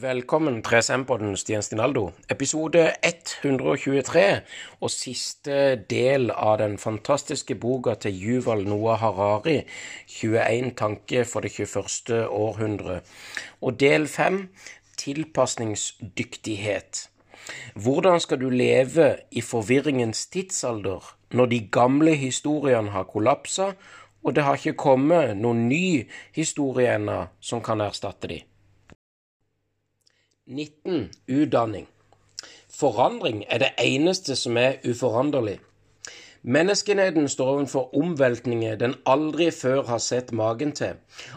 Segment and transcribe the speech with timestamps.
[0.00, 2.10] Velkommen til 3SM-podden, Stian Stinaldo.
[2.30, 4.40] Episode 123
[4.80, 9.58] og siste del av den fantastiske boka til Yuval Noah Harari,
[10.08, 12.30] 21 tanker for det 21.
[12.30, 13.00] århundre.
[13.60, 14.48] Og del 5,
[14.96, 17.10] tilpasningsdyktighet.
[17.74, 23.72] Hvordan skal du leve i forvirringens tidsalder når de gamle historiene har kollapsa,
[24.24, 28.49] og det har ikke kommet noen ny historie ennå som kan erstatte de?
[30.50, 31.10] 19.
[31.28, 31.84] Utdanning.
[32.74, 35.60] Forandring er det eneste som er uforanderlig.
[36.42, 40.96] Menneskenheten står overfor omveltninger den aldri før har sett magen til.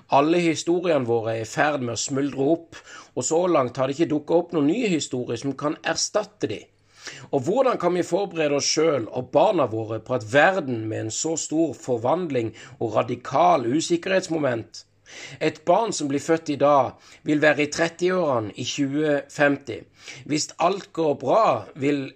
[0.10, 2.80] Alle historiene våre er i ferd med å smuldre opp,
[3.14, 6.64] og så langt har det ikke dukket opp noen nye historier som kan erstatte de.
[7.30, 11.14] Og hvordan kan vi forberede oss sjøl og barna våre på at verden med en
[11.14, 14.88] så stor forvandling og radikal usikkerhetsmoment
[15.40, 19.84] et barn som blir født i dag, vil være i 30-årene i 2050.
[20.26, 22.12] Hvis alt går bra, vil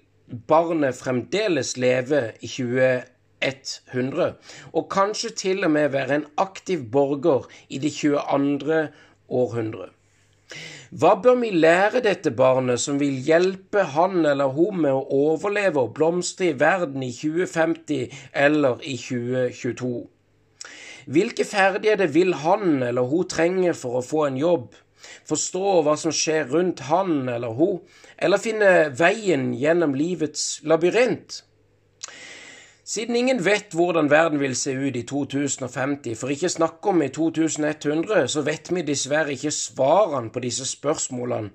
[0.47, 4.33] barnet fremdeles leve i 2100,
[4.73, 8.87] og kanskje til og med være en aktiv borger i det 22.
[9.29, 9.91] århundre.
[10.95, 15.83] Hva bør vi lære dette barnet som vil hjelpe han eller hun med å overleve
[15.83, 18.13] og blomstre i verden i 2050
[18.45, 19.91] eller i 2022?
[21.07, 24.73] Hvilke ferdigheter vil han eller hun trenge for å få en jobb,
[25.27, 27.79] forstå hva som skjer rundt han eller hun,
[28.19, 31.41] eller finne veien gjennom livets labyrint?
[32.87, 37.09] Siden ingen vet hvordan verden vil se ut i 2050, for ikke snakke om i
[37.11, 41.49] 2100, så vet vi dessverre ikke svarene på disse spørsmålene.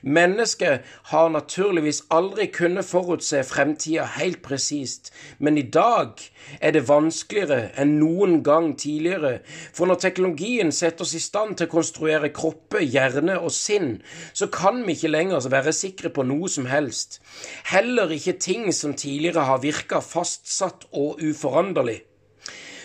[0.00, 6.16] Mennesket har naturligvis aldri kunnet forutse fremtida helt presist, men i dag
[6.60, 9.42] er det vanskeligere enn noen gang tidligere,
[9.76, 13.98] for når teknologien setter oss i stand til å konstruere kropper, hjerne og sinn,
[14.32, 17.20] så kan vi ikke lenger være sikre på noe som helst.
[17.68, 22.02] Heller ikke ting som tidligere har virka fastsatt fastsatt og uforanderlig.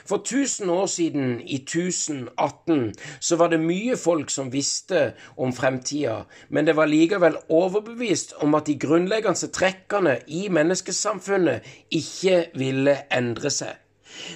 [0.06, 6.26] For 1000 år siden, i 1018, så var det mye folk som visste om fremtida,
[6.50, 13.50] men det var likevel overbevist om at de grunnleggende trekkene i menneskesamfunnet ikke ville endre
[13.50, 13.74] seg.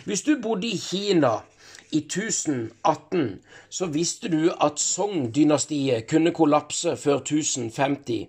[0.05, 1.43] Hvis du bodde i Kina
[1.91, 3.39] i 1018,
[3.69, 8.25] så visste du at Song-dynastiet kunne kollapse før 1050,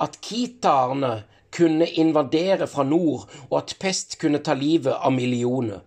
[0.00, 1.22] at kitaerne
[1.56, 5.80] kunne invadere fra nord, og at pest kunne ta livet av millioner.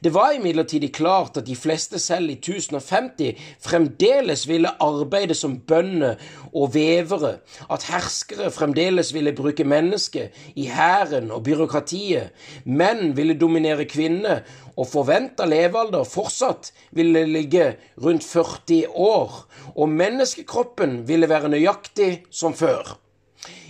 [0.00, 6.20] Det var imidlertid klart at de fleste selv i 1050 fremdeles ville arbeide som bønder
[6.52, 7.36] og vevere,
[7.72, 12.32] at herskere fremdeles ville bruke mennesker i hæren og byråkratiet,
[12.64, 14.44] menn ville dominere kvinner,
[14.76, 19.42] og forventa levealder fortsatt ville ligge rundt 40 år,
[19.74, 22.96] og menneskekroppen ville være nøyaktig som før.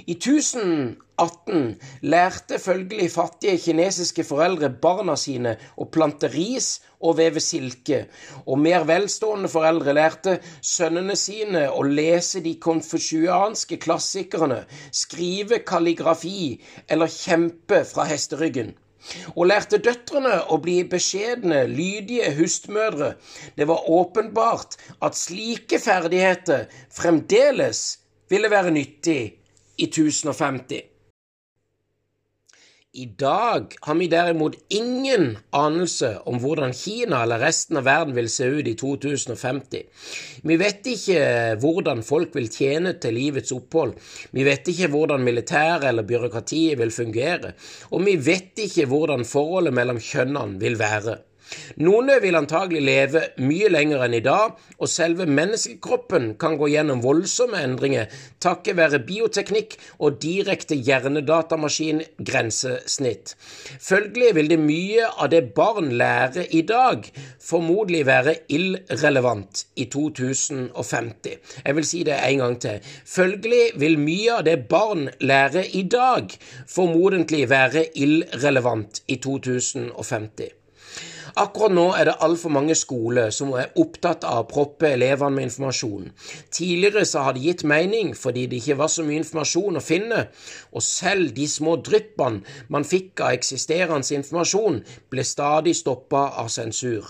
[0.06, 0.14] I
[1.16, 8.02] 1018 lærte følgelig fattige kinesiske foreldre barna sine å plante ris og veve silke,
[8.44, 17.12] og mer velstående foreldre lærte sønnene sine å lese de konfusianske klassikerne, skrive kalligrafi eller
[17.12, 18.74] kjempe fra hesteryggen
[19.36, 23.12] og lærte døtrene å bli beskjedne, lydige hustmødre.
[23.54, 27.84] Det var åpenbart at slike ferdigheter fremdeles
[28.30, 29.20] ville være nyttig
[29.78, 30.95] i 1050.
[32.96, 38.30] I dag har vi derimot ingen anelse om hvordan Kina eller resten av verden vil
[38.32, 39.82] se ut i 2050.
[40.48, 41.26] Vi vet ikke
[41.60, 43.92] hvordan folk vil tjene til livets opphold,
[44.32, 47.52] vi vet ikke hvordan militæret eller byråkratiet vil fungere,
[47.92, 51.18] og vi vet ikke hvordan forholdet mellom kjønnene vil være.
[51.82, 57.02] Noen vil antagelig leve mye lenger enn i dag, og selve menneskekroppen kan gå gjennom
[57.04, 58.06] voldsomme endringer
[58.42, 63.36] takket være bioteknikk og direkte hjernedatamaskin-grensesnitt.
[63.82, 67.12] Følgelig vil det mye av det barn lærer i dag,
[67.42, 71.36] formodentlig være irrelevant i 2050.
[71.64, 72.76] Jeg vil si det en gang til.
[73.06, 76.30] Følgelig vil mye av det barn lærer i dag,
[76.68, 80.65] formodentlig være irrelevant i 2050.
[81.36, 85.44] Akkurat nå er det altfor mange skoler som er opptatt av å proppe elevene med
[85.50, 86.06] informasjon.
[86.48, 90.22] Tidligere så har det gitt mening fordi det ikke var så mye informasjon å finne,
[90.72, 92.40] og selv de små dryppene
[92.72, 94.80] man fikk av eksisterende informasjon,
[95.12, 97.04] ble stadig stoppa av sensur.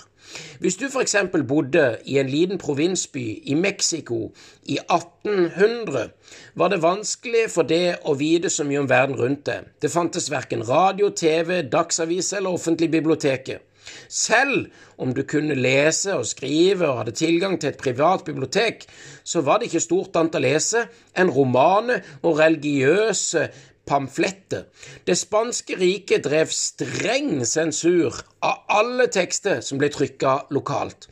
[0.58, 1.14] Hvis du f.eks.
[1.46, 4.32] bodde i en liten provinsby i Mexico
[4.67, 6.11] i 1800,
[6.58, 9.70] var det vanskelig for det å vite så mye om verden rundt deg.
[9.78, 13.62] Det fantes verken radio, TV, dagsavis eller offentlig biblioteket.
[14.09, 14.69] Selv
[14.99, 18.87] om du kunne lese og skrive og hadde tilgang til et privat bibliotek,
[19.25, 20.85] så var det ikke stort annet å lese
[21.17, 23.49] enn romaner og religiøse
[23.87, 24.67] pamfletter.
[25.06, 31.06] Det spanske riket drev streng sensur av alle tekster som ble trykka lokalt,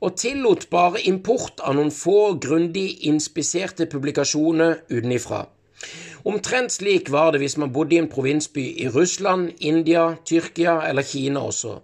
[0.00, 5.44] og tillot bare import av noen få grundig inspiserte publikasjoner utenifra.
[6.26, 11.06] Omtrent slik var det hvis man bodde i en provinsby i Russland, India, Tyrkia eller
[11.06, 11.76] Kina også.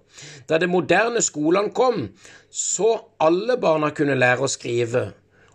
[0.50, 2.09] Da de moderne skolene kom,
[2.50, 5.05] så alle barna kunne lære å skrive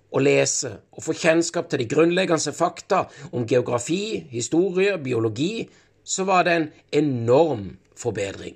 [0.07, 3.03] og lese og få kjennskap til de grunnleggende fakta
[3.33, 5.67] om geografi, historie, biologi,
[6.07, 6.69] så var det en
[7.03, 7.67] enorm
[7.99, 8.55] forbedring.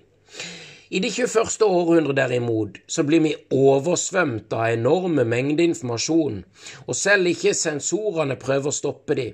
[0.93, 1.61] I det 21.
[1.63, 6.41] århundret derimot så blir vi oversvømt av enorme mengder informasjon,
[6.83, 9.29] og selv ikke sensorene prøver å stoppe de.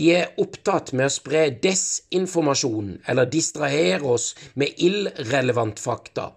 [0.00, 6.30] De er opptatt med å spre desinformasjon eller distrahere oss med irrelevant fakta.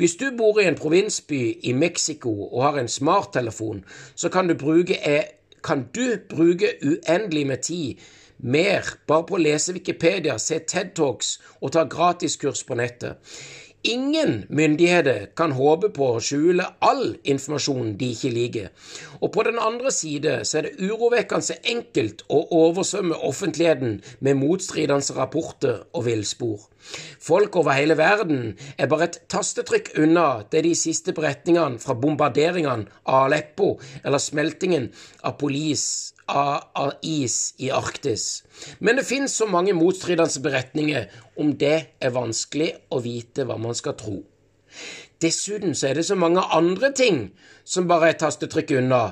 [0.00, 3.84] Hvis du bor i en provinsby i Mexico og har en smarttelefon,
[4.14, 4.96] så kan du bruke,
[5.60, 8.08] kan du bruke uendelig med tid
[8.38, 13.20] mer bare på å lese Wikipedia, se TED Talks og ta gratiskurs på nettet.
[13.86, 18.72] Ingen myndigheter kan håpe på å skjule all informasjon de ikke liker.
[19.20, 25.14] Og på den andre side så er det urovekkende enkelt å oversvømme offentligheten med motstridende
[25.14, 26.66] rapporter og villspor.
[27.22, 32.90] Folk over hele verden er bare et tastetrykk unna det de siste beretningene fra bombarderingene
[33.06, 34.90] av Aleppo eller smeltingen
[35.22, 38.44] av police av, av is i Arktis.
[38.78, 43.76] Men det finnes så mange motstridende beretninger om det er vanskelig å vite hva man
[43.78, 44.18] skal tro.
[45.22, 47.30] Dessuten så er det så mange andre ting
[47.64, 49.04] som bare er tastetrykk unna,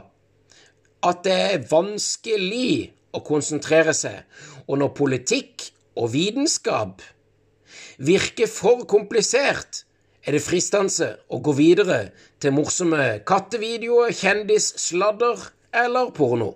[1.05, 4.25] at det er vanskelig å konsentrere seg.
[4.69, 5.71] Og når politikk
[6.01, 7.03] og vitenskap
[7.99, 9.85] virker for komplisert,
[10.25, 15.49] er det fristende å gå videre til morsomme kattevideoer, kjendissladder
[15.85, 16.55] eller porno.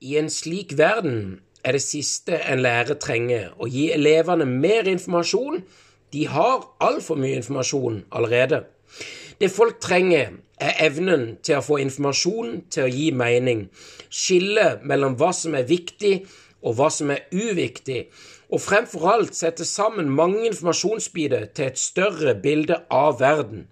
[0.00, 5.62] I en slik verden er det siste en lærer trenger, å gi elevene mer informasjon.
[6.12, 8.66] De har altfor mye informasjon allerede.
[9.40, 13.66] Det folk trenger, er evnen til å få informasjon til å gi mening,
[14.08, 16.14] skille mellom hva som er viktig
[16.60, 18.06] og hva som er uviktig,
[18.52, 23.66] og fremfor alt sette sammen mange informasjonsbiter til et større bilde av verden.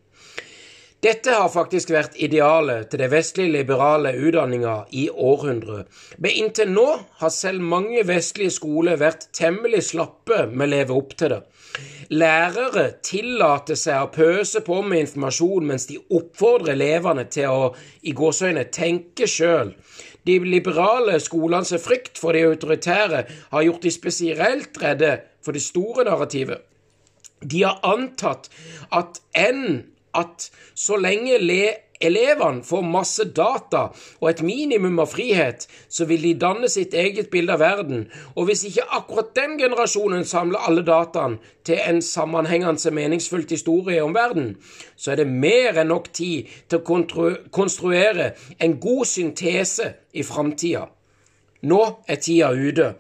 [1.05, 5.83] Dette har faktisk vært idealet til det vestlige liberale utdanninga i århundrer,
[6.17, 6.87] men inntil nå
[7.21, 11.43] har selv mange vestlige skoler vært temmelig slappe med å leve opp til det.
[12.15, 17.71] Lærere tillater seg å pøse på med informasjon mens de oppfordrer elevene til å
[18.09, 19.75] i gåsøgne, tenke sjøl.
[20.25, 26.09] De liberale skolenes frykt for de autoritære har gjort de spesielt redde for det store
[26.09, 26.65] narrativet.
[27.45, 28.49] De har antatt
[28.89, 29.83] at enn
[30.15, 31.39] at så lenge
[32.05, 33.85] elevene får masse data
[34.21, 38.49] og et minimum av frihet, så vil de danne sitt eget bilde av verden, og
[38.49, 44.57] hvis ikke akkurat den generasjonen samler alle dataene til en sammenhengende meningsfullt historie om verden,
[44.97, 50.89] så er det mer enn nok tid til å konstruere en god syntese i framtida.
[51.65, 52.91] Nå er tida ute.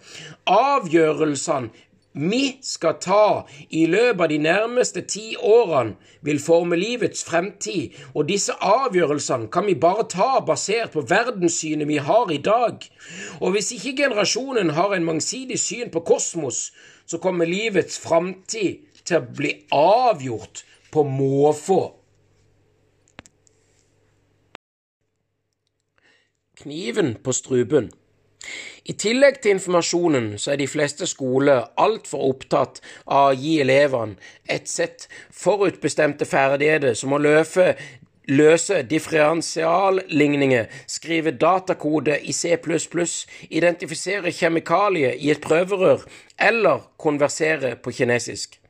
[0.48, 1.83] Avgjørelsene
[2.14, 8.28] vi skal ta i løpet av de nærmeste ti årene, vil forme livets fremtid, og
[8.28, 12.86] disse avgjørelsene kan vi bare ta basert på verdenssynet vi har i dag.
[13.42, 16.70] Og hvis ikke generasjonen har en mangsidig syn på kosmos,
[17.06, 20.62] så kommer livets fremtid til å bli avgjort
[20.94, 21.82] på måfå.
[26.62, 27.90] Kniven på strupen.
[28.84, 34.18] I tillegg til informasjonen så er de fleste skoler altfor opptatt av å gi elevene
[34.44, 37.70] et sett forutbestemte ferdigheter som å løpe
[38.28, 42.56] løse differensialligninger, skrive datakode i C++,
[43.48, 46.04] identifisere kjemikalier i et prøverør
[46.40, 48.60] eller konversere på kinesisk.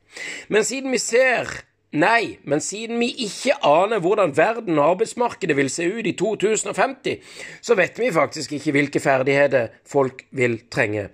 [0.49, 1.51] Men siden vi ser
[1.95, 7.21] Nei, men siden vi ikke aner hvordan verden og arbeidsmarkedet vil se ut i 2050,
[7.63, 11.05] så vet vi faktisk ikke hvilke ferdigheter folk vil trenge.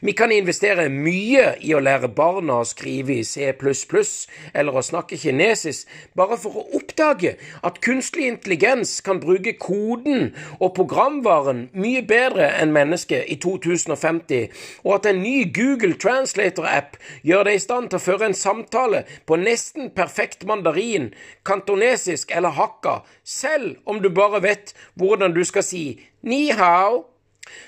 [0.00, 5.18] Vi kan investere mye i å lære barna å skrive i C++ eller å snakke
[5.20, 5.84] kinesisk,
[6.16, 12.72] bare for å oppdage at kunstig intelligens kan bruke koden og programvaren mye bedre enn
[12.72, 14.48] mennesket i 2050,
[14.88, 16.96] og at en ny Google Translator-app
[17.28, 22.30] gjør deg i stand til å føre en samtale på nesten perfekt perfekt mandarin, kantonesisk
[22.30, 27.06] eller hakka, selv om du bare vet hvordan du skal si ni hao.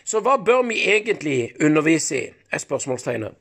[0.05, 3.35] Så hva bør vi egentlig undervise i, er spørsmålstegnet.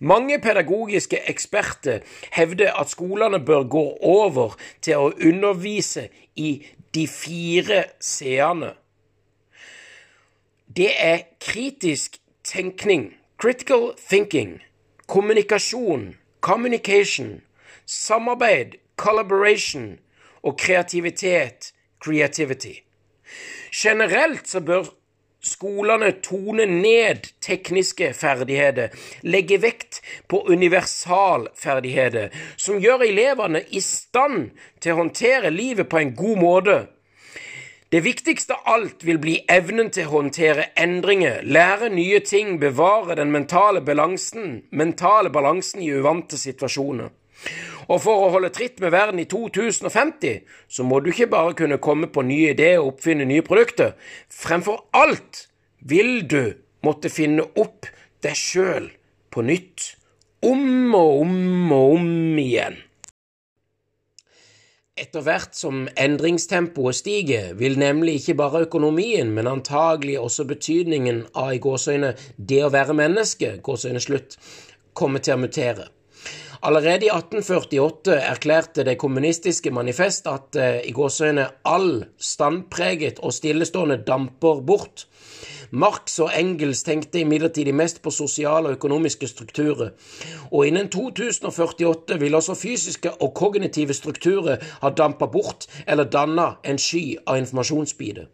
[0.00, 2.00] Mange pedagogiske eksperter
[2.32, 6.64] hevder at skolene bør gå over til å undervise i
[6.94, 8.74] de fire c-ene.
[10.76, 14.60] Det er kritisk tenkning, critical thinking,
[15.06, 17.42] kommunikasjon, communication,
[17.86, 19.98] samarbeid, collaboration
[20.42, 21.72] og kreativitet,
[22.04, 22.82] creativity.
[23.72, 24.84] Generelt så bør
[25.44, 34.50] skolene tone ned tekniske ferdigheter, legge vekt på universalferdigheter, som gjør elevene i stand
[34.80, 36.78] til å håndtere livet på en god måte.
[37.92, 43.14] Det viktigste av alt vil bli evnen til å håndtere endringer, lære nye ting, bevare
[43.20, 47.12] den mentale balansen, mentale balansen i uvante situasjoner.
[47.88, 51.80] Og for å holde tritt med verden i 2050, så må du ikke bare kunne
[51.82, 53.92] komme på nye ideer og oppfinne nye produkter.
[54.32, 55.46] Fremfor alt
[55.84, 57.90] vil du måtte finne opp
[58.24, 58.88] deg sjøl
[59.32, 59.94] på nytt.
[60.44, 62.76] Om og om og om igjen.
[64.94, 71.56] Etter hvert som endringstempoet stiger, vil nemlig ikke bare økonomien, men antagelig også betydningen av
[71.56, 74.36] i gåsøyne det å være menneske, gåsøyne slutt,
[74.94, 75.88] komme til å mutere.
[76.64, 83.98] Allerede i 1848 erklærte det kommunistiske manifest at eh, i gåsøgne, all standpreget og stillestående
[84.06, 85.04] damper bort.
[85.70, 89.90] Marx og Engels tenkte imidlertid mest på sosiale og økonomiske strukturer,
[90.50, 96.78] og innen 2048 vil også fysiske og kognitive strukturer ha dampa bort eller danna en
[96.78, 98.30] sky av informasjonsbiter.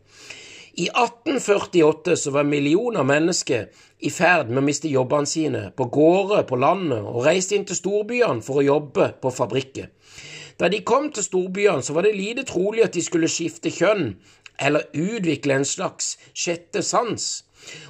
[0.81, 3.67] I 1848 så var millioner mennesker
[4.07, 7.77] i ferd med å miste jobbene sine på gårder på landet og reiste inn til
[7.77, 9.91] storbyene for å jobbe på fabrikker.
[10.57, 14.15] Da de kom til storbyene, så var det lite trolig at de skulle skifte kjønn
[14.61, 17.29] eller utvikle en slags sjette sans.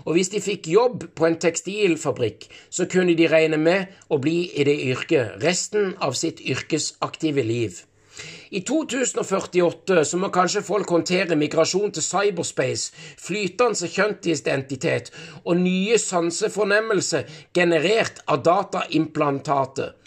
[0.06, 4.48] Og hvis de fikk jobb på en tekstilfabrikk, så kunne de regne med å bli
[4.50, 7.84] i det yrket resten av sitt yrkesaktive liv.
[8.50, 12.90] I 2048 så må kanskje folk håndtere migrasjon til cyberspace,
[13.22, 15.12] flytende kjønnsidentitet
[15.44, 19.99] og nye sansefornemmelser generert av dataimplantatet.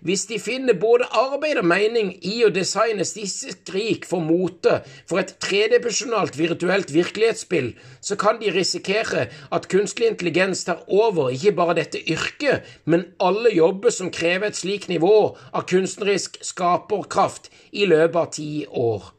[0.00, 4.78] Hvis de finner både arbeid og mening i å designe disse skrik for mote
[5.08, 11.52] for et tredimensjonalt virtuelt virkelighetsspill, så kan de risikere at kunstig intelligens tar over ikke
[11.58, 17.84] bare dette yrket, men alle jobber som krever et slikt nivå av kunstnerisk skaperkraft i
[17.90, 19.12] løpet av ti år.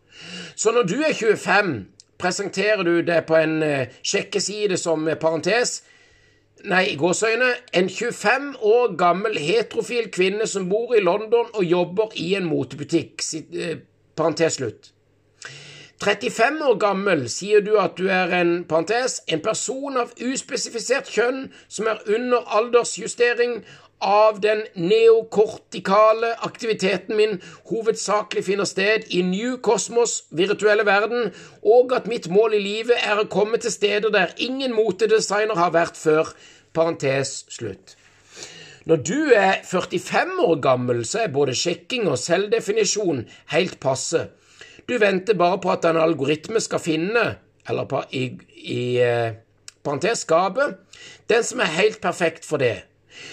[0.55, 1.75] Så når du er 25,
[2.21, 5.81] presenterer du det på en eh, sjekkeside som parentes
[6.69, 12.15] nei, i gåseøyne, en 25 år gammel heterofil kvinne som bor i London og jobber
[12.15, 13.23] i en motebutikk.
[13.53, 13.77] Eh,
[14.15, 14.91] parentes slutt.
[16.01, 21.43] 35 år gammel sier du at du er en parentes, en person av uspesifisert kjønn
[21.69, 23.59] som er under aldersjustering
[24.01, 27.37] av den neokortikale aktiviteten min
[27.69, 31.29] hovedsakelig finner sted i New Cosmos virtuelle verden,
[31.61, 35.73] og at mitt mål i livet er å komme til steder der ingen motedesigner har
[35.77, 36.33] vært før.
[36.73, 37.97] Parentes slutt.
[38.87, 44.29] Når du er 45 år gammel, så er både sjekking og selvdefinisjon helt passe.
[44.89, 47.25] Du venter bare på at en algoritme skal finne,
[47.69, 48.23] eller i,
[48.65, 49.35] i eh,
[49.83, 50.71] parentes skape,
[51.29, 52.79] den som er helt perfekt for det.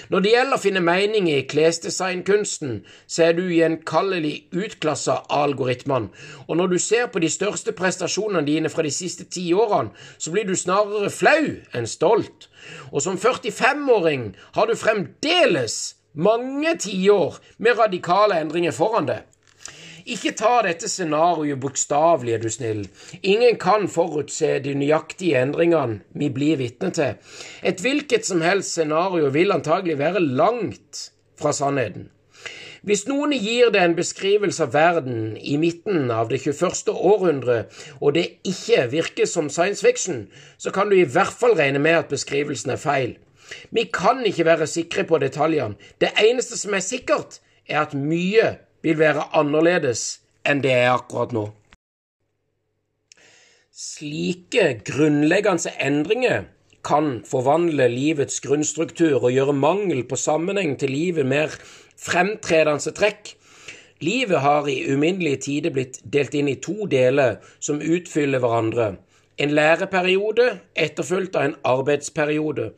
[0.08, 6.10] Når det gjelder å finne mening i klesdesignkunsten, så er du gjenkallelig utklassa av algoritmene,
[6.46, 10.32] og når du ser på de største prestasjonene dine fra de siste ti årene, så
[10.34, 12.48] blir du snarere flau enn stolt.
[12.92, 15.78] Og som 45-åring har du fremdeles
[16.18, 19.26] mange tiår med radikale endringer foran deg.
[20.08, 22.84] Ikke ta dette scenarioet bokstavelig, er du snill.
[23.20, 27.18] Ingen kan forutse de nøyaktige endringene vi blir vitne til.
[27.60, 32.08] Et hvilket som helst scenario vil antagelig være langt fra sannheten.
[32.88, 36.92] Hvis noen gir deg en beskrivelse av verden i midten av det 21.
[36.94, 37.58] århundre,
[38.00, 41.98] og det ikke virker som science fiction, så kan du i hvert fall regne med
[41.98, 43.18] at beskrivelsen er feil.
[43.74, 45.76] Vi kan ikke være sikre på detaljene.
[46.00, 51.34] Det eneste som er sikkert, er at mye vil være annerledes enn det er akkurat
[51.36, 51.48] nå.
[53.78, 56.46] Slike grunnleggende endringer
[56.86, 61.52] kan forvandle livets grunnstruktur og gjøre mangel på sammenheng til livet mer
[61.98, 63.34] fremtredende trekk.
[64.02, 68.92] Livet har i uminnelige tider blitt delt inn i to deler som utfyller hverandre.
[69.38, 72.72] En læreperiode etterfulgt av en arbeidsperiode.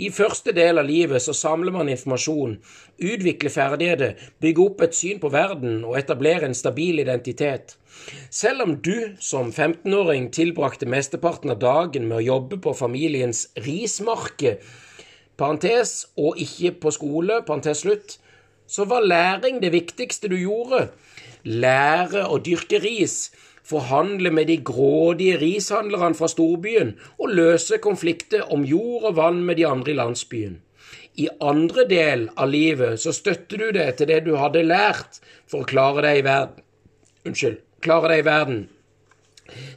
[0.00, 2.54] I første del av livet så samler man informasjon,
[2.96, 7.76] utvikler ferdigheter, bygger opp et syn på verden og etablerer en stabil identitet.
[8.32, 14.56] Selv om du som 15-åring tilbrakte mesteparten av dagen med å jobbe på familiens rismarke,
[15.36, 18.16] parentes, og ikke på skole, parentes slutt,
[18.66, 20.86] så var læring det viktigste du gjorde.
[21.44, 23.28] Lære å dyrke ris,
[23.66, 29.58] forhandle med de grådige rishandlerne fra storbyen og løse konflikter om jord og vann med
[29.58, 30.60] de andre i landsbyen.
[31.16, 35.64] I andre del av livet så støtter du deg til det du hadde lært for
[35.64, 36.62] å klare deg i verden.
[37.26, 37.62] Unnskyld.
[37.84, 38.60] Klare deg i verden.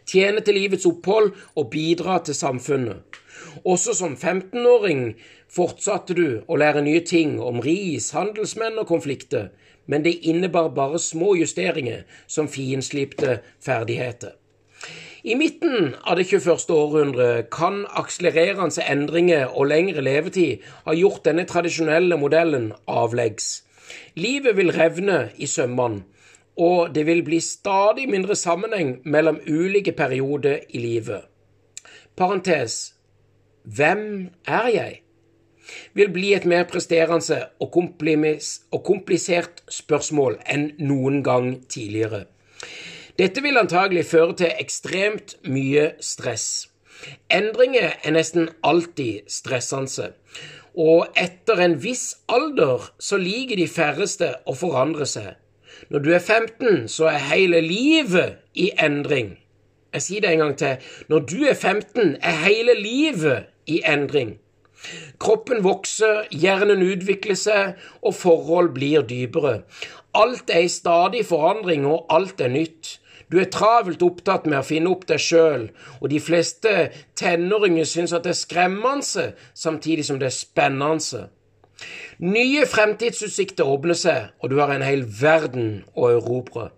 [0.09, 3.19] Tjene til livets opphold og bidra til samfunnet.
[3.63, 5.13] Også som 15-åring
[5.49, 9.49] fortsatte du å lære nye ting om ris, handelsmenn og konflikter,
[9.89, 14.35] men det innebar bare små justeringer som finslipte ferdigheter.
[15.23, 16.69] I midten av det 21.
[16.71, 23.65] århundre kan akselererende endringer og lengre levetid ha gjort denne tradisjonelle modellen avleggs.
[24.15, 26.05] Livet vil revne i sømmene,
[26.59, 31.27] og det vil bli stadig mindre sammenheng mellom ulike perioder i livet.
[32.15, 32.93] Parentes
[33.63, 35.01] Hvem er jeg?
[35.93, 42.25] Vil bli et mer presterende og, komplisert spørsmål enn noen gang tidligere.
[43.19, 46.69] Dette vil antagelig føre til ekstremt mye stress.
[47.31, 50.13] Endringer er nesten alltid stressende,
[50.75, 55.35] og etter en viss alder så liker de færreste å forandre seg.
[55.89, 59.37] Når du er 15, så er hele livet i endring.
[59.93, 60.91] Jeg sier det en gang til.
[61.09, 64.37] Når du er 15, er hele livet i endring.
[65.19, 69.61] Kroppen vokser, hjernen utvikler seg, og forhold blir dypere.
[70.17, 72.97] Alt er i stadig forandring, og alt er nytt.
[73.29, 75.67] Du er travelt opptatt med å finne opp deg sjøl,
[76.01, 81.27] og de fleste tenåringer syns at det er skremmende, samtidig som det er spennende.
[82.19, 86.71] Nye fremtidsutsikter åpner seg, og du har en hel verden å erobre.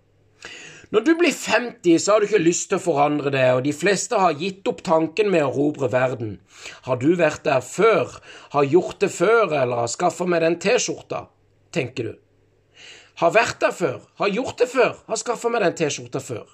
[0.92, 3.72] Når du blir 50, så har du ikke lyst til å forandre det, og de
[3.72, 6.34] fleste har gitt opp tanken med å erobre verden.
[6.84, 8.18] Har du vært der før,
[8.52, 11.30] har gjort det før, eller har skaffa meg den T-skjorta,
[11.72, 12.18] tenker du.
[13.24, 16.52] Har vært der før, har gjort det før, har skaffa meg den T-skjorta før.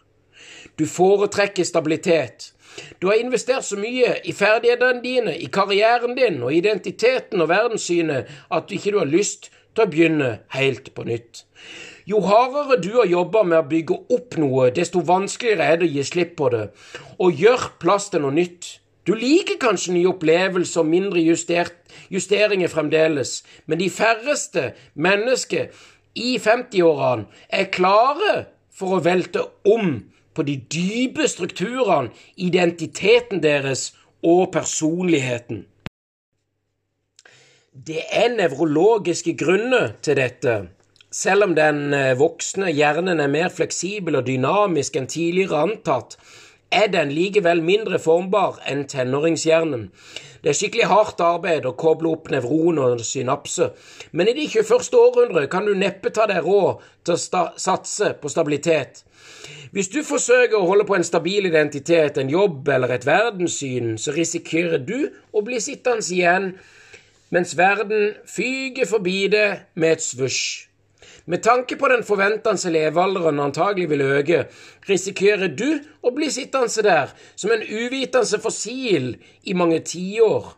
[0.78, 2.52] Du foretrekker stabilitet.
[3.02, 8.30] Du har investert så mye i ferdighetene dine, i karrieren din og identiteten og verdenssynet
[8.54, 11.47] at du ikke har lyst til å begynne helt på nytt.
[12.08, 15.92] Jo hardere du har jobba med å bygge opp noe, desto vanskeligere er det å
[15.92, 16.62] gi slipp på det,
[17.20, 18.78] og gjør plass til noe nytt.
[19.04, 21.76] Du liker kanskje nye opplevelser og mindre justert,
[22.08, 25.68] justeringer fremdeles, men de færreste mennesker
[26.16, 28.38] i 50-årene er klare
[28.72, 29.98] for å velte om
[30.32, 33.90] på de dype strukturene, identiteten deres
[34.24, 35.66] og personligheten.
[37.76, 40.58] Det er nevrologiske grunner til dette.
[41.12, 46.18] Selv om den eh, voksne hjernen er mer fleksibel og dynamisk enn tidligere antatt,
[46.68, 49.88] er den likevel mindre formbar enn tenåringshjernen.
[50.44, 53.72] Det er skikkelig hardt arbeid å koble opp nevroner og synapser,
[54.12, 55.00] men i det 21.
[55.00, 59.06] århundre kan du neppe ta deg råd til å satse på stabilitet.
[59.72, 64.12] Hvis du forsøker å holde på en stabil identitet, en jobb eller et verdenssyn, så
[64.16, 66.54] risikerer du å bli sittende igjen
[67.32, 70.67] mens verden fyker forbi det med et svusj.
[71.28, 74.46] Med tanke på den forventede levealderen antagelig vil øke,
[74.88, 79.10] risikerer du å bli sittende der som en uvitende fossil
[79.44, 80.54] i mange tiår.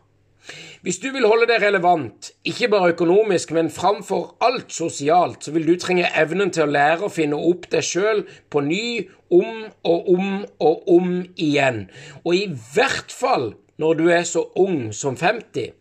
[0.86, 5.66] Hvis du vil holde deg relevant, ikke bare økonomisk, men framfor alt sosialt, så vil
[5.66, 10.08] du trenge evnen til å lære å finne opp deg sjøl på ny, om og
[10.14, 10.30] om
[10.62, 11.82] og om igjen.
[12.22, 13.50] Og i hvert fall
[13.82, 15.74] når du er så ung som 50.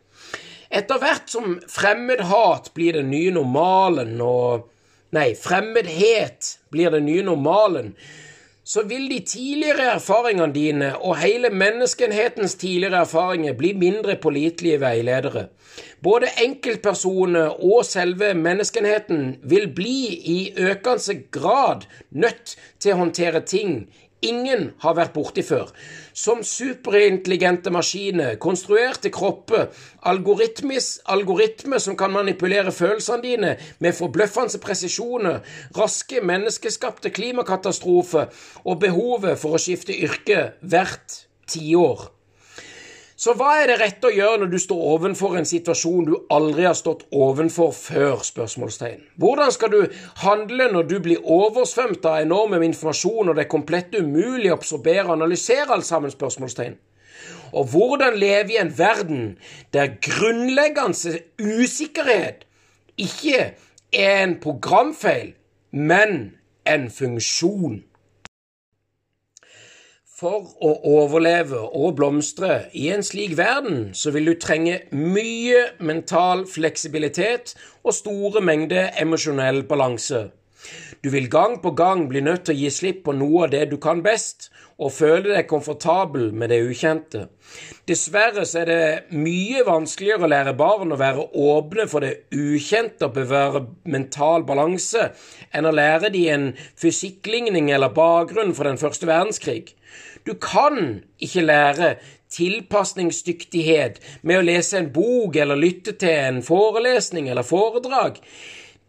[0.81, 4.67] Etter hvert som fremmedhat blir den nye normalen, og
[5.11, 7.95] Nei, fremmedhet blir den nye normalen.
[8.63, 15.47] Så vil de tidligere erfaringene dine og hele menneskenhetens tidligere erfaringer bli mindre pålitelige veiledere.
[16.03, 19.97] Både enkeltpersoner og selve menneskenheten vil bli
[20.35, 23.87] i økende grad nødt til å håndtere ting
[24.25, 25.71] ingen har vært borti før.
[26.13, 29.69] Som superintelligente maskiner, konstruerte kropper,
[30.03, 35.41] algoritmer som kan manipulere følelsene dine med forbløffende presisjoner,
[35.77, 38.29] raske menneskeskapte klimakatastrofer
[38.65, 42.18] og behovet for å skifte yrke hvert tiår.
[43.19, 46.63] Så hva er det rette å gjøre når du står ovenfor en situasjon du aldri
[46.63, 48.21] har stått ovenfor før?
[48.23, 49.01] spørsmålstegn.
[49.19, 49.81] Hvordan skal du
[50.21, 55.03] handle når du blir oversvømt av enorm informasjon, og det er komplett umulig å absorbere
[55.03, 56.13] og analysere alt sammen?
[56.15, 56.77] spørsmålstegn.
[57.59, 59.35] Og hvordan leve i en verden
[59.75, 62.47] der grunnleggende usikkerhet
[62.95, 63.51] ikke
[63.91, 65.33] er en programfeil,
[65.75, 67.81] men en funksjon?
[70.19, 76.43] For å overleve og blomstre i en slik verden, så vil du trenge mye mental
[76.43, 77.53] fleksibilitet
[77.85, 80.25] og store mengder emosjonell balanse.
[80.99, 83.69] Du vil gang på gang bli nødt til å gi slipp på noe av det
[83.71, 87.25] du kan best, og føle deg komfortabel med det ukjente.
[87.87, 93.07] Dessverre så er det mye vanskeligere å lære barn å være åpne for det ukjente
[93.07, 95.13] og bevare mental balanse,
[95.55, 99.77] enn å lære de en fysikkligning eller bakgrunn for den første verdenskrig.
[100.29, 101.95] Du kan ikke lære
[102.29, 108.21] tilpasningsdyktighet med å lese en bok eller lytte til en forelesning eller foredrag.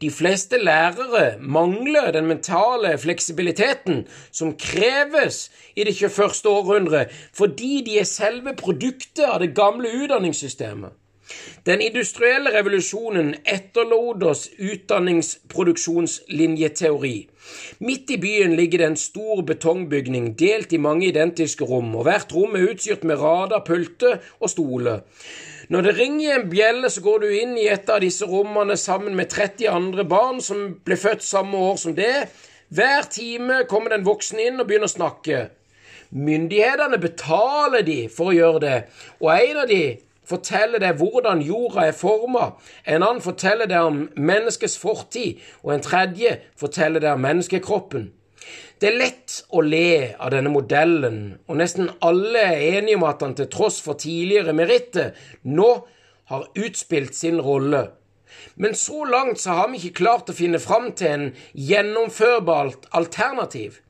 [0.05, 6.45] De fleste lærere mangler den mentale fleksibiliteten som kreves i det 21.
[6.53, 10.91] århundret, fordi de er selve produktet av det gamle utdanningssystemet.
[11.65, 17.30] Den industrielle revolusjonen etterlot oss utdanningsproduksjonslinjeteori.
[17.81, 22.35] Midt i byen ligger det en stor betongbygning delt i mange identiske rom, og hvert
[22.35, 25.01] rom er utstyrt med rader, pulter og stoler.
[25.71, 29.15] Når det ringer en bjelle, så går du inn i et av disse rommene sammen
[29.17, 32.27] med 30 andre barn som ble født samme år som det.
[32.75, 35.45] Hver time kommer den voksne inn og begynner å snakke.
[36.11, 38.79] Myndighetene betaler de for å gjøre det,
[39.23, 39.83] og en av de
[40.31, 42.53] forteller deg hvordan jorda er forma,
[42.87, 48.11] en annen forteller deg om menneskets fortid, og en tredje forteller deg om menneskekroppen.
[48.81, 53.23] Det er lett å le av denne modellen, og nesten alle er enige om at
[53.27, 55.13] han til tross for tidligere meritter
[55.45, 55.71] nå
[56.31, 57.91] har utspilt sin rolle.
[58.57, 63.81] Men så langt så har vi ikke klart å finne fram til en gjennomførbart alternativ.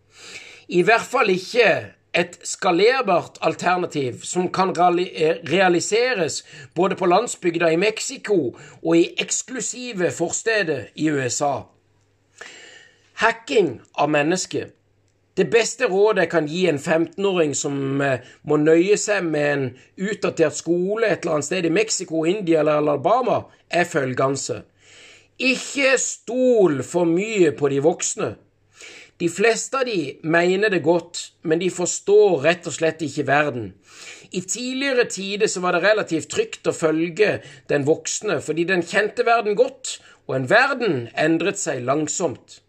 [0.68, 1.70] I hvert fall ikke
[2.12, 6.42] et skalerbart alternativ som kan realiseres
[6.74, 11.54] både på landsbygda i Mexico og i eksklusive forsteder i USA.
[13.20, 14.70] Hacking av mennesker
[15.40, 19.62] det beste rådet jeg kan gi en 15-åring som eh, må nøye seg med en
[20.10, 24.58] utdatert skole et eller annet sted i Mexico, India eller Alabama, er følgende.
[25.40, 28.34] Ikke stol for mye på de voksne.
[29.20, 33.74] De fleste av de mener det godt, men de forstår rett og slett ikke verden.
[34.32, 37.34] I tidligere tider så var det relativt trygt å følge
[37.68, 42.62] den voksne, fordi den kjente verden godt, og en verden endret seg langsomt.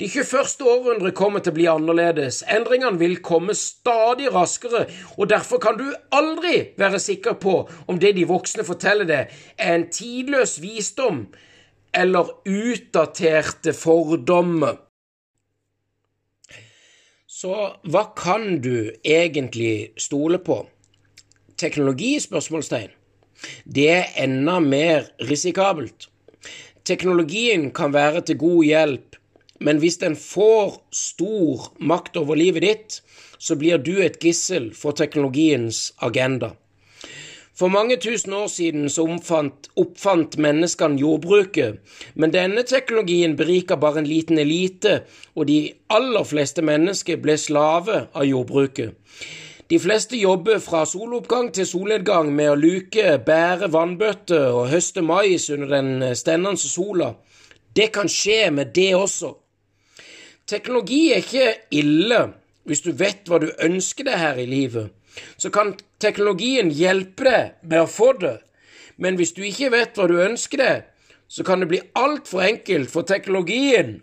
[0.00, 0.64] De 21.
[0.64, 2.40] århundre kommer til å bli annerledes.
[2.48, 4.86] Endringene vil komme stadig raskere,
[5.20, 9.76] og derfor kan du aldri være sikker på om det de voksne forteller deg, er
[9.76, 11.26] en tidløs visdom
[11.92, 14.78] eller utdaterte fordommer.
[17.40, 17.54] Så
[17.88, 20.66] hva kan du egentlig stole på?
[21.56, 22.18] Teknologi?
[22.20, 22.90] spørsmålstegn.
[23.64, 26.10] Det er enda mer risikabelt.
[26.84, 29.20] Teknologien kan være til god hjelp
[29.60, 32.96] men hvis den får stor makt over livet ditt,
[33.38, 36.54] så blir du et gissel for teknologiens agenda.
[37.60, 41.74] For mange tusen år siden så omfant, oppfant menneskene jordbruket,
[42.16, 45.02] men denne teknologien berika bare en liten elite,
[45.36, 45.58] og de
[45.92, 48.94] aller fleste mennesker ble slave av jordbruket.
[49.68, 55.50] De fleste jobber fra soloppgang til solnedgang med å luke, bære vannbøtter og høste mais
[55.52, 57.10] under den stennende sola.
[57.76, 59.34] Det kan skje med det også.
[60.48, 62.22] Teknologi er ikke ille
[62.64, 64.96] hvis du vet hva du ønsker deg her i livet.
[65.36, 68.38] Så kan teknologien hjelpe deg med å få det,
[69.00, 70.88] men hvis du ikke vet hva du ønsker deg,
[71.30, 74.00] så kan det bli altfor enkelt for teknologien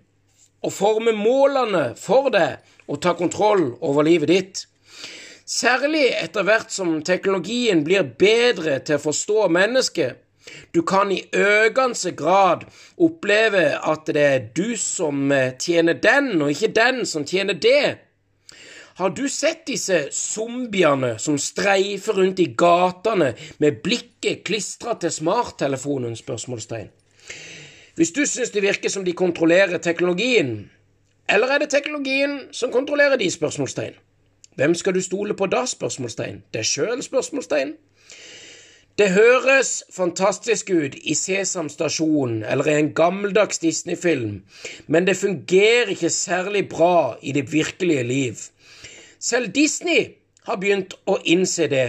[0.64, 4.64] å forme målene for deg og ta kontroll over livet ditt.
[5.48, 10.24] Særlig etter hvert som teknologien blir bedre til å forstå mennesket,
[10.72, 12.66] du kan i økende grad
[13.04, 17.98] oppleve at det er du som eh, tjener den, og ikke den som tjener det.
[18.98, 23.28] Har du sett disse zombiene som streifer rundt i gatene
[23.62, 26.16] med blikket klistra til smarttelefonen?
[26.18, 26.88] spørsmålstegn.
[27.94, 30.72] Hvis du syns det virker som de kontrollerer teknologien,
[31.30, 33.30] eller er det teknologien som kontrollerer de?
[33.30, 33.94] spørsmålstegn?
[34.58, 35.66] Hvem skal du stole på da?
[35.70, 36.42] spørsmålstegn?
[36.54, 36.98] Deg sjøl?
[37.06, 37.76] spørsmålstegn?
[38.98, 44.40] Det høres fantastisk ut i Sesam stasjon eller i en gammeldags Disney-film,
[44.88, 48.48] men det fungerer ikke særlig bra i det virkelige liv.
[49.20, 51.88] Selv Disney har begynt å innse det.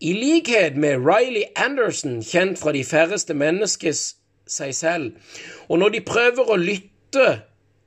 [0.00, 4.02] I likhet med Riley Anderson, kjent fra de færreste menneskes
[4.50, 7.28] seg selv, og når de prøver å lytte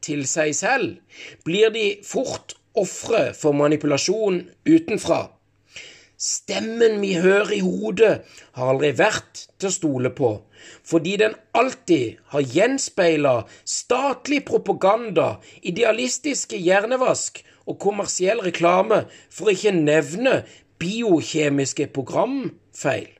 [0.03, 0.97] til seg selv,
[1.45, 5.27] blir de fort ofre for manipulasjon utenfra.
[6.23, 8.13] Stemmen vi hører i hodet,
[8.55, 10.37] har aldri vært til å stole på,
[10.87, 13.33] fordi den alltid har gjenspeila
[13.67, 20.41] statlig propaganda, idealistiske hjernevask og kommersiell reklame, for ikke nevne
[20.81, 23.11] biokjemiske programfeil.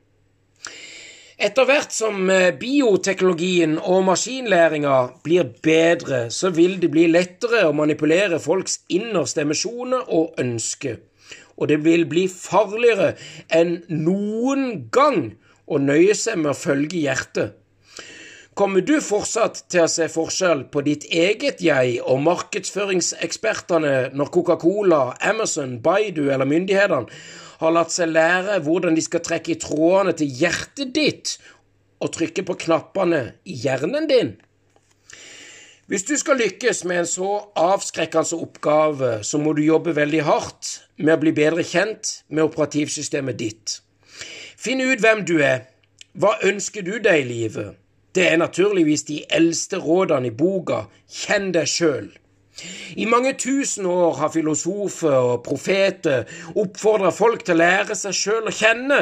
[1.34, 7.74] Etter hvert som eh, bioteknologien og maskinlæringa blir bedre, så vil det bli lettere å
[7.74, 11.00] manipulere folks innerste emosjoner og ønsker.
[11.58, 13.14] Og det vil bli farligere
[13.50, 15.34] enn noen gang
[15.66, 17.58] å nøye seg med å følge hjertet.
[18.54, 25.00] Kommer du fortsatt til å se forskjell på ditt eget jeg og markedsføringsekspertene når Coca-Cola,
[25.26, 27.10] Amazon, Baidu eller myndighetene
[27.58, 31.34] har latt seg lære hvordan de skal trekke i trådene til hjertet ditt
[31.98, 34.34] og trykke på knappene i hjernen din?
[35.90, 40.76] Hvis du skal lykkes med en så avskrekkende oppgave, så må du jobbe veldig hardt
[41.02, 43.80] med å bli bedre kjent med operativsystemet ditt.
[44.54, 45.72] Finn ut hvem du er.
[46.14, 47.80] Hva ønsker du deg i livet?
[48.14, 52.12] Det er naturligvis de eldste rådene i boka Kjenn deg sjøl.
[52.94, 58.46] I mange tusen år har filosofer og profeter oppfordra folk til å lære seg sjøl
[58.50, 59.00] å kjenne.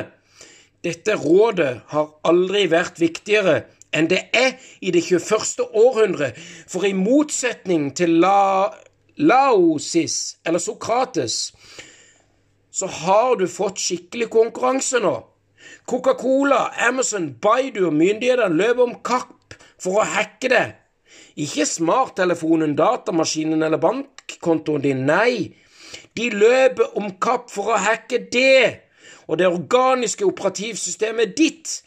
[0.82, 5.66] Dette rådet har aldri vært viktigere enn det er i det 21.
[5.76, 6.32] århundre,
[6.66, 8.72] for i motsetning til La
[9.20, 11.52] Laosis eller Sokrates,
[12.72, 15.12] så har du fått skikkelig konkurranse nå.
[15.86, 20.66] Coca-Cola, Amazon, Baidu og myndighetene løper om kapp for å hacke det.
[21.42, 25.54] Ikke smarttelefonen, datamaskinen eller bankkontoen din, nei.
[26.16, 28.78] De løper om kapp for å hacke det
[29.26, 31.82] og det organiske operativsystemet ditt.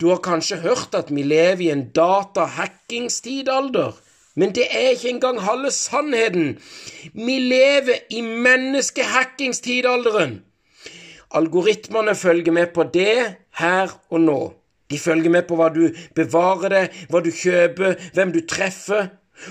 [0.00, 3.92] Du har kanskje hørt at vi lever i en datahackingstidalder,
[4.34, 6.58] men det er ikke engang halve sannheten.
[7.14, 10.42] Vi lever i menneskehackingstidalderen.
[11.38, 14.40] Algoritmene følger med på det her og nå.
[14.90, 19.08] De følger med på hva du bevarer deg, hva du kjøper, hvem du treffer.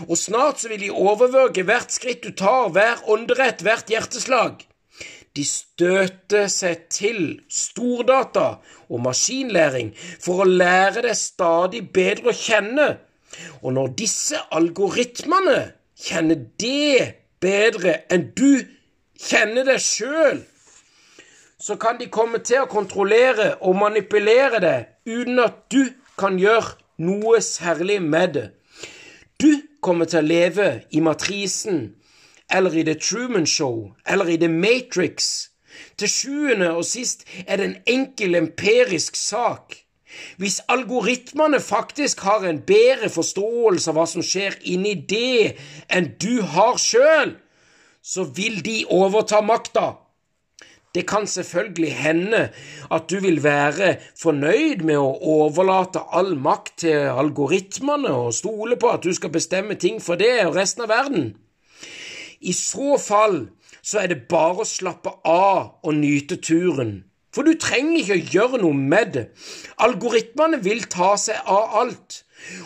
[0.07, 4.61] Og snart så vil de overvåke hvert skritt du tar, hver åndedrett, hvert hjerteslag.
[5.35, 8.59] De støter seg til stordata
[8.91, 12.87] og maskinlæring for å lære deg stadig bedre å kjenne.
[13.63, 15.71] Og når disse algoritmene
[16.03, 18.59] kjenner det bedre enn du
[19.21, 20.43] kjenner deg sjøl,
[21.61, 25.83] så kan de komme til å kontrollere og manipulere det uten at du
[26.17, 26.73] kan gjøre
[27.05, 28.47] noe særlig med det.
[29.41, 31.93] Du kommer til å leve i matrisen
[32.51, 35.51] eller i The Truman Show eller i The Matrix.
[35.97, 39.77] Til sjuende og sist er det en enkel empirisk sak.
[40.37, 45.55] Hvis algoritmene faktisk har en bedre forståelse av hva som skjer inni det
[45.93, 47.37] enn du har sjøl,
[48.01, 49.93] så vil de overta makta.
[50.95, 52.41] Det kan selvfølgelig hende
[52.91, 58.91] at du vil være fornøyd med å overlate all makt til algoritmene og stole på
[58.91, 61.31] at du skal bestemme ting for det og resten av verden.
[62.41, 63.45] I så fall
[63.81, 67.01] så er det bare å slappe av og nyte turen.
[67.31, 69.23] For du trenger ikke å gjøre noe med det.
[69.79, 72.23] Algoritmene vil ta seg av alt.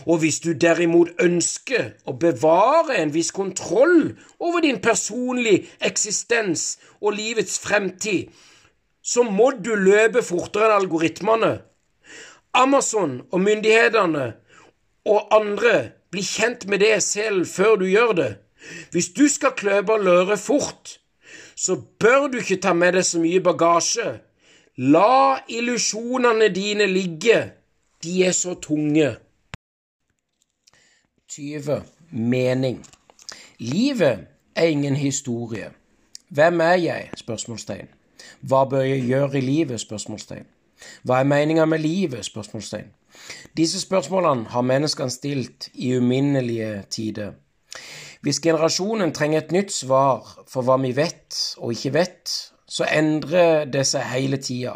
[0.08, 7.18] Og hvis du derimot ønsker å bevare en viss kontroll over din personlige eksistens og
[7.20, 8.32] livets fremtid,
[9.06, 11.52] så må du løpe fortere enn algoritmene.
[12.56, 14.32] Amazon og myndighetene
[15.06, 15.76] og andre
[16.10, 18.32] blir kjent med det selv før du gjør det.
[18.92, 20.98] Hvis du skal kløpe og løre fort,
[21.56, 24.16] så bør du ikke ta med deg så mye bagasje.
[24.78, 27.38] La illusjonene dine ligge,
[28.04, 29.16] de er så tunge.
[31.32, 31.84] 20.
[32.12, 32.82] Mening.
[33.60, 35.70] Livet er ingen historie.
[36.30, 37.10] Hvem er jeg?
[37.16, 37.88] spørsmålstegn.
[38.42, 39.80] Hva bør jeg gjøre i livet?
[39.80, 40.44] spørsmålstegn.
[41.04, 42.26] Hva er meninga med livet?
[42.26, 42.92] spørsmålstegn.
[43.58, 47.32] Disse spørsmålene har menneskene stilt i uminnelige tider.
[48.22, 53.70] Hvis generasjonen trenger et nytt svar for hva vi vet og ikke vet, så endrer
[53.72, 54.76] det seg hele tida.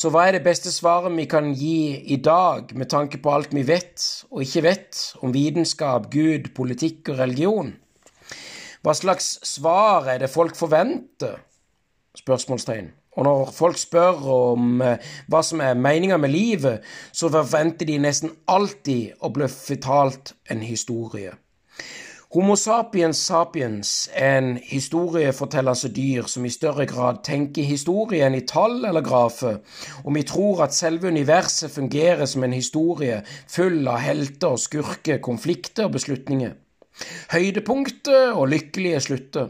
[0.00, 3.50] Så hva er det beste svaret vi kan gi i dag med tanke på alt
[3.52, 7.74] vi vet og ikke vet om vitenskap, Gud, politikk og religion?
[8.80, 11.36] Hva slags svar er det folk forventer?
[12.16, 12.88] Spørsmålstegn.
[13.18, 17.98] Og når folk spør om eh, hva som er meninga med livet, så forventer de
[18.00, 21.34] nesten alltid å bli fortalt en historie.
[22.30, 28.84] Homo sapiens sapiens en historiefortellende dyr som i større grad tenker historie enn i tall
[28.86, 29.56] eller grafer,
[30.04, 33.16] og vi tror at selve universet fungerer som en historie
[33.50, 36.52] full av helter, skurker, konflikter og beslutninger.
[37.32, 39.48] Høydepunkter og lykkelige slutter.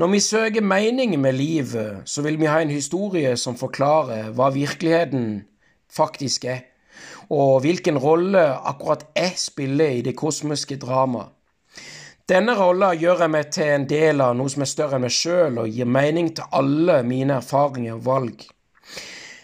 [0.00, 4.48] Når vi søker mening med livet, så vil vi ha en historie som forklarer hva
[4.56, 5.42] virkeligheten
[5.92, 6.64] faktisk er,
[7.28, 11.36] og hvilken rolle akkurat jeg spiller i det kosmiske dramaet.
[12.30, 15.14] Denne rolla gjør jeg meg til en del av noe som er større enn meg
[15.14, 18.44] sjøl, og gir mening til alle mine erfaringer og valg.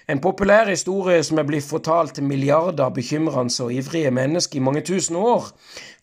[0.06, 4.62] En populær historie som er blitt fortalt til milliarder av bekymrende og ivrige mennesker i
[4.62, 5.50] mange tusen år,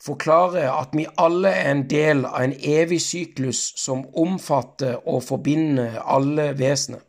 [0.03, 6.01] forklarer at vi alle er en del av en evig syklus som omfatter og forbinder
[6.03, 6.99] alle vesener.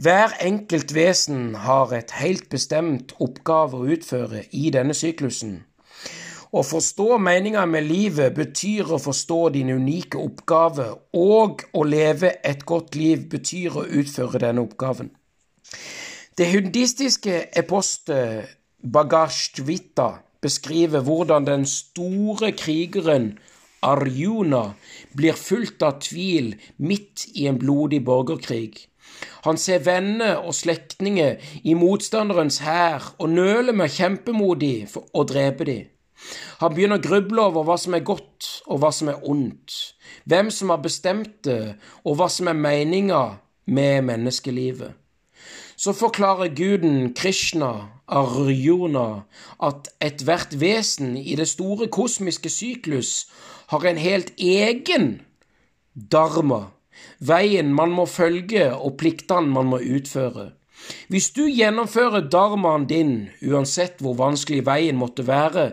[0.00, 5.58] Hver enkelt vesen har et helt bestemt oppgave å utføre i denne syklusen.
[6.48, 12.64] Å forstå meninga med livet betyr å forstå din unike oppgave, og å leve et
[12.64, 15.10] godt liv betyr å utføre denne oppgaven.
[16.38, 20.08] Det hundistiske epostet Bagashtvita
[20.40, 23.32] beskriver hvordan den store krigeren
[23.82, 24.74] Arjuna
[25.18, 28.86] blir fulgt av tvil midt i en blodig borgerkrig.
[29.44, 34.86] Han ser venner og slektninger i motstanderens hær og nøler med å kjempe mot dem
[34.90, 35.86] for å drepe dem.
[36.60, 39.76] Han begynner å gruble over hva som er godt og hva som er ondt,
[40.28, 43.22] hvem som har bestemt det, og hva som er meninga
[43.68, 44.96] med menneskelivet.
[45.78, 49.22] Så forklarer guden Krishna, Arjuna,
[49.62, 53.28] at ethvert vesen i det store kosmiske syklus
[53.70, 55.20] har en helt egen
[55.94, 56.72] dharma,
[57.20, 60.50] veien man må følge og pliktene man må utføre.
[61.08, 63.12] Hvis du gjennomfører dharmaen din,
[63.42, 65.72] uansett hvor vanskelig veien måtte være,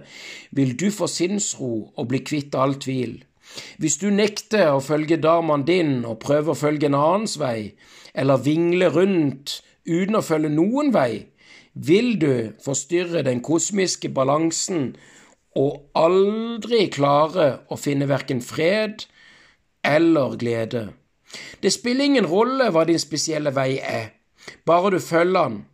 [0.52, 3.20] vil du få sinnsro og bli kvitt all tvil.
[3.80, 7.76] Hvis du nekter å følge dharmaen din og prøver å følge en annens vei,
[8.15, 11.28] eller vingler rundt uten å følge noen vei,
[11.76, 14.94] vil du forstyrre den kosmiske balansen
[15.60, 19.06] og aldri klare å finne verken fred
[19.86, 20.88] eller glede.
[21.62, 24.14] Det spiller ingen rolle hva din spesielle vei er
[24.66, 25.66] bare du følger han.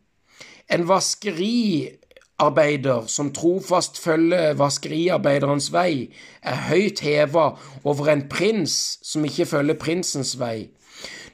[0.72, 6.10] En vaskeriarbeider som trofast følger vaskeriarbeiderens vei,
[6.44, 7.50] er høyt heva
[7.84, 10.70] over en prins som ikke følger prinsens vei.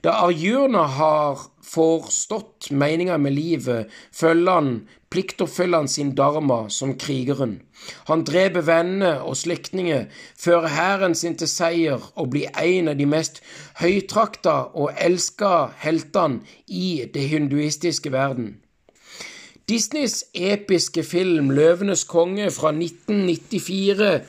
[0.04, 7.62] Da Arjuna har forstått meninga med livet, følger han pliktoppfyller sin dharma som krigeren.
[8.08, 10.06] Han dreper venner og slektninger,
[10.40, 13.42] fører hæren sin til seier og blir en av de mest
[13.82, 18.58] høytrakta og elska heltene i det hinduistiske verden.
[19.70, 24.22] Disneys episke film 'Løvenes konge' fra 1994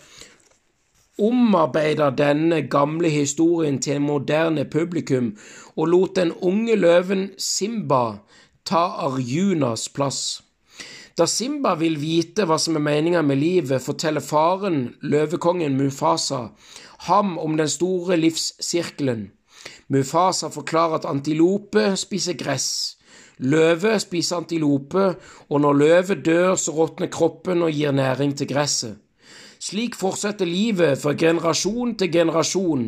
[1.18, 5.36] omarbeidet denne gamle historien til en moderne publikum
[5.76, 8.18] og lot den unge løven Simba
[8.66, 10.42] ta Arjunas plass.
[11.18, 16.52] Da Simba vil vite hva som er meninga med livet, forteller faren, løvekongen Mufasa,
[17.08, 19.24] ham om den store livssirkelen.
[19.90, 22.68] Mufasa forklarer at antilope spiser gress.
[23.38, 25.08] Løve spiser antilope,
[25.50, 28.94] og når løvet dør, så råtner kroppen og gir næring til gresset.
[29.58, 32.86] Slik fortsetter livet fra generasjon til generasjon.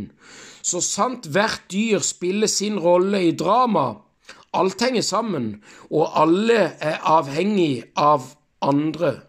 [0.63, 4.07] Så sant hvert dyr spiller sin rolle i dramaet,
[4.53, 5.51] Alt henger sammen,
[5.91, 8.33] og alle er avhengig av
[8.63, 9.21] andre.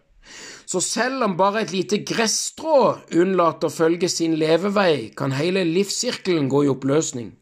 [0.66, 6.48] Så selv om bare et lite gresstrå unnlater å følge sin levevei, kan hele livssirkelen
[6.50, 7.34] gå i oppløsning.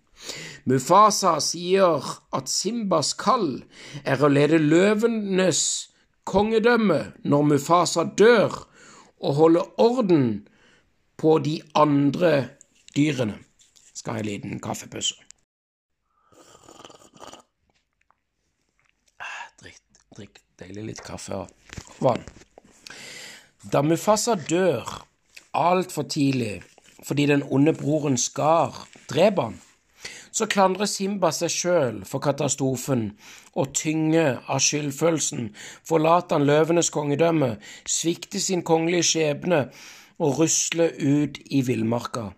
[0.69, 2.05] Mufasa sier
[2.37, 3.63] at Simbas kall
[4.05, 5.63] er å lede løvenes
[6.29, 8.67] kongedømme når Mufasa dør,
[9.21, 10.27] og holde orden
[11.21, 12.33] på de andre
[12.97, 13.37] dyrene.
[13.95, 15.30] Skal ha en liten kaffepause.
[20.61, 22.23] Deilig litt kaffe og vann.
[23.73, 24.89] Da Mufasa dør
[25.57, 26.61] altfor tidlig
[27.05, 29.55] fordi den onde broren Skar dreper han,
[30.33, 33.07] så klandrer Simba seg sjøl for katastrofen,
[33.57, 35.49] og tynger av skyldfølelsen
[35.89, 37.55] forlater han løvenes kongedømme,
[37.89, 39.63] svikter sin kongelige skjebne
[40.21, 42.31] og rusler ut i villmarka.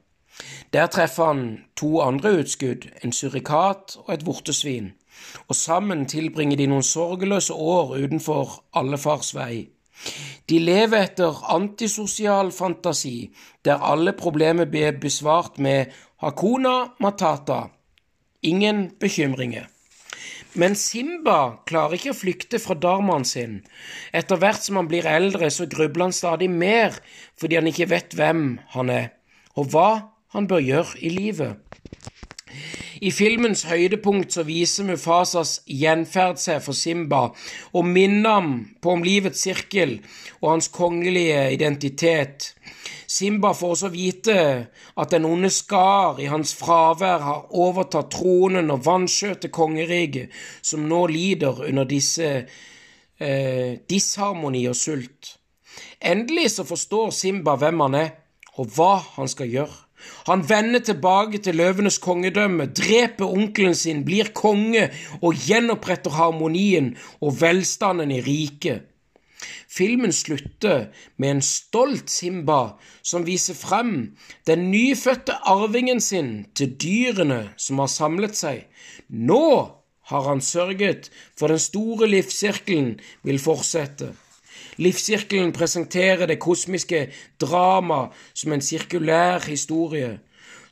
[0.72, 1.44] Der treffer han
[1.76, 4.92] to andre utskudd, en surikat og et vortesvin
[5.48, 9.68] og sammen tilbringer de noen sorgløse år utenfor allefars vei.
[10.50, 13.30] De lever etter antisosial fantasi,
[13.64, 15.92] der alle problemer blir besvart med
[16.22, 17.68] hakuna matata,
[18.42, 19.68] ingen bekymringer.
[20.54, 23.62] Men Simba klarer ikke å flykte fra dharmaen sin.
[24.12, 26.98] Etter hvert som han blir eldre, så grubler han stadig mer
[27.40, 29.08] fordi han ikke vet hvem han er,
[29.56, 29.90] og hva
[30.36, 31.56] han bør gjøre i livet.
[33.02, 37.24] I filmens høydepunkt så viser Mufasas gjenferd seg for Simba
[37.72, 39.98] og minner ham på om livets sirkel
[40.40, 42.52] og hans kongelige identitet.
[43.12, 44.36] Simba får også vite
[44.96, 50.30] at den onde skar i hans fravær har overtatt tronen og vanskjøtte kongeriket,
[50.62, 52.30] som nå lider under disse
[53.20, 55.36] eh, disharmoni og sult.
[56.00, 58.10] Endelig så forstår Simba hvem han er,
[58.56, 59.81] og hva han skal gjøre.
[60.26, 64.88] Han vender tilbake til løvenes kongedømme, dreper onkelen sin, blir konge
[65.20, 68.88] og gjenoppretter harmonien og velstanden i riket.
[69.72, 74.12] Filmen slutter med en stolt Simba som viser frem
[74.46, 78.66] den nyfødte arvingen sin til dyrene som har samlet seg.
[79.08, 79.46] Nå
[80.12, 84.12] har han sørget for den store livssirkelen vil fortsette.
[84.76, 87.06] Livssirkelen presenterer det kosmiske
[87.40, 90.18] drama som en sirkulær historie.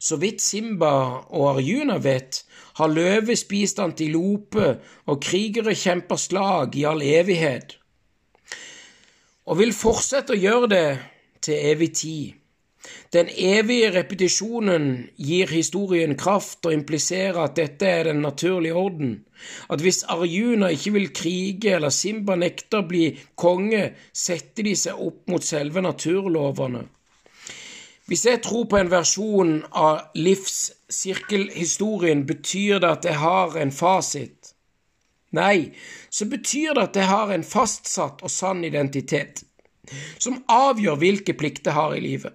[0.00, 0.92] Så vidt Simba
[1.28, 2.44] og Arjuna vet,
[2.80, 7.76] har løve spist antilope, og krigere kjemper slag i all evighet.
[9.44, 10.86] Og vil fortsette å gjøre det
[11.44, 12.39] til evig tid.
[13.12, 19.16] Den evige repetisjonen gir historien kraft og impliserer at dette er den naturlige orden.
[19.70, 25.00] At hvis Arjuna ikke vil krige eller Simba nekter å bli konge, setter de seg
[25.00, 26.86] opp mot selve naturlovene.
[28.10, 34.54] Hvis jeg tror på en versjon av livssirkelhistorien, betyr det at jeg har en fasit.
[35.38, 35.70] Nei,
[36.10, 39.44] så betyr det at jeg har en fastsatt og sann identitet,
[40.18, 42.34] som avgjør hvilke plikter jeg har i livet.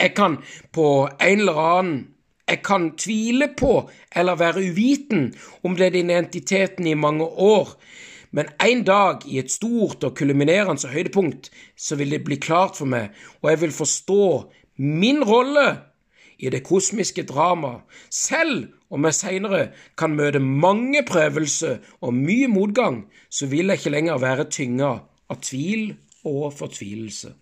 [0.00, 0.38] Jeg kan
[0.72, 0.86] på
[1.20, 2.00] en eller annen
[2.50, 3.74] jeg kan tvile på
[4.16, 5.28] eller være uviten
[5.62, 7.76] om den identiteten i mange år,
[8.30, 12.90] men en dag, i et stort og kulminerende høydepunkt, så vil det bli klart for
[12.90, 13.10] meg,
[13.42, 14.26] og jeg vil forstå
[14.78, 15.66] min rolle
[16.38, 23.04] i det kosmiske dramaet, selv om jeg seinere kan møte mange prøvelser og mye motgang,
[23.30, 24.90] så vil jeg ikke lenger være tynga
[25.30, 25.92] av tvil
[26.26, 27.34] og fortvilelse.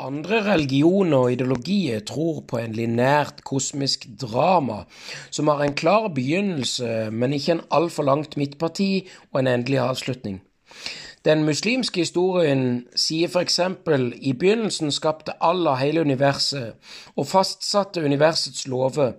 [0.00, 4.86] Andre religioner og ideologier tror på en linært kosmisk drama
[5.28, 10.40] som har en klar begynnelse, men ikke en altfor langt midtparti og en endelig avslutning.
[11.24, 16.78] Den muslimske historien sier eksempel i begynnelsen skapte Allah hele universet
[17.12, 19.18] og fastsatte universets lover.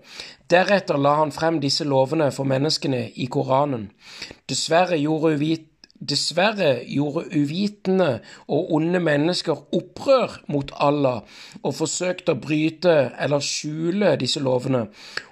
[0.49, 3.91] Deretter la han frem disse lovene for menneskene i Koranen.
[4.49, 5.35] Dessverre gjorde
[6.01, 11.19] Dessverre gjorde uvitende og onde mennesker opprør mot Allah
[11.61, 14.87] og forsøkte å bryte eller skjule disse lovene,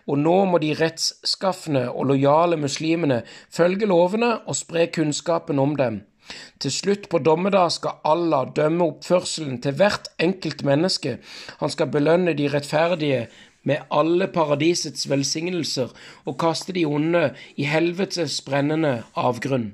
[0.06, 6.00] og nå må de rettsskaffende og lojale muslimene følge lovene og spre kunnskapen om dem.
[6.62, 11.18] Til slutt på dommedag skal Allah dømme oppførselen til hvert enkelt menneske.
[11.64, 13.26] Han skal belønne de rettferdige
[13.66, 15.90] med alle paradisets velsignelser
[16.26, 19.72] og kaste de onde i helvetes brennende avgrunn.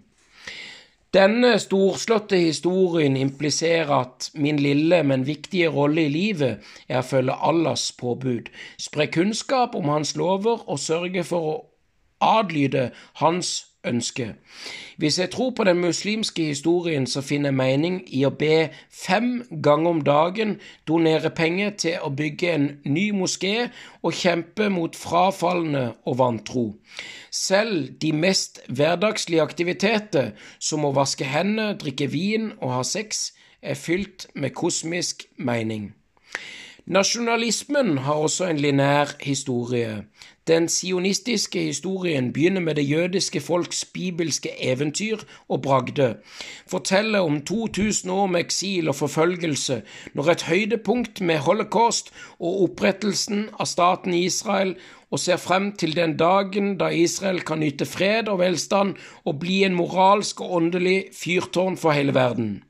[1.16, 7.38] Denne storslåtte historien impliserer at min lille, men viktige rolle i livet er å følge
[7.40, 8.50] Allahs påbud,
[8.82, 11.56] spre kunnskap om Hans lover og sørge for å
[12.20, 12.90] adlyde
[13.22, 13.54] Hans
[13.88, 14.34] ønske.
[14.98, 19.44] Hvis jeg tror på den muslimske historien, så finner jeg mening i å be fem
[19.64, 20.56] ganger om dagen,
[20.88, 23.70] donere penger til å bygge en ny moské
[24.04, 26.66] og kjempe mot frafalne og vantro.
[27.32, 33.76] Selv de mest hverdagslige aktiviteter, som å vaske hendene, drikke vin og ha sex, er
[33.76, 35.94] fylt med kosmisk mening.
[36.86, 40.04] Nasjonalismen har også en linær historie.
[40.48, 45.18] Den sionistiske historien begynner med det jødiske folks bibelske eventyr
[45.50, 46.18] og bragde,
[46.68, 49.82] forteller om 2000 år med eksil og forfølgelse,
[50.14, 54.76] når et høydepunkt med holocaust og opprettelsen av staten Israel,
[55.12, 59.64] og ser frem til den dagen da Israel kan nyte fred og velstand og bli
[59.64, 62.64] en moralsk og åndelig fyrtårn for hele verden.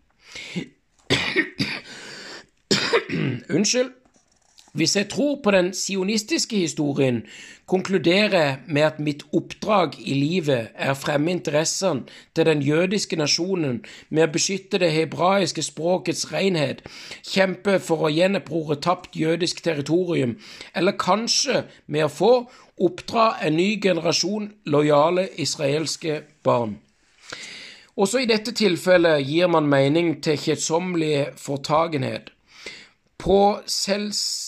[3.55, 4.04] Unnskyld.
[4.75, 7.23] Hvis jeg tror på den sionistiske historien,
[7.65, 12.03] konkluderer jeg med at mitt oppdrag i livet er å fremme interessene
[12.35, 13.77] til den jødiske nasjonen
[14.09, 16.83] med å beskytte det hebraiske språkets renhet,
[17.23, 20.35] kjempe for å gjenerobre tapt jødisk territorium,
[20.75, 22.33] eller kanskje med å få
[22.75, 26.81] oppdra en ny generasjon lojale israelske barn.
[27.95, 32.33] Også i dette tilfellet gir man mening til kjedsommelig fortagenhet.
[33.15, 34.44] På selvs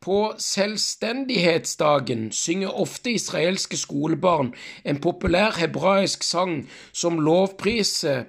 [0.00, 8.24] på selvstendighetsdagen synger ofte israelske skolebarn en populær hebraisk sang som lovpriser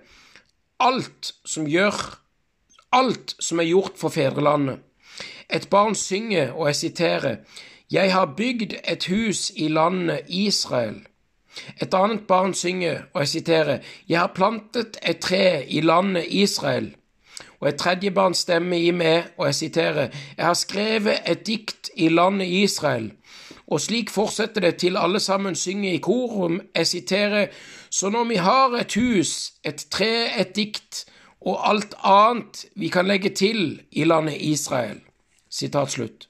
[0.84, 1.96] alt som gjør
[2.92, 4.82] alt som er gjort for fedrelandet.
[5.52, 7.36] Et barn synger, og jeg siterer,
[7.92, 11.02] Jeg har bygd et hus i landet Israel.
[11.82, 16.96] Et annet barn synger, og jeg siterer, Jeg har plantet et tre i landet Israel
[17.62, 21.90] og et tredje barn stemmer i meg, og jeg siterer, Jeg har skrevet et dikt
[21.96, 23.12] i landet Israel.
[23.68, 26.62] Og slik fortsetter det til alle sammen synger i korum.
[26.76, 27.48] Jeg siterer,
[27.90, 31.06] Så når vi har et hus, et tre, et dikt,
[31.42, 35.00] og alt annet vi kan legge til i landet Israel.
[35.50, 36.28] Sitat slutt.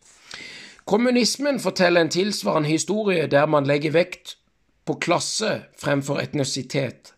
[0.85, 4.37] Kommunismen forteller en tilsvarende historie der man legger vekt
[4.85, 7.13] på klasse fremfor etnisitet.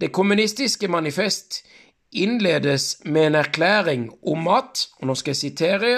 [0.00, 1.64] Det kommunistiske manifest
[2.12, 5.92] innledes med en erklæring om at, og nå skal jeg sitere,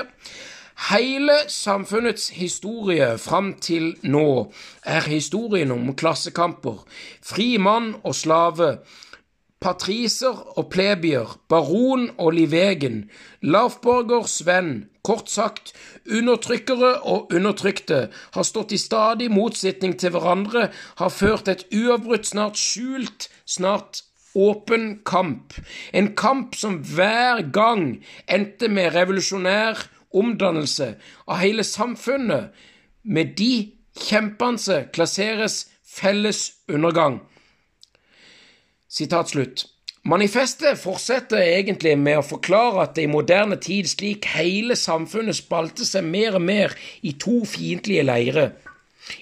[0.90, 4.52] hele samfunnets historie fram til nå
[4.82, 6.84] er historien om klassekamper,
[7.22, 8.78] fri mann og slave,
[9.64, 13.04] patriser og plebier, baron og livegen,
[13.40, 15.72] lavborgers venn, kort sagt,
[16.04, 20.68] undertrykkere og undertrykte, har stått i stadig motsetning til hverandre,
[21.00, 24.02] har ført et uavbrutt, snart skjult, snart
[24.34, 25.54] åpen kamp.
[25.92, 30.94] En kamp som hver gang endte med revolusjonær omdannelse
[31.26, 32.50] av hele samfunnet.
[33.02, 33.70] Med de
[34.00, 37.20] kjempende klasseres felles undergang.
[38.88, 39.66] Sitat slutt.
[40.04, 45.86] Manifestet fortsetter egentlig med å forklare at det i moderne tid slik hele samfunnet spalte
[45.88, 48.50] seg mer og mer i to fiendtlige leirer,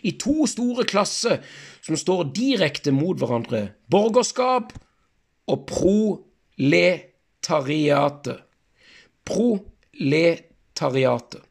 [0.02, 1.38] i to store klasser
[1.86, 4.74] som står direkte mot hverandre, borgerskap
[5.48, 8.36] og proletariatet.
[9.24, 11.42] Proletariatet.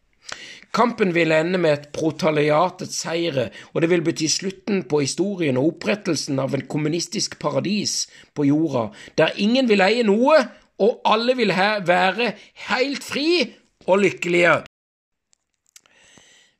[0.71, 5.73] Kampen vil ende med et protaliatets seire, og det vil bety slutten på historien og
[5.73, 8.85] opprettelsen av en kommunistisk paradis på jorda,
[9.19, 10.37] der ingen vil eie noe,
[10.81, 11.51] og alle vil
[11.85, 12.31] være
[12.71, 13.51] helt fri
[13.85, 14.61] og lykkelige.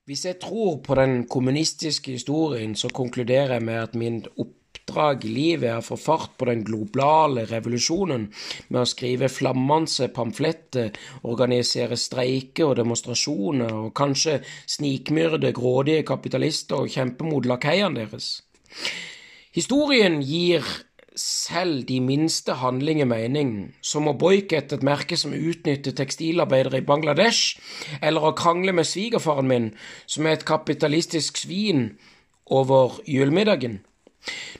[0.05, 5.25] Hvis jeg tror på den kommunistiske historien, så konkluderer jeg med at min opp oppdrag
[5.25, 8.27] i livet er å få fart på den globale revolusjonen
[8.69, 10.91] med å skrive flammende pamfletter,
[11.23, 18.41] organisere streiker og demonstrasjoner, og kanskje snikmyrde grådige kapitalister og kjempe mot lakeiene deres.
[19.53, 20.65] Historien gir
[21.15, 27.59] selv de minste handlinger mening, som å boikotte et merke som utnytter tekstilarbeidere i Bangladesh,
[28.01, 29.69] eller å krangle med svigerfaren min,
[30.07, 31.91] som er et kapitalistisk svin,
[32.51, 33.79] over julemiddagen.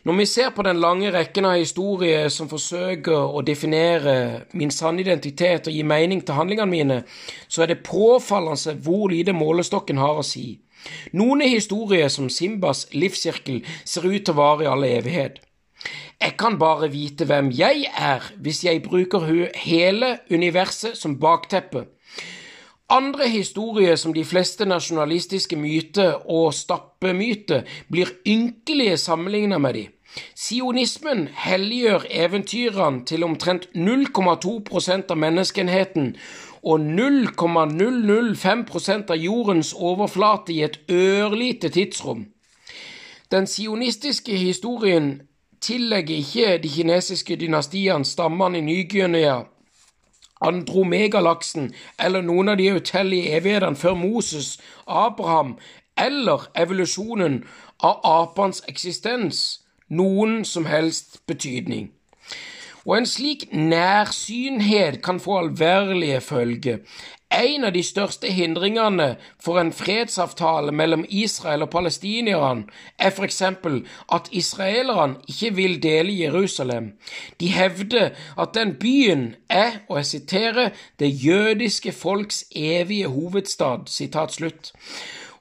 [0.04, 4.16] Når vi ser på den lange rekken av historier som forsøker å definere
[4.58, 6.98] min sanne identitet og gi mening til handlingene mine,
[7.48, 10.58] så er det påfallende hvor lite målestokken har å si.
[11.14, 15.38] Noen historier, som Simbas livssirkel, ser ut til å vare i all evighet.
[16.22, 19.26] Jeg kan bare vite hvem jeg er, hvis jeg bruker
[19.58, 21.88] hele universet som bakteppe.
[22.92, 29.88] Andre historier, som de fleste nasjonalistiske myter og stappemyter, blir ynkelige sammenlignet med de.
[30.36, 36.16] Sionismen helliggjør eventyrene til omtrent 0,2% av menneskenheten
[36.68, 42.26] og 0,005% av jordens overflate i et ørlite tidsrom.
[43.32, 45.22] Den sionistiske historien
[45.62, 49.44] tillegger ikke de kinesiske dynastiene stammene i Ny-Guinea
[50.42, 55.58] Andromegalaksen eller noen av de utallige evighetene før Moses, Abraham
[55.98, 57.44] eller evolusjonen
[57.84, 61.92] av apenes eksistens noen som helst betydning.
[62.86, 66.78] Og en slik nærsynhet kan få alvorlige følger.
[67.32, 72.66] En av de største hindringene for en fredsavtale mellom Israel og palestinerne
[73.00, 73.42] er f.eks.
[73.42, 76.92] at israelerne ikke vil dele Jerusalem.
[77.40, 78.10] De hevder
[78.40, 80.70] at den byen er, og jeg siterer,
[81.00, 83.88] det jødiske folks evige hovedstad.
[83.88, 84.74] Sitat slutt.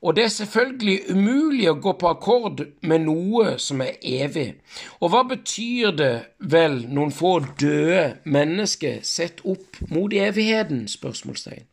[0.02, 4.54] Og det er selvfølgelig umulig å gå på akkord med noe som er evig.
[5.00, 10.86] Og hva betyr det vel noen få døde mennesker sett opp mot evigheten?
[10.88, 11.66] spørsmålstegn.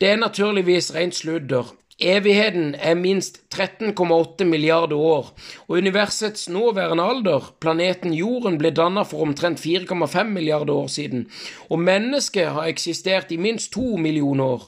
[0.00, 1.70] Det er naturligvis rent sludder.
[2.00, 5.26] Evigheten er minst 13,8 milliarder år,
[5.68, 11.26] og universets nåværende alder, planeten Jorden, ble dannet for omtrent 4,5 milliarder år siden,
[11.68, 14.64] og mennesket har eksistert i minst to millioner år.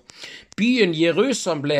[0.56, 1.78] Byen Jerusalem, ble,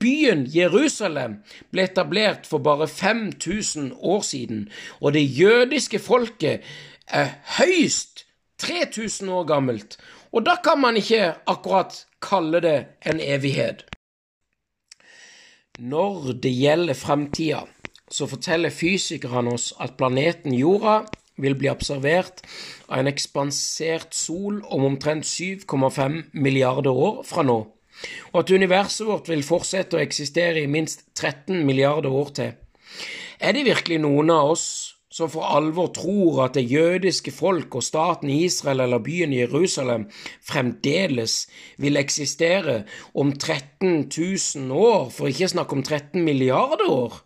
[0.00, 1.36] byen Jerusalem
[1.70, 4.68] ble etablert for bare 5000 år siden,
[5.00, 6.64] og det jødiske folket
[7.08, 7.28] er
[7.58, 8.24] høyst
[8.58, 9.98] 3000 år gammelt,
[10.32, 13.84] og da kan man ikke akkurat kalle det en evighet.
[15.78, 17.60] Når det gjelder fremtida,
[18.10, 21.04] så forteller fysikerne oss at planeten Jorda
[21.38, 22.40] vil bli observert
[22.88, 27.58] av en ekspansert sol om omtrent 7,5 milliarder år fra nå,
[28.32, 32.52] og at universet vårt vil fortsette å eksistere i minst 13 milliarder år til.
[33.38, 34.66] Er det virkelig noen av oss
[35.18, 40.06] som for alvor tror at det jødiske folk og staten Israel eller byen Jerusalem
[40.46, 41.48] fremdeles
[41.82, 47.18] vil eksistere om 13 000 år, for ikke å snakke om 13 milliarder år?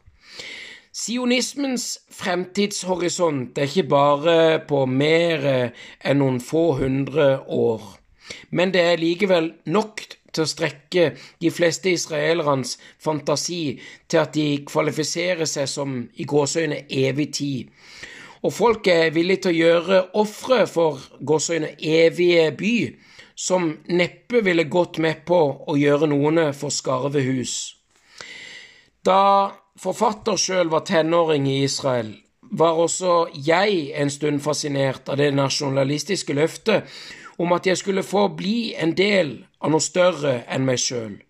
[0.92, 4.38] Sionismens fremtidshorisont er ikke bare
[4.68, 7.84] på mer enn noen få hundre år,
[8.52, 11.04] men det er likevel nok til å strekke
[11.42, 13.78] de fleste israelernes fantasi
[14.08, 17.68] til at de kvalifiserer seg som i gåseøyne evig tid.
[18.42, 22.76] Og folk er villige til å gjøre ofre for gåseøyne evige by,
[23.34, 27.76] som neppe ville gått med på å gjøre noen for skarve hus.
[29.02, 32.12] Da forfatter sjøl var tenåring i Israel,
[32.52, 36.90] var også jeg en stund fascinert av det nasjonalistiske løftet
[37.40, 41.20] om at jeg skulle få bli en del av noe større enn meg sjøl.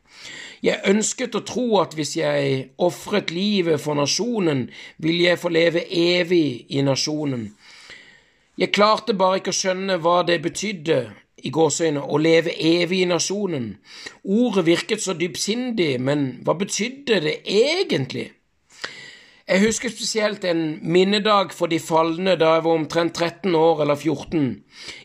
[0.62, 4.68] Jeg ønsket å tro at hvis jeg ofret livet for nasjonen,
[5.02, 7.48] ville jeg få leve evig i nasjonen.
[8.58, 11.00] Jeg klarte bare ikke å skjønne hva det betydde,
[11.42, 13.72] i gåseøyne, å leve evig i nasjonen.
[14.22, 18.28] Ordet virket så dypsindig, men hva betydde det egentlig?
[19.42, 23.96] Jeg husker spesielt en minnedag for de falne da jeg var omtrent 13 år eller
[23.98, 24.44] 14.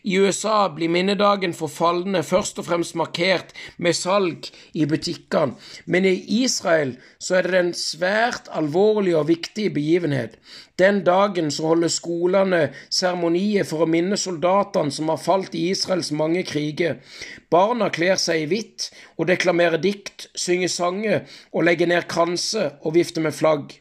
[0.06, 3.50] I USA blir minnedagen for falne først og fremst markert
[3.82, 4.46] med salg
[4.78, 5.56] i butikkene,
[5.90, 6.12] men i
[6.44, 10.38] Israel så er det en svært alvorlig og viktig begivenhet.
[10.78, 12.62] Den dagen så holder skolene
[12.94, 17.02] seremonier for å minne soldatene som har falt i Israels mange kriger.
[17.50, 21.20] Barna kler seg i hvitt og deklamerer dikt, synger sanger
[21.50, 23.80] og legger ned kranser og vifter med flagg.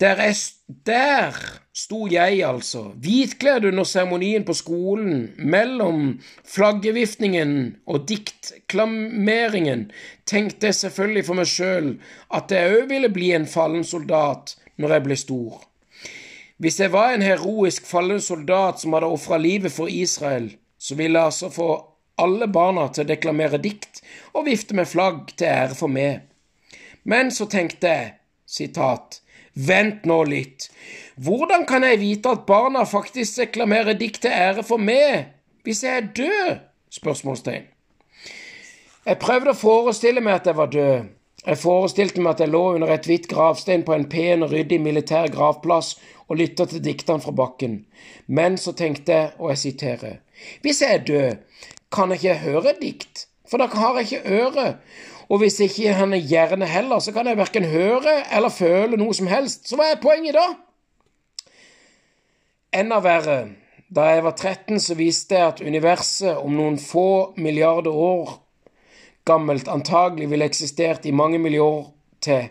[0.00, 0.34] Der, er,
[0.86, 1.34] der
[1.74, 9.88] sto jeg, altså, hvitkledd under seremonien på skolen, mellom flaggeviftningen og diktklameringen,
[10.26, 11.90] tenkte jeg selvfølgelig for meg sjøl
[12.30, 15.58] at jeg òg ville bli en fallen soldat når jeg ble stor.
[16.58, 21.18] Hvis jeg var en heroisk fallen soldat som hadde ofra livet for Israel, så ville
[21.18, 21.70] jeg altså få
[22.18, 24.02] alle barna til å deklamere dikt
[24.34, 26.26] og vifte med flagg til ære for meg.
[27.02, 28.14] Men så tenkte jeg,
[28.46, 29.20] sitat,
[29.58, 30.68] Vent nå litt.
[31.18, 35.34] Hvordan kan jeg vite at barna faktisk reklamerer dikt til ære for meg
[35.66, 36.60] hvis jeg er død?
[36.94, 37.66] Spørsmålstegn.
[39.08, 41.08] Jeg prøvde å forestille meg at jeg var død.
[41.48, 44.78] Jeg forestilte meg at jeg lå under et hvitt gravstein på en pen og ryddig
[44.84, 45.94] militær gravplass
[46.28, 47.80] og lytta til diktene fra bakken.
[48.26, 50.18] Men så tenkte jeg, og jeg siterer,
[50.62, 51.62] hvis jeg er død,
[51.94, 54.66] kan jeg ikke høre dikt, for da har jeg ikke øre,
[55.28, 59.14] og hvis ikke han er gjerne heller, så kan jeg verken høre eller føle noe
[59.14, 59.68] som helst.
[59.68, 60.46] Så hva er poenget da?
[62.80, 63.38] Enda verre.
[63.88, 68.38] Da jeg var 13, så viste jeg at universet om noen få milliarder år
[69.28, 71.90] gammelt antagelig ville eksistert i mange millioner
[72.24, 72.48] til.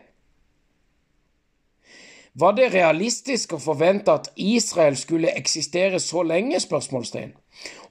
[2.38, 6.60] Var det realistisk å forvente at Israel skulle eksistere så lenge?
[6.62, 7.34] spørsmålstegn?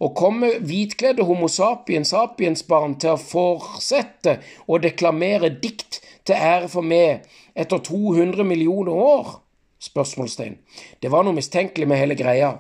[0.01, 4.39] Og kommer hvitkledde Homo sapiens sapiens-barn til å fortsette
[4.69, 9.37] å deklamere dikt til ære for meg etter 200 millioner år?
[9.81, 10.57] Spørsmålstegn.
[11.03, 12.57] Det var noe mistenkelig med hele greia.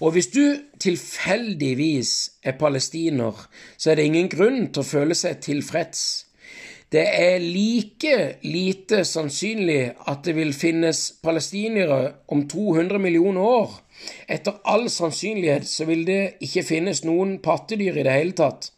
[0.00, 0.44] Og hvis du
[0.78, 2.12] tilfeldigvis
[2.46, 3.34] er palestiner,
[3.76, 6.02] så er det ingen grunn til å føle seg tilfreds.
[6.92, 8.14] Det er like
[8.48, 13.74] lite sannsynlig at det vil finnes palestinere om 200 millioner år
[14.28, 18.72] etter all sannsynlighet så vil det ikke finnes noen pattedyr i det hele tatt.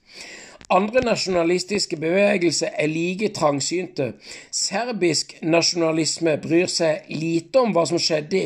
[0.71, 4.13] Andre nasjonalistiske bevegelser er like trangsynte.
[4.55, 8.45] Serbisk nasjonalisme bryr seg lite om hva som skjedde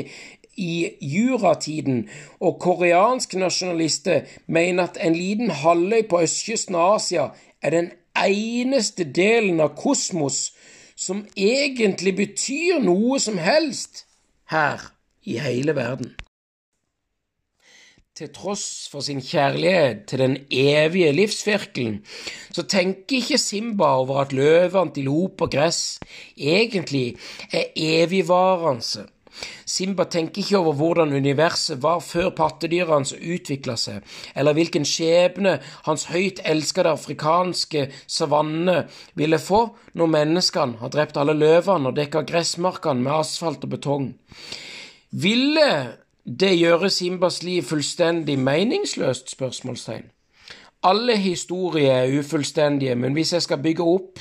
[0.57, 2.07] i juratiden,
[2.41, 7.29] og koreanske nasjonalister mener at en liten halvøy på østkysten av Asia
[7.61, 10.55] er den eneste delen av kosmos
[10.97, 14.07] som egentlig betyr noe som helst
[14.49, 14.93] her
[15.27, 16.15] i hele verden
[18.15, 21.97] til tross for sin kjærlighet til den evige livsvirkelen,
[22.55, 25.99] så tenker ikke Simba over at løve, antilop og gress
[26.39, 27.17] egentlig
[27.51, 29.09] er evigvarende.
[29.67, 34.07] Simba tenker ikke over hvordan universet var før pattedyrene hans utvikla seg,
[34.39, 35.57] eller hvilken skjebne
[35.89, 38.85] hans høyt elskede afrikanske savanne
[39.19, 39.65] ville få
[39.99, 44.09] når menneskene har drept alle løvene og dekka gressmarkene med asfalt og betong.
[45.11, 45.69] Ville
[46.25, 49.31] det gjør Simbas liv fullstendig meningsløst?
[49.31, 50.05] spørsmålstegn.
[50.83, 54.19] Alle historier er ufullstendige, men hvis jeg skal bygge opp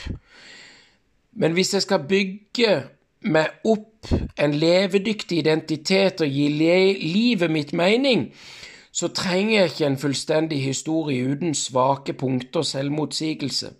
[1.31, 2.83] Men hvis jeg skal bygge
[3.21, 6.47] meg opp en levedyktig identitet og gi
[7.01, 8.33] livet mitt mening,
[8.91, 13.71] så trenger jeg ikke en fullstendig historie uten svake punkter og selvmotsigelse.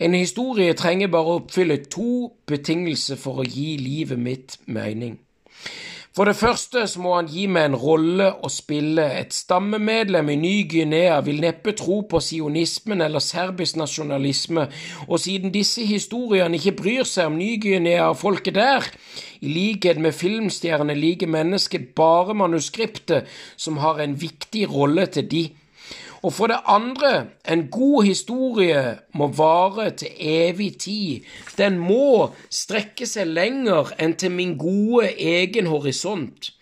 [0.00, 5.20] En historie trenger bare å oppfylle to betingelser for å gi livet mitt mening.
[6.18, 9.04] For det første så må han gi meg en rolle å spille.
[9.20, 14.64] Et stammemedlem i Ny-Guinea vil neppe tro på sionismen eller serbisk nasjonalisme,
[15.06, 18.90] og siden disse historiene ikke bryr seg om Ny-Guinea og folket der,
[19.38, 25.44] i likhet med filmstjerner liker mennesket bare manuskriptet som har en viktig rolle til de.
[26.22, 31.26] Og for det andre, en god historie må vare til evig tid.
[31.58, 36.52] Den må strekke seg lenger enn til min gode egen horisont.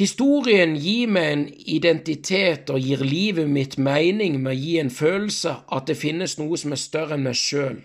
[0.00, 5.56] Historien gir meg en identitet og gir livet mitt mening med å gi en følelse
[5.68, 7.80] at det finnes noe som er større enn meg sjøl.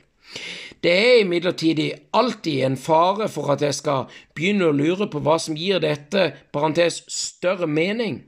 [0.84, 1.82] Det er imidlertid
[2.14, 6.30] alltid en fare for at jeg skal begynne å lure på hva som gir dette
[6.54, 8.22] parentes større mening.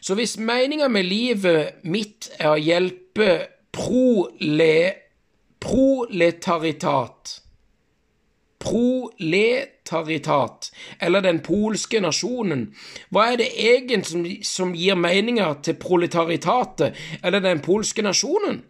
[0.00, 4.94] Så hvis meninga med livet mitt er å hjelpe prole,
[5.60, 7.36] proletaritat
[8.60, 10.66] Proletaritat,
[11.00, 12.66] eller den polske nasjonen,
[13.08, 16.92] hva er det egentlig som, som gir meninga til proletaritatet,
[17.24, 18.60] eller den polske nasjonen?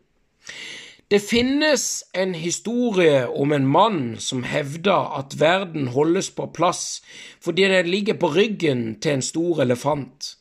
[1.10, 7.02] Det finnes en historie om en mann som hevder at verden holdes på plass
[7.42, 10.36] fordi den ligger på ryggen til en stor elefant.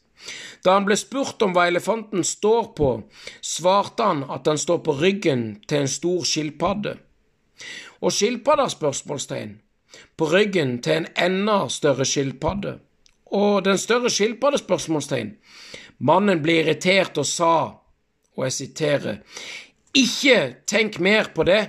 [0.66, 2.90] Da han ble spurt om hva elefanten står på,
[3.42, 6.98] svarte han at den står på ryggen til en stor skilpadde.
[8.02, 8.68] Og skilpadda?
[8.70, 9.58] spørsmålstegn.
[10.18, 12.80] På ryggen til en enda større skilpadde.
[13.26, 14.58] Og den større skilpadde?
[14.58, 15.36] spørsmålstegn.
[16.00, 17.56] Mannen ble irritert og sa,
[18.36, 19.18] og jeg siterer,
[19.96, 21.64] ikke tenk mer på det.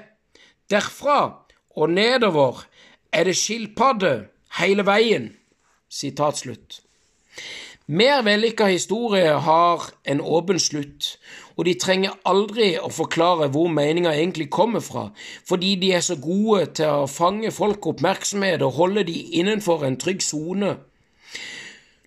[0.71, 2.67] Derfra og nedover
[3.13, 4.13] er det skilpadde
[4.59, 5.33] hele veien.
[5.91, 6.83] Sitat slutt.
[7.91, 11.17] Mer vellykka historier har en åpen slutt,
[11.59, 15.09] og de trenger aldri å forklare hvor meninga egentlig kommer fra,
[15.49, 19.99] fordi de er så gode til å fange folk oppmerksomhet og holde de innenfor en
[19.99, 20.77] trygg sone.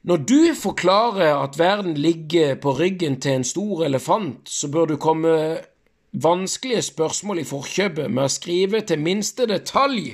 [0.07, 4.95] Når du forklarer at verden ligger på ryggen til en stor elefant, så bør du
[4.95, 5.35] komme
[6.13, 10.13] vanskelige spørsmål i forkjøpet med å skrive til minste detalj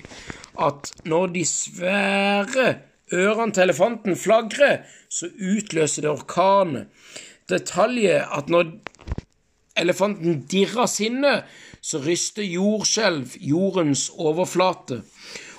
[0.57, 2.69] at når de svære
[3.13, 6.85] ørene til elefanten flagrer, så utløser det orkan.
[7.49, 8.71] Detaljet at når
[9.79, 11.43] elefanten dirrer sinne,
[11.81, 15.01] så ryster jordskjelv jordens overflate.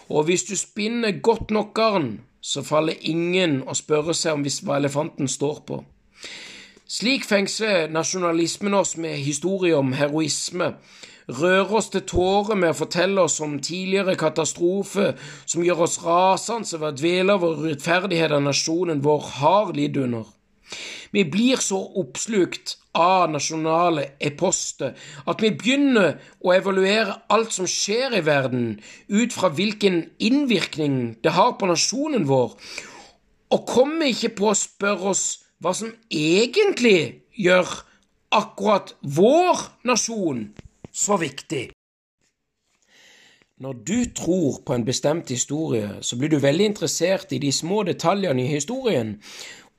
[0.08, 4.78] Og hvis du spinner godt nok garn, så faller ingen å spørre seg om hva
[4.80, 5.82] elefanten står på.
[6.90, 10.72] Slik fengsler nasjonalismen oss med historie om heroisme,
[11.38, 15.12] rører oss til tårer med å fortelle oss om tidligere katastrofe
[15.44, 20.28] som gjør oss rasende ved å dvele over urettferdigheten nasjonen vår har lidd under.
[21.10, 24.94] Vi blir så oppslukt av nasjonale eposter
[25.30, 28.78] at vi begynner å evaluere alt som skjer i verden,
[29.08, 32.54] ut fra hvilken innvirkning det har på nasjonen vår,
[33.50, 35.24] og kommer ikke på å spørre oss
[35.60, 37.68] hva som egentlig gjør
[38.34, 40.50] akkurat vår nasjon
[40.92, 41.70] så viktig.
[43.60, 47.82] Når du tror på en bestemt historie, så blir du veldig interessert i de små
[47.82, 49.18] detaljene i historien,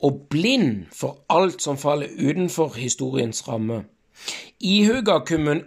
[0.01, 3.83] og blind for alt som faller utenfor historiens ramme.
[4.61, 5.15] Ihuga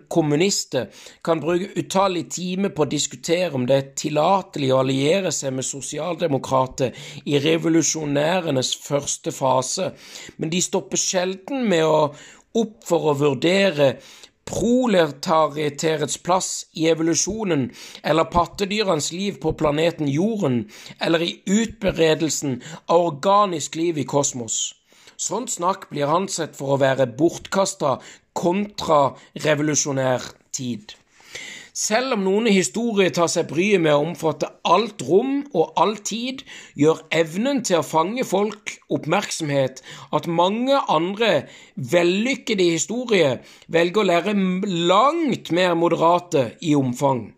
[0.09, 0.87] kommunister
[1.25, 5.67] kan bruke utallige timer på å diskutere om det er tillatelig å alliere seg med
[5.67, 6.95] sosialdemokrater
[7.27, 9.91] i revolusjonærenes første fase,
[10.39, 11.99] men de stopper sjelden med å
[12.55, 13.97] opp for å vurdere
[14.55, 17.67] proletarietets plass i evolusjonen
[18.07, 20.69] eller pattedyrenes liv på planeten Jorden
[21.01, 24.75] eller i utberedelsen av organisk liv i kosmos.
[25.17, 27.99] Sånt snakk blir ansett for å være bortkasta
[28.39, 30.23] kontrarevolusjonær
[30.55, 30.95] tid.
[31.75, 36.45] Selv om noen historier tar seg bryet med å omfatte alt rom og all tid,
[36.79, 39.83] gjør evnen til å fange folk oppmerksomhet
[40.15, 44.37] at mange andre vellykkede historier velger å lære
[44.87, 47.33] langt mer moderate i omfang.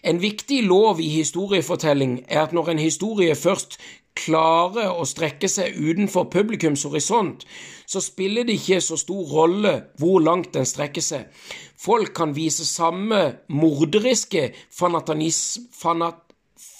[0.00, 3.76] En viktig lov i historiefortelling er at når en historie først
[4.14, 7.44] klarer å strekke seg utenfor publikums horisont,
[7.86, 11.30] så spiller det ikke så stor rolle hvor langt den strekker seg.
[11.76, 15.10] Folk kan vise samme morderiske fanat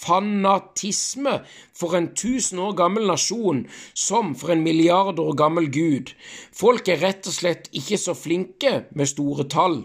[0.04, 1.32] fanatisme
[1.76, 3.62] for en tusen år gammel nasjon
[3.96, 6.12] som for en milliard år gammel gud.
[6.52, 9.80] Folk er rett og slett ikke så flinke med store tall,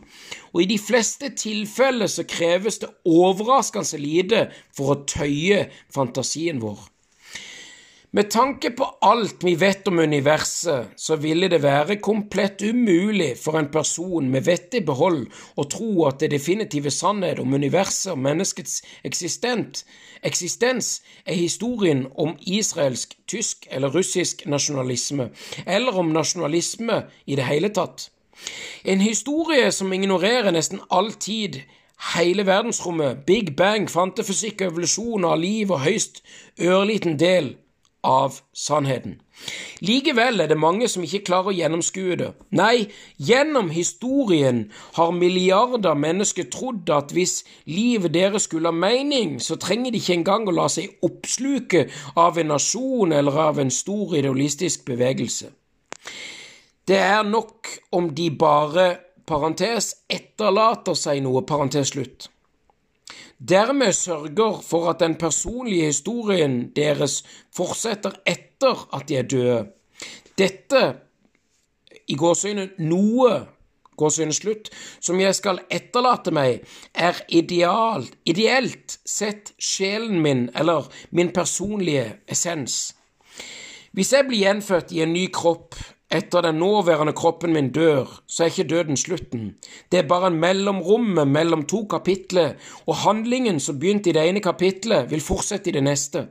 [0.52, 4.46] og i de fleste tilfeller så kreves det overraskende lite
[4.76, 6.88] for å tøye fantasien vår.
[8.12, 13.60] Med tanke på alt vi vet om universet, så ville det være komplett umulig for
[13.60, 18.24] en person med vett i behold å tro at det definitive sannhet om universet og
[18.26, 19.84] menneskets eksistent,
[20.26, 25.30] eksistens er historien om israelsk, tysk eller russisk nasjonalisme,
[25.68, 28.10] eller om nasjonalisme i det hele tatt.
[28.90, 31.62] En historie som ignorerer nesten all tid
[32.16, 36.24] hele verdensrommet, big bang, kvantefysikk, evolusjon av liv og høyst
[36.58, 37.54] ørliten del
[38.06, 39.20] av sannheten.
[39.84, 42.30] Likevel er det mange som ikke klarer å gjennomskue det.
[42.56, 44.66] Nei, gjennom historien
[44.98, 50.18] har milliarder mennesker trodd at hvis livet deres skulle ha mening, så trenger de ikke
[50.20, 51.88] engang å la seg oppsluke
[52.20, 55.52] av en nasjon eller av en stor idealistisk bevegelse.
[56.88, 58.90] Det er nok om de bare,
[59.30, 62.32] parentes, etterlater seg noe, parentes slutt
[63.40, 67.24] dermed sørger for at den personlige historien deres
[67.56, 69.60] fortsetter etter at de er døde.
[70.38, 70.84] Dette,
[72.08, 73.46] i gåseøyne noe
[74.00, 74.70] gåseøyne slutt,
[75.04, 76.64] som jeg skal etterlate meg,
[76.94, 82.96] er idealt, ideelt sett sjelen min, eller min personlige essens.
[83.92, 85.76] Hvis jeg blir gjenfødt i en ny kropp,
[86.12, 89.56] etter den nåværende kroppen min dør, så er ikke døden slutten.
[89.92, 92.54] Det er bare mellomrommet mellom to kapitler,
[92.86, 96.26] og handlingen som begynte i det ene kapitlet, vil fortsette i det neste.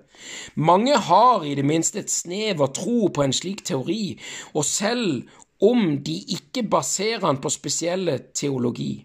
[0.55, 4.18] Mange har i det minste et snev av tro på en slik teori,
[4.55, 5.22] og selv
[5.62, 9.05] om de ikke baserer den på spesielle teologi.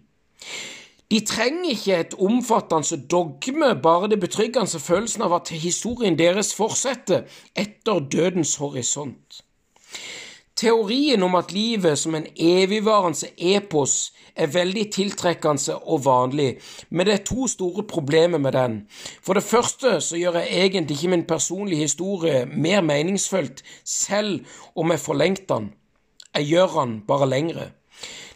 [1.10, 7.28] De trenger ikke et omfattende dogme, bare det betryggende følelsen av at historien deres fortsetter
[7.54, 9.44] etter dødens horisont.
[10.56, 17.14] Teorien om at livet som en evigvarende epos er veldig tiltrekkende og vanlig, men det
[17.14, 18.76] er to store problemer med den.
[19.22, 24.44] For det første så gjør jeg egentlig ikke min personlige historie mer meningsfullt selv
[24.76, 25.72] om jeg forlengte den.
[26.34, 27.66] Jeg gjør den bare lengre.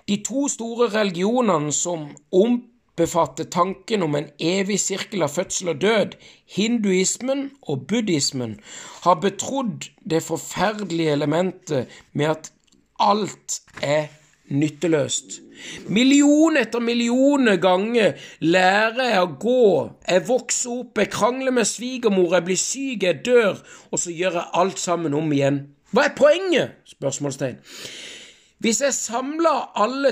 [0.08, 2.62] De to store religionene som om
[2.98, 6.16] befatter tanken om en evig sirkel av fødsel og død,
[6.56, 8.58] hinduismen og buddhismen,
[9.06, 12.52] har betrodd det forferdelige elementet med at
[12.98, 14.08] alt er
[14.48, 15.40] nytteløst.
[15.88, 19.64] Million etter millioner ganger lærer jeg å gå,
[20.08, 23.58] jeg vokser opp, jeg krangler med svigermor, jeg blir syk, jeg dør,
[23.90, 25.64] og så gjør jeg alt sammen om igjen.
[25.92, 26.78] Hva er poenget?
[26.88, 27.58] spørsmålstegn.
[28.58, 30.10] Hvis jeg samla alle,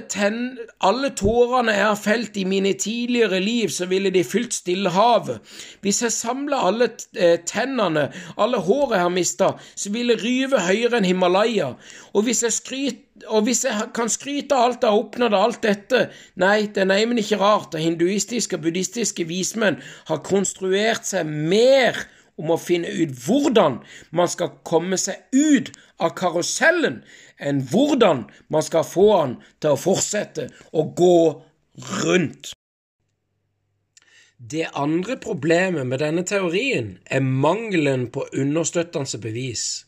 [0.86, 5.40] alle, tårene jeg har felt i mine tidligere liv, så ville de fylt Stillehavet.
[5.82, 6.88] Hvis jeg samla alle
[7.18, 8.05] eh, tennene,
[8.38, 11.72] alle håret jeg har mista, så ville ryve høyere enn Himalaya.
[12.14, 16.05] Og hvis, skryt, og hvis jeg kan skryte av alt jeg har oppnådd, alt dette
[16.38, 21.99] Nei, det er neimen ikke rart at hinduistiske og buddhistiske vismenn har konstruert seg mer
[22.38, 23.80] om å finne ut hvordan
[24.14, 27.01] man skal komme seg ut av karusellen,
[27.41, 31.18] enn hvordan man skal få han til å fortsette å gå
[32.05, 32.53] rundt.
[34.37, 39.87] Det andre problemet med denne teorien er mangelen på understøttende bevis.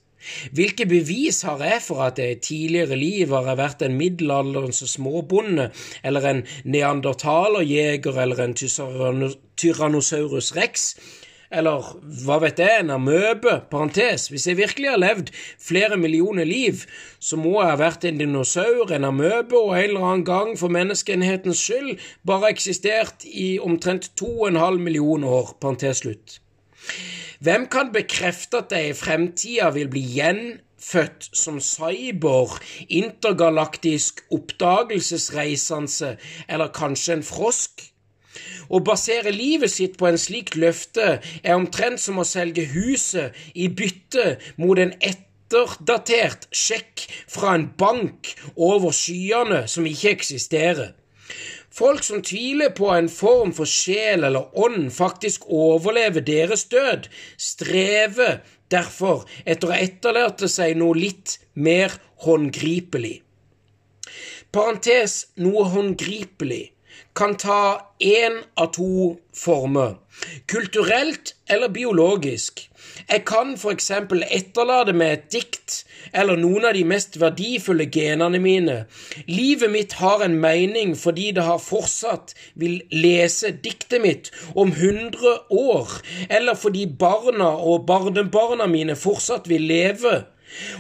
[0.53, 5.69] Hvilke bevis har jeg for at jeg i tidligere liv har vært en middelalderens småbonde,
[6.03, 8.57] eller en neandertalerjeger eller en
[9.57, 10.91] tyrannosaurus rex,
[11.51, 11.93] eller
[12.25, 15.31] hva vet jeg, en amøbe, parentes, hvis jeg virkelig har levd
[15.63, 16.85] flere millioner liv,
[17.19, 20.73] så må jeg ha vært en dinosaur, en amøbe, og en eller annen gang for
[20.75, 21.95] menneskeenhetens skyld
[22.29, 26.39] bare eksistert i omtrent to og en halv million år, parentes slutt.
[27.41, 36.17] Hvem kan bekrefte at jeg i fremtida vil bli gjenfødt som cyborg, intergalaktisk oppdagelsesreisende
[36.49, 37.88] eller kanskje en frosk?
[38.69, 43.69] Å basere livet sitt på en slik løfte er omtrent som å selge huset i
[43.69, 50.93] bytte mot en etterdatert sjekk fra en bank over skyene som ikke eksisterer.
[51.79, 57.07] Folk som tviler på en form for sjel eller ånd faktisk overlever deres død,
[57.39, 58.41] strever
[58.73, 63.21] derfor etter å etterlate seg noe litt mer håndgripelig.
[64.51, 66.65] Parentes noe håndgripelig
[67.19, 69.97] kan ta én av to former,
[70.47, 72.69] kulturelt eller biologisk.
[73.09, 75.81] Jeg kan eksempel etterlate meg et dikt
[76.13, 78.77] eller noen av de mest verdifulle genene mine.
[79.27, 85.35] Livet mitt har en mening fordi det har fortsatt vil lese diktet mitt om hundre
[85.51, 85.99] år,
[86.31, 90.21] eller fordi barna og barnebarna mine fortsatt vil leve.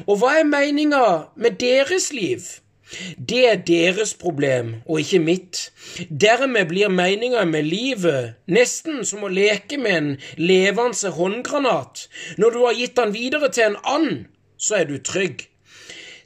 [0.06, 2.46] Og hva er meninga med deres liv?
[3.28, 5.60] Det er deres problem, og ikke mitt.
[6.08, 10.10] Dermed blir meninga med livet nesten som å leke med en
[10.40, 12.08] levende håndgranat.
[12.38, 14.26] Når du har gitt den videre til en and,
[14.56, 15.48] så er du trygg.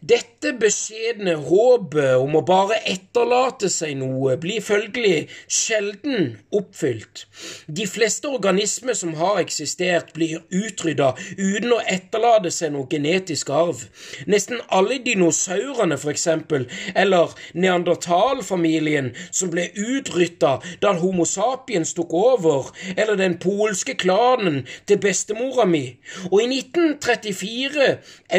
[0.03, 7.29] Dette beskjedne håpet om å bare etterlate seg noe blir følgelig sjelden oppfylt.
[7.71, 13.85] De fleste organismer som har eksistert, blir utrydda uten å etterlate seg noe genetisk arv.
[14.27, 16.67] Nesten alle dinosaurene, eksempel,
[16.99, 24.99] eller neandertalfamilien som ble utrydda da Homo sapiens tok over, eller den polske klanen til
[25.07, 25.85] bestemora mi.
[26.33, 27.89] Og i 1934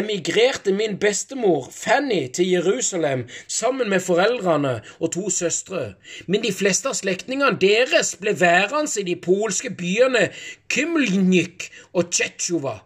[0.03, 5.93] emigrerte min bestemor mor Fanny til Jerusalem sammen med foreldrene og to søstre,
[6.28, 10.30] men de fleste av slektningene deres ble værende i de polske byene
[10.74, 12.80] Kymlnyk og Tsjetsjova.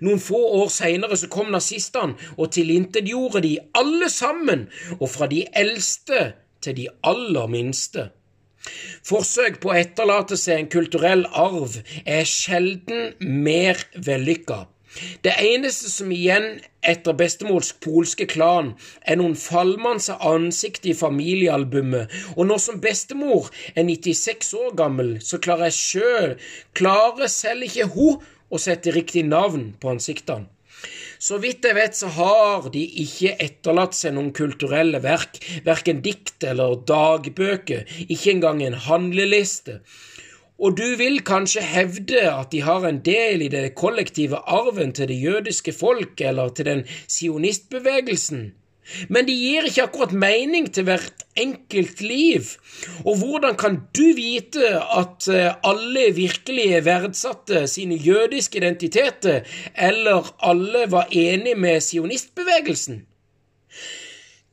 [0.00, 6.30] Noen få år seinere kom nazistene og tilintetgjorde de alle sammen, og fra de eldste
[6.64, 8.08] til de aller minste.
[9.06, 14.64] Forsøk på å etterlate seg en kulturell arv er sjelden mer vellykka.
[15.24, 18.72] Det eneste som igjen etter bestemors polske klan
[19.02, 25.40] er noen falmende ansikt i familiealbumet, og nå som bestemor er 96 år gammel, så
[25.42, 26.36] klarer jeg sjøl,
[26.78, 30.46] klarer selv ikke hun, å sette riktig navn på ansiktene.
[31.18, 36.44] Så vidt jeg vet, så har de ikke etterlatt seg noen kulturelle verk, verken dikt
[36.44, 39.80] eller dagbøker, ikke engang en handleliste.
[40.58, 45.10] Og du vil kanskje hevde at de har en del i det kollektive arven til
[45.10, 48.46] det jødiske folk eller til den sionistbevegelsen,
[49.10, 52.52] men de gir ikke akkurat mening til hvert enkelt liv.
[53.04, 59.40] Og hvordan kan du vite at eh, alle virkelig verdsatte sine jødiske identiteter,
[59.74, 63.02] eller alle var enig med sionistbevegelsen?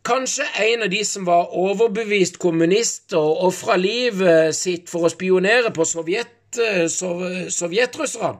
[0.04, 5.72] Kanskje en av de som var overbevist kommunist og ofra livet sitt for å spionere
[5.72, 8.39] på sovjet, eh, sov, sovjetrusserne.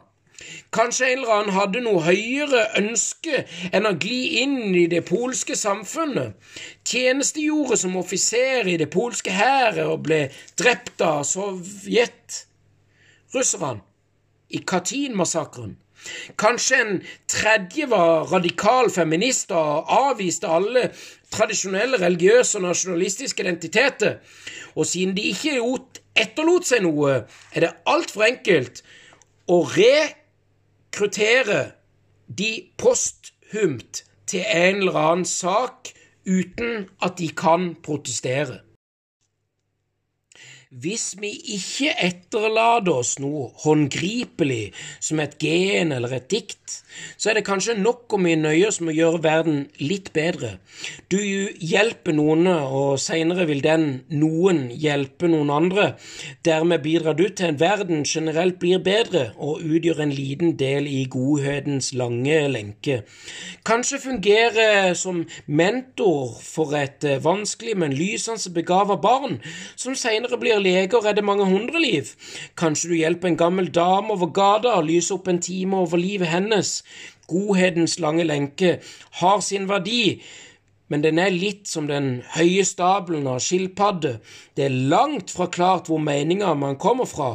[0.76, 5.56] Kanskje en eller annen hadde noe høyere ønske enn å gli inn i det polske
[5.56, 6.34] samfunnet,
[6.84, 13.82] tjenestegjorde som offiser i det polske hæret og ble drept av sovjetrusserne
[14.50, 15.78] i Katyn-massakren.
[16.36, 20.92] Kanskje en tredje var radikal feminist og avviste alle
[21.34, 24.20] tradisjonelle religiøse og nasjonalistiske identiteter.
[24.76, 25.58] Og siden de ikke
[26.16, 27.24] etterlot seg noe,
[27.54, 28.84] er det altfor enkelt
[29.50, 31.62] å rekruttere
[32.28, 35.92] de posthumt til en eller annen sak
[36.26, 38.62] uten at de kan protestere.
[40.74, 46.80] Hvis vi ikke etterlater oss noe håndgripelig som et gen eller et dikt,
[47.18, 50.58] så er det kanskje nok om vi nøyer oss med å gjøre verden litt bedre.
[51.12, 55.94] Du hjelper noen, og seinere vil den noen hjelpe noen andre.
[56.46, 61.04] Dermed bidrar du til en verden generelt blir bedre, og utgjør en liten del i
[61.10, 63.02] godhetens lange lenke.
[63.66, 69.40] Kanskje fungere som mentor for et vanskelig, men lysende begava barn,
[69.76, 72.14] som seinere blir lege og redder mange hundre liv.
[72.60, 76.28] Kanskje du hjelper en gammel dame over gata og lyser opp en time over livet
[76.28, 76.83] hennes.
[77.30, 78.80] Godhetens lange lenke
[79.20, 80.22] har sin verdi,
[80.92, 84.18] men den er litt som den høye stabelen av skilpadde.
[84.54, 87.30] Det er langt fra klart hvor meninga man kommer fra.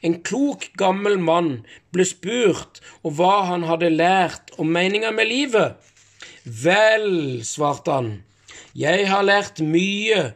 [0.00, 1.50] En klok, gammel mann
[1.92, 5.76] ble spurt om hva han hadde lært om meninga med livet.
[6.44, 8.08] Vel, svarte han,
[8.78, 10.32] jeg har lært mye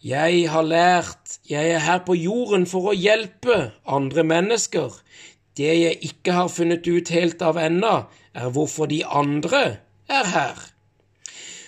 [0.00, 4.94] jeg har lært, jeg er her på jorden for å hjelpe andre mennesker.
[5.60, 7.96] Det jeg ikke har funnet ut helt av ennå,
[8.32, 9.64] er hvorfor de andre
[10.08, 10.60] er her.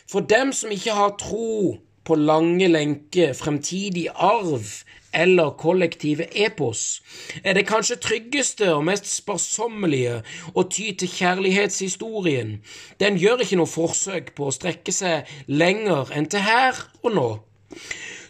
[0.09, 4.65] For dem som ikke har tro på lange lenke, fremtidig arv
[5.13, 7.03] eller kollektive epos,
[7.45, 10.23] er det kanskje tryggeste og mest sparsommelige
[10.57, 12.57] å ty til kjærlighetshistorien.
[12.97, 17.29] Den gjør ikke noe forsøk på å strekke seg lenger enn til her og nå.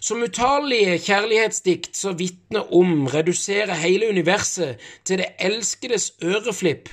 [0.02, 6.90] Som utallige kjærlighetsdikt som vitner om, reduserer hele universet til det elskedes øreflipp,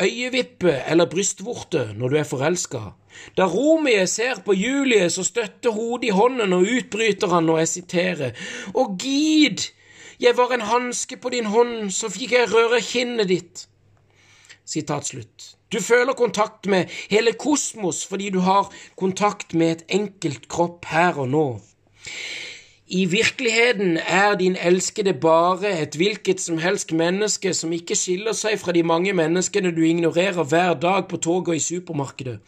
[0.00, 2.80] øyevippe eller brystvorte når du er forelska.
[3.36, 7.68] Da Romie ser på Julie, så støtter hodet i hånden og utbryter han, og jeg
[7.68, 8.32] siterer,
[8.72, 9.68] Å gid,
[10.20, 13.68] jeg var en hanske på din hånd, så fikk jeg røre kinnet ditt.
[14.64, 15.52] Sitat slutt.
[15.68, 21.20] Du føler kontakt med hele kosmos fordi du har kontakt med et enkelt kropp her
[21.20, 21.48] og nå.
[22.88, 28.56] I virkeligheten er din elskede bare et hvilket som helst menneske som ikke skiller seg
[28.62, 32.38] fra de mange menneskene du ignorerer hver dag på toget og i supermarkedet.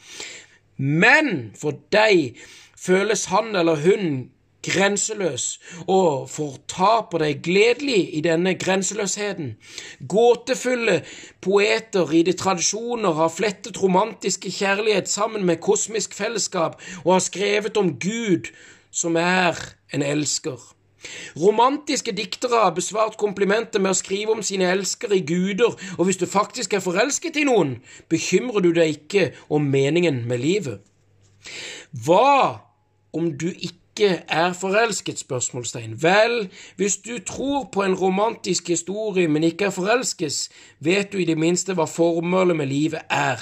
[0.76, 2.38] Men for deg
[2.72, 4.30] føles han eller hun
[4.64, 5.44] grenseløs
[5.88, 9.54] og fortaper deg gledelig i denne grenseløsheten.
[10.08, 11.02] Gåtefulle
[11.44, 17.76] poeter i de tradisjoner har flettet romantiske kjærlighet sammen med kosmisk fellesskap og har skrevet
[17.76, 18.52] om Gud
[18.90, 19.58] som er
[19.94, 20.58] en elsker.
[21.40, 26.20] Romantiske diktere har besvart komplimentet med å skrive om sine elskere i guder, og hvis
[26.20, 27.78] du faktisk er forelsket i noen,
[28.12, 30.82] bekymrer du deg ikke om meningen med livet.
[32.04, 32.60] Hva
[33.16, 35.18] om du ikke er forelsket?
[35.18, 35.96] spørsmålstegn.
[36.02, 40.48] Vel, hvis du tror på en romantisk historie, men ikke er forelsket,
[40.80, 43.40] vet du i det minste hva formålet med livet er.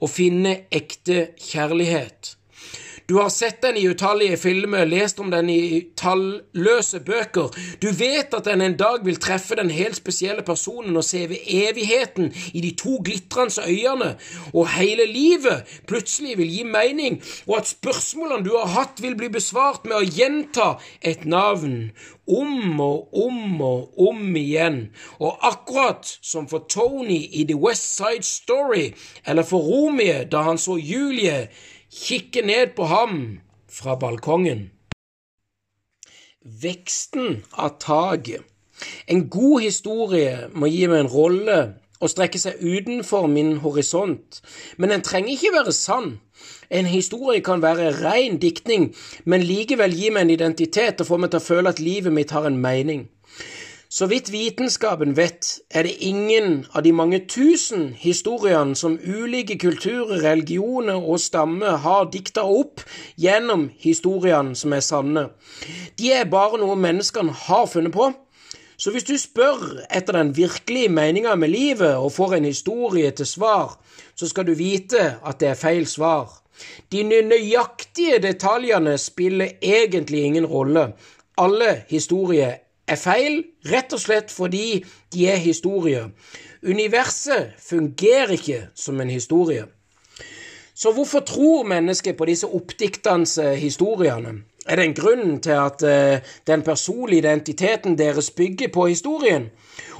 [0.00, 2.36] Å finne ekte kjærlighet.
[3.08, 7.52] Du har sett den i utallige filmer, lest om den i talløse bøker.
[7.78, 11.44] Du vet at den en dag vil treffe den helt spesielle personen og se ved
[11.46, 14.16] evigheten i de to glitrende øyene,
[14.52, 19.30] og hele livet plutselig vil gi mening, og at spørsmålene du har hatt, vil bli
[19.30, 20.68] besvart med å gjenta
[21.00, 21.92] et navn
[22.26, 24.88] om og om og om igjen.
[25.22, 28.90] Og akkurat som for Tony i The West Side Story,
[29.26, 31.46] eller for Romie da han så Julie
[31.92, 34.70] kikke ned på ham fra balkongen.
[36.62, 38.44] Veksten av taket.
[39.08, 41.58] En god historie må gi meg en rolle
[41.96, 44.42] og strekke seg utenfor min horisont,
[44.76, 46.18] men den trenger ikke være sann.
[46.68, 48.90] En historie kan være ren diktning,
[49.24, 52.34] men likevel gi meg en identitet og få meg til å føle at livet mitt
[52.36, 53.06] har en mening.
[53.88, 60.18] Så vidt vitenskapen vet, er det ingen av de mange tusen historiene som ulike kulturer,
[60.24, 62.82] religioner og stammer har dikta opp
[63.14, 65.28] gjennom historiene som er sanne.
[65.98, 68.10] De er bare noe menneskene har funnet på.
[68.76, 73.26] Så hvis du spør etter den virkelige meninga med livet og får en historie til
[73.26, 73.78] svar,
[74.18, 76.42] så skal du vite at det er feil svar.
[76.92, 80.90] De nøyaktige detaljene spiller egentlig ingen rolle.
[81.38, 86.10] Alle historier er feil, rett og slett fordi de er historier.
[86.62, 89.66] Universet fungerer ikke som en historie.
[90.76, 94.42] Så hvorfor tror mennesket på disse oppdiktende historiene?
[94.66, 99.50] Er det en grunn til at uh, den personlige identiteten deres bygger på historien?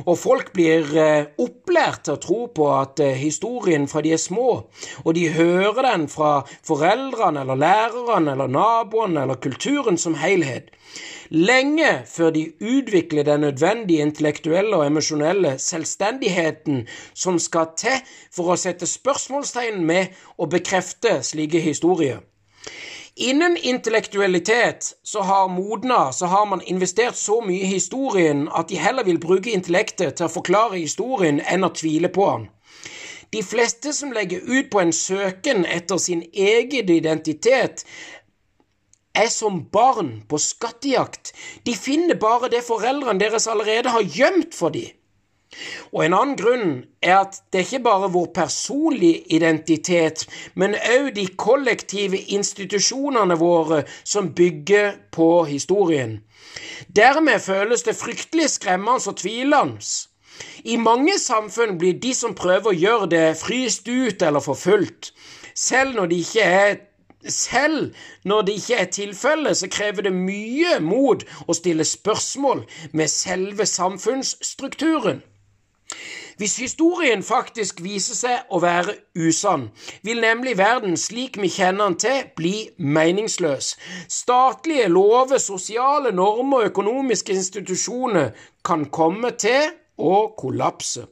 [0.04, 4.22] Og folk blir uh, opplært til å tro på at uh, historien fra de er
[4.22, 4.66] små,
[5.04, 10.74] og de hører den fra foreldrene eller lærerne eller naboene eller kulturen som helhet
[11.30, 17.98] lenge før de utvikler den nødvendige intellektuelle og emosjonelle selvstendigheten som skal til
[18.32, 22.22] for å sette spørsmålstegn med og bekrefte slike historier.
[23.18, 28.76] Innen intellektualitet så har modna, så har man investert så mye i historien at de
[28.76, 32.44] heller vil bruke intellektet til å forklare historien enn å tvile på den.
[33.32, 37.86] De fleste som legger ut på en søken etter sin egen identitet,
[39.16, 41.32] er som barn på skattejakt.
[41.64, 44.92] De finner bare det foreldrene deres allerede har gjemt for dem.
[45.92, 51.12] Og en annen grunn er at det er ikke bare vår personlige identitet, men òg
[51.16, 56.20] de kollektive institusjonene våre som bygger på historien.
[56.96, 59.80] Dermed føles det fryktelig skremmende og tvilende.
[60.64, 65.14] I mange samfunn blir de som prøver å gjøre det, fryst ut eller forfulgt,
[65.56, 66.76] selv når det ikke er
[67.28, 67.94] selv
[68.24, 73.66] når det ikke er tilfellet, så krever det mye mot å stille spørsmål med selve
[73.66, 75.22] samfunnsstrukturen.
[76.36, 79.70] Hvis historien faktisk viser seg å være usann,
[80.04, 83.72] vil nemlig verden slik vi kjenner den til, bli meningsløs.
[84.08, 88.34] Statlige lover, sosiale normer og økonomiske institusjoner
[88.66, 91.06] kan komme til å kollapse.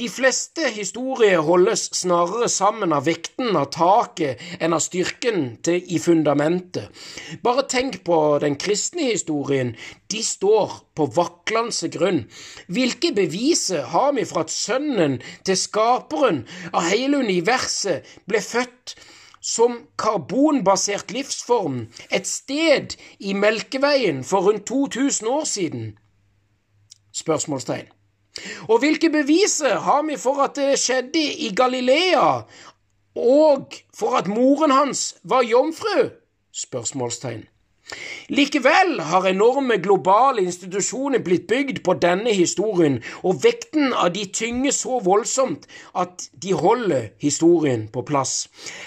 [0.00, 6.00] De fleste historier holdes snarere sammen av vekten av taket enn av styrken til, i
[6.00, 6.88] fundamentet.
[7.44, 9.74] Bare tenk på den kristne historien.
[10.08, 12.24] De står på vaklende grunn.
[12.72, 18.96] Hvilke beviser har vi for at sønnen til skaperen av hele universet ble født
[19.42, 25.90] som karbonbasert livsform et sted i Melkeveien for rundt 2000 år siden?
[27.12, 27.90] Spørsmålstegn.
[28.68, 32.42] Og hvilke beviser har vi for at det skjedde i Galilea,
[33.16, 36.08] og for at moren hans var jomfru?
[36.52, 37.44] Spørsmålstegn.
[38.28, 44.72] Likevel har enorme globale institusjoner blitt bygd på denne historien, og vekten av de tynger
[44.72, 45.66] så voldsomt
[45.98, 48.46] at de holder historien på plass.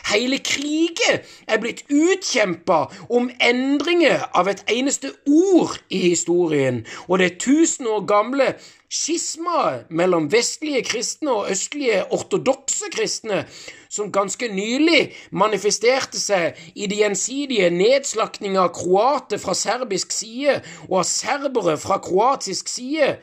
[0.10, 7.36] Hele kriger er blitt utkjempa om endringer av et eneste ord i historien, og det
[7.44, 8.54] tusen år gamle
[8.92, 13.44] skismaet mellom vestlige kristne og østlige ortodokse kristne,
[13.90, 20.60] som ganske nylig manifesterte seg i de gjensidige nedslakting av kroater fra serbisk side
[20.90, 23.16] og av serbere fra kroatisk side,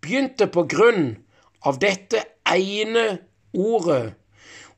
[0.00, 1.12] begynte på grunn
[1.66, 3.20] av dette ene
[3.52, 4.14] ordet,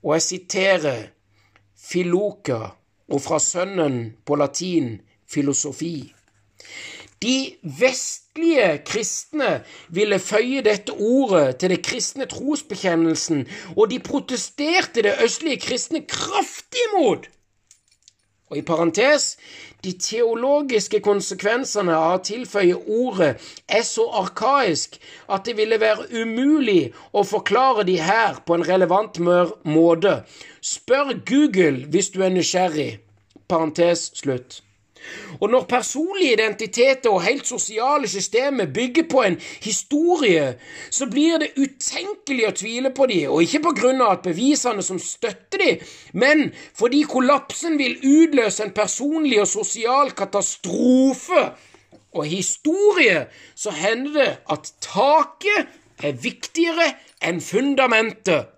[0.03, 1.03] og jeg siterer
[1.79, 2.73] filoka,
[3.13, 4.97] og fra sønnen på latin
[5.29, 6.13] filosofi.
[7.23, 9.51] De vestlige kristne
[9.89, 13.45] ville føye dette ordet til det kristne trosbekjennelsen,
[13.77, 17.29] og de protesterte det østlige kristne kraftig imot.
[18.51, 19.37] Og i parentes
[19.85, 23.31] de teologiske konsekvensene av å tilføye ordet
[23.79, 24.99] er så arkaisk
[25.33, 30.19] at det ville være umulig å forklare de her på en relevant måte.
[30.61, 32.91] Spør Google hvis du er nysgjerrig.
[33.49, 34.61] Parentes slutt.
[35.41, 40.59] Og når personlige identiteter og helt sosiale systemer bygger på en historie,
[40.91, 44.85] så blir det utenkelig å tvile på dem, og ikke på grunn av at bevisene
[44.85, 46.49] som støtter dem, men
[46.79, 51.51] fordi kollapsen vil utløse en personlig og sosial katastrofe.
[52.13, 53.27] Og historie
[53.57, 55.71] så hender det at taket
[56.05, 56.91] er viktigere
[57.25, 58.51] enn fundamentet.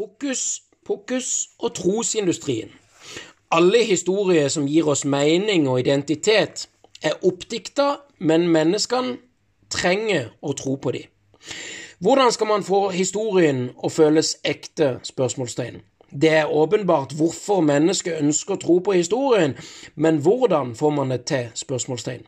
[0.00, 0.46] Hokus
[0.86, 2.70] pokus og trosindustrien.
[3.50, 6.68] Alle historier som gir oss mening og identitet,
[7.02, 9.18] er oppdikta, men menneskene
[9.70, 11.10] trenger å tro på dem.
[11.98, 14.98] Hvordan skal man få historien å føles ekte?
[15.02, 15.80] spørsmålstegn.
[16.10, 19.56] Det er åpenbart hvorfor mennesket ønsker å tro på historien,
[19.94, 21.48] men hvordan får man det til?
[21.54, 22.26] spørsmålstegn.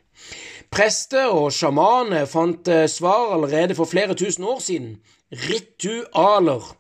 [0.71, 4.99] Prester og sjamaner fant svar allerede for flere tusen år siden.
[5.33, 6.78] Ritualer.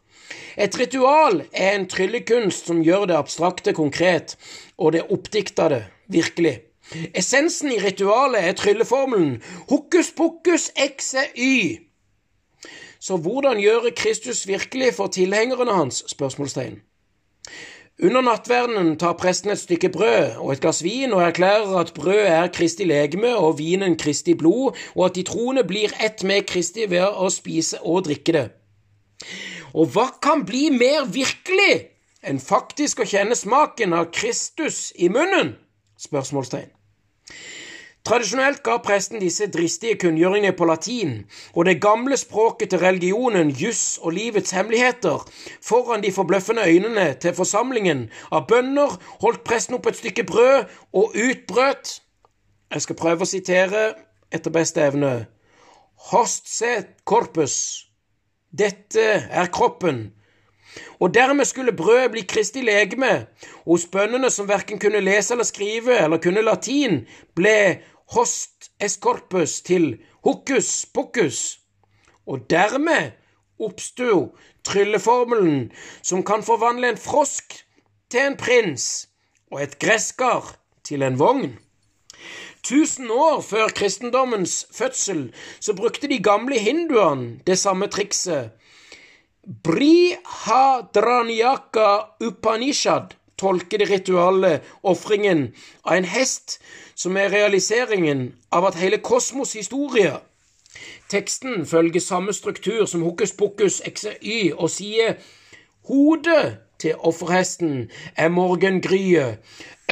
[0.57, 4.37] Et ritual er en tryllekunst som gjør det abstrakte konkret,
[4.79, 6.59] og det oppdiktede virkelig.
[7.15, 11.79] Essensen i ritualet er trylleformelen hokus pokus exe y.
[13.01, 16.05] Så hvordan gjøre Kristus virkelig for tilhengerne hans?
[16.07, 16.81] spørsmålstegn.
[18.03, 22.29] Under nattverdenen tar presten et stykke brød og et glass vin og erklærer at brødet
[22.31, 26.87] er Kristi legeme og vinen Kristi blod, og at de troende blir ett med Kristi
[26.91, 28.45] ved å spise og drikke det.
[29.75, 31.75] Og hva kan bli mer virkelig
[32.23, 35.57] enn faktisk å kjenne smaken av Kristus i munnen?
[35.99, 36.71] Spørsmålstegn.
[38.09, 41.11] Tradisjonelt ga presten disse dristige kunngjøringene på latin,
[41.53, 45.27] og det gamle språket til religionen, juss og livets hemmeligheter,
[45.61, 51.19] foran de forbløffende øynene til forsamlingen av bønder, holdt presten opp et stykke brød og
[51.19, 51.99] utbrøt
[52.69, 53.83] Jeg skal prøve å sitere
[54.33, 55.27] etter beste evne.
[56.13, 57.88] Host set corpus
[58.51, 60.13] dette er kroppen.
[61.01, 63.27] Og dermed skulle brødet bli Kristi legeme,
[63.67, 67.81] og hos bøndene som verken kunne lese eller skrive eller kunne latin, ble
[68.15, 71.59] host escorpus til hokus pokus.
[72.27, 73.13] Og dermed
[73.59, 75.71] oppsto trylleformelen
[76.03, 77.57] som kan forvandle en frosk
[78.11, 79.09] til en prins
[79.51, 80.55] og et gresskar
[80.85, 81.57] til en vogn.
[82.63, 88.51] Tusen år før kristendommens fødsel så brukte de gamle hinduene det samme trikset.
[89.65, 93.03] Brihadraniyaka Upanishad
[93.39, 95.55] tolker det rituale ofringen
[95.85, 96.61] av en hest
[96.99, 100.17] som er realiseringen av at hele kosmos historie.
[101.09, 105.15] Teksten følger samme struktur som hokus pokus xy og sier
[105.89, 109.39] hodet til offerhesten er morgengryet,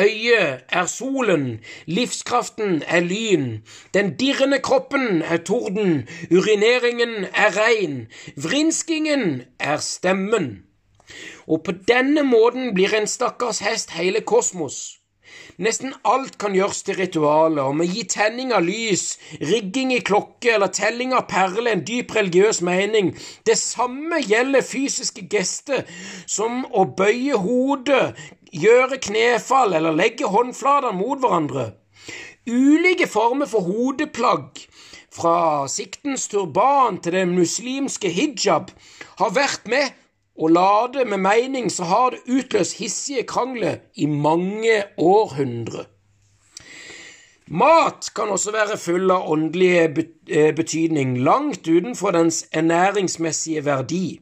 [0.01, 3.63] Øyet er solen, livskraften er lyn,
[3.95, 8.07] den dirrende kroppen er torden, urineringen er regn,
[8.37, 10.63] vrinskingen er stemmen.
[11.47, 14.99] Og på denne måten blir en stakkars hest hele kosmos.
[15.57, 20.53] Nesten alt kan gjøres til ritualer, om å gi tenning av lys, rigging i klokke
[20.53, 23.15] eller telling av perler en dyp religiøs mening.
[23.49, 25.87] Det samme gjelder fysiske gester,
[26.29, 28.13] som å bøye hodet,
[28.53, 31.71] gjøre knefall eller legge håndflatene mot hverandre.
[32.47, 34.61] Ulike former for hodeplagg,
[35.17, 38.71] fra siktens turban til den muslimske hijab,
[39.19, 39.95] har vært med
[40.37, 45.87] å lade med mening så har det utløst hissige krangler i mange århundre.
[47.47, 54.19] Mat kan også være full av åndelig eh, betydning, langt utenfor dens ernæringsmessige verdi.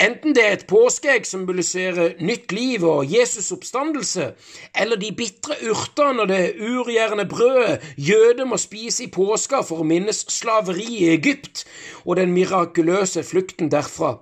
[0.00, 4.32] Enten det er et påskeegg som symboliserer nytt liv og Jesus' oppstandelse,
[4.80, 9.88] eller de bitre urtene og det urgjerne brødet jøder må spise i påska for å
[9.88, 11.66] minnes slaveri i Egypt
[12.04, 14.16] og den mirakuløse flukten derfra.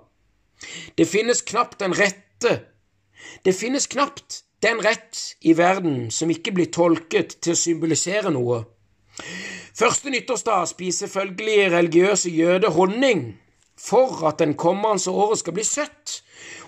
[0.97, 2.59] Det finnes knapt den rette
[3.45, 8.63] Det finnes knapt den rett i verden som ikke blir tolket til å symbolisere noe.
[9.77, 13.39] Første nyttårsdag spiser følgelig religiøse jøder honning
[13.81, 16.21] for at den kommende året skal bli søtt.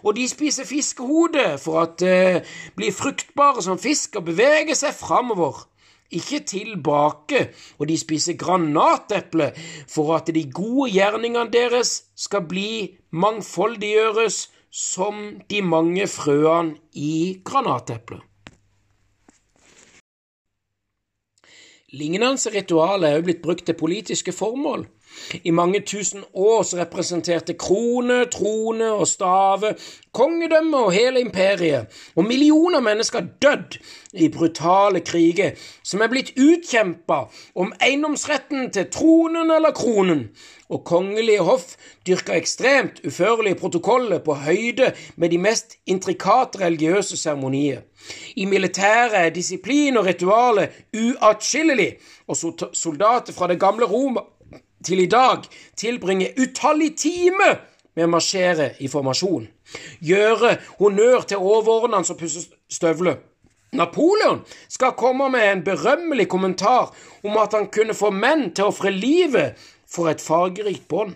[0.04, 2.44] Og de spiser fiskehode for at det
[2.76, 5.64] blir fruktbare som fisk og beveger seg framover
[6.14, 7.48] ikke tilbake,
[7.80, 9.52] og de spiser granateple
[9.90, 18.22] for at de gode gjerningene deres skal bli mangfoldiggjøres som de mange frøene i granateplet.
[21.94, 24.88] Lignende ritualer er også blitt brukt til politiske formål.
[25.44, 29.76] I mange tusen år så representerte krone, trone og stave
[30.14, 33.80] kongedømme og hele imperiet, og millioner mennesker dødd
[34.14, 37.24] i brutale kriger som er blitt utkjempa
[37.56, 40.28] om eiendomsretten til tronen eller kronen,
[40.70, 41.76] og kongelige hoff
[42.08, 47.82] dyrka ekstremt uførlige protokoller på høyde med de mest intrikate religiøse seremonier.
[48.36, 51.94] I militæret er disiplin og ritualer uatskillelig,
[52.28, 52.38] og
[52.74, 54.22] soldater fra det gamle Roma
[54.86, 55.46] til i dag
[55.80, 57.60] tilbringer utallige timer
[57.96, 59.46] med å marsjere i formasjon,
[60.02, 63.20] gjøre honnør til overordnede som pusser støvler.
[63.74, 66.94] Napoleon skal komme med en berømmelig kommentar
[67.24, 69.58] om at han kunne få menn til å ofre livet
[69.90, 71.16] for et fargerikt bånd.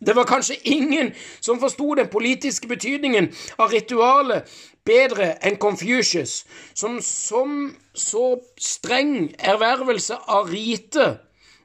[0.00, 1.12] Det var kanskje ingen
[1.44, 3.28] som forsto den politiske betydningen
[3.60, 4.48] av ritualet
[4.88, 6.44] bedre enn Confucius,
[6.74, 11.18] som som så streng ervervelse av rite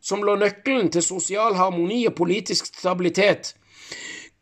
[0.05, 3.55] som lå nøkkelen til sosial harmoni og politisk stabilitet.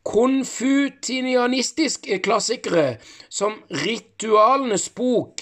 [0.03, 2.97] Konfutinianistiske klassikere
[3.31, 3.53] som
[3.85, 5.41] Ritualenes bok,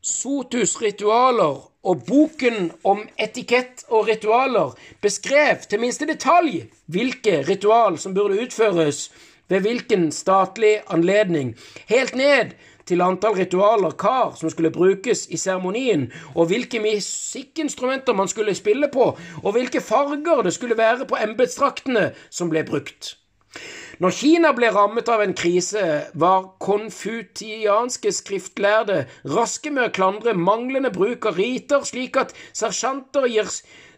[0.00, 4.72] Sotus ritualer og boken om etikett og ritualer
[5.04, 9.12] beskrev til minste detalj hvilke ritual som burde utføres
[9.50, 11.56] ved hvilken statlig anledning,
[11.90, 12.54] helt ned
[12.90, 18.90] til antall ritualer kar som skulle brukes i seremonien, og hvilke musikkinstrumenter man skulle spille
[18.92, 19.12] på,
[19.42, 23.14] og hvilke farger det skulle være på embetsdraktene som ble brukt.
[24.00, 25.82] Når Kina ble rammet av en krise,
[26.16, 33.50] var konfutianske skriftlærde raske med å klandre manglende bruk av riter, slik at sersjanter gir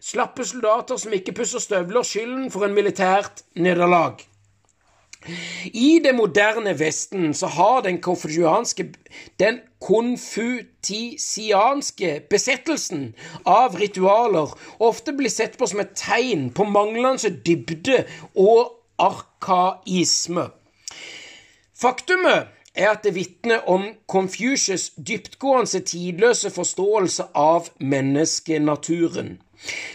[0.03, 4.25] slappe soldater som ikke pusser støvler, skylden for en militært nederlag.
[5.73, 8.85] I det moderne Vesten så har den konfusianske
[9.39, 18.05] den konfutisianske besettelsen av ritualer ofte blitt sett på som et tegn på manglende dybde
[18.35, 20.47] og arkaisme.
[21.73, 29.37] Faktumet er at det vitner om Confucius' dyptgående tidløse forståelse av menneskenaturen.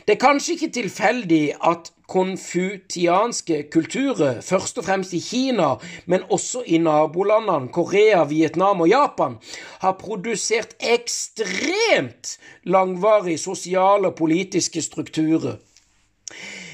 [0.07, 5.75] Det er kanskje ikke tilfeldig at konfutianske kulturer, først og fremst i Kina,
[6.07, 9.37] men også i nabolandene Korea, Vietnam og Japan,
[9.85, 15.59] har produsert ekstremt langvarige sosiale og politiske strukturer.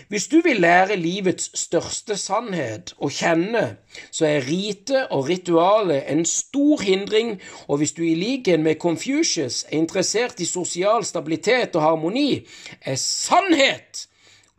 [0.08, 3.76] Hvis du vil lære livets største sannhet å kjenne,
[4.10, 9.64] så er rite og ritualet en stor hindring, og hvis du i likhet med Confucius
[9.64, 12.44] er interessert i sosial stabilitet og harmoni,
[12.84, 14.06] er sannhet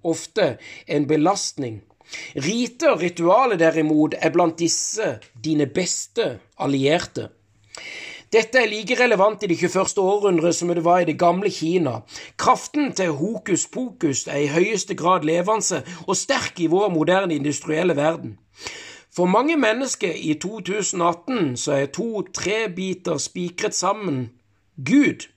[0.03, 0.55] ofte
[0.87, 1.81] en belastning.
[2.35, 7.29] Rite og ritualet derimot er blant disse dine beste allierte.
[8.35, 10.01] Dette er like relevant i det 21.
[10.03, 12.01] århundre som det var i det gamle Kina.
[12.37, 17.95] Kraften til hokus pokus er i høyeste grad levende og sterk i vår moderne industrielle
[17.95, 18.35] verden.
[19.15, 24.31] For mange mennesker i 2018 så er to trebiter spikret sammen
[24.75, 25.29] Gud.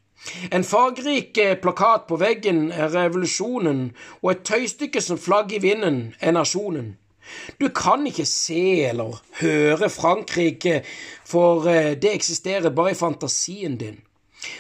[0.53, 3.93] En fargerik eh, plakat på veggen er revolusjonen,
[4.23, 6.97] og et tøystykke som flagger i vinden er nasjonen.
[7.61, 10.83] Du kan ikke se eller høre Frankrike,
[11.27, 14.01] for eh, det eksisterer bare i fantasien din.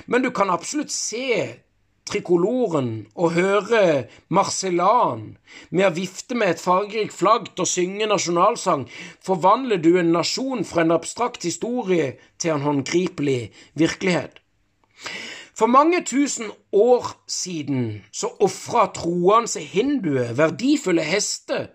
[0.07, 1.61] Men du kan absolutt se
[2.09, 5.37] trikoloren og høre Marcellan.
[5.71, 8.87] Med å vifte med et fargerikt flagg og synge nasjonalsang
[9.25, 13.41] forvandler du en nasjon fra en abstrakt historie til en håndgripelig
[13.79, 14.41] virkelighet.
[15.59, 21.67] For mange tusen år siden så ofra troende hinduer verdifulle hester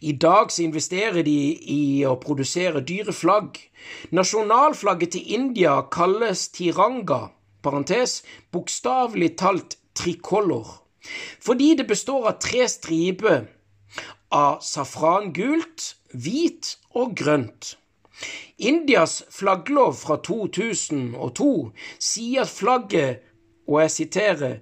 [0.00, 1.38] i dag så investerer de
[1.74, 3.58] i å produsere dyre flagg.
[4.16, 7.28] Nasjonalflagget til India kalles tiranga,
[7.64, 8.22] parentes,
[8.52, 10.80] bokstavelig talt trikolor,
[11.40, 13.46] fordi det består av tre striper
[14.34, 17.74] av safrangult, hvit og grønt.
[18.58, 21.50] Indias flagglov fra 2002
[21.98, 23.33] sier at flagget
[23.66, 24.54] og jeg siterer,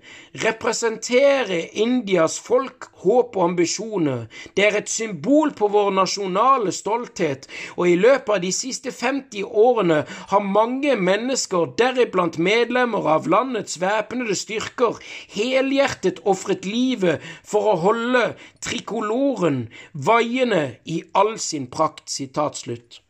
[0.44, 4.28] representerer Indias folk håp og ambisjoner.
[4.56, 9.42] Det er et symbol på vår nasjonale stolthet, og i løpet av de siste 50
[9.42, 10.02] årene
[10.32, 15.02] har mange mennesker, deriblant medlemmer av landets væpnede styrker,
[15.34, 18.24] helhjertet ofret livet for å holde
[18.62, 22.06] trikoloren vaiende i all sin prakt.
[22.12, 23.00] Sitat slutt.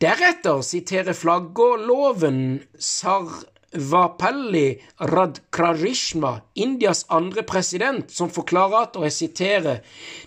[0.00, 2.38] Deretter siterer flaggloven
[2.78, 9.80] Sar Vapalli Radkrarishma, Indias andre president, som forklarer at, og jeg siterer,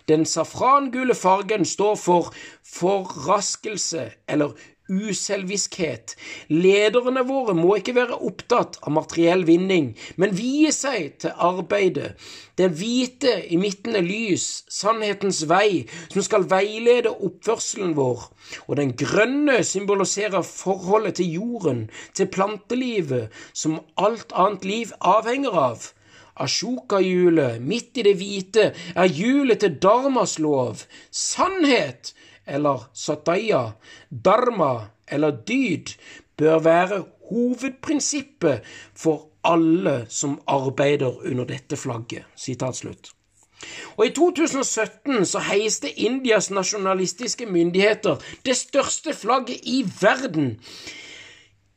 [0.08, 2.34] den safrangule fargen står for
[2.68, 4.58] forraskelse eller
[4.90, 6.16] uselviskhet.
[6.50, 12.14] Lederne våre må ikke være opptatt av materiell vinning, men vie seg til arbeidet.
[12.58, 18.30] Den hvite i midten er lys, sannhetens vei, som skal veilede oppførselen vår.
[18.68, 21.86] Og den grønne symboliserer forholdet til jorden,
[22.18, 25.92] til plantelivet, som alt annet liv avhenger av.
[26.38, 30.84] Ashoka-hjulet, midt i det hvite, er hjulet til Dharmas lov.
[31.10, 32.14] Sannhet
[32.48, 33.72] eller sataya,
[34.10, 35.96] dharma eller dyd,
[36.38, 38.62] bør være hovedprinsippet
[38.96, 42.26] for alle som arbeider under dette flagget.
[43.98, 50.60] Og I 2017 så heiste Indias nasjonalistiske myndigheter det største flagget i verden.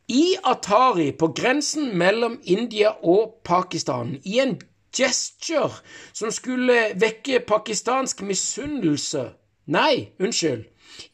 [0.09, 4.59] I Atari, på grensen mellom India og Pakistan, i en
[4.97, 5.71] gesture
[6.13, 9.29] som skulle vekke pakistansk misunnelse
[9.71, 10.65] Nei, unnskyld.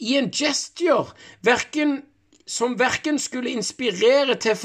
[0.00, 1.12] I en gesture
[1.44, 2.02] verken,
[2.46, 4.56] som verken skulle inspirere til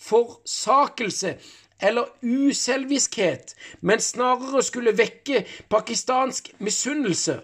[0.00, 1.34] forsakelse
[1.80, 7.40] eller uselviskhet, men snarere skulle vekke pakistansk misunnelse.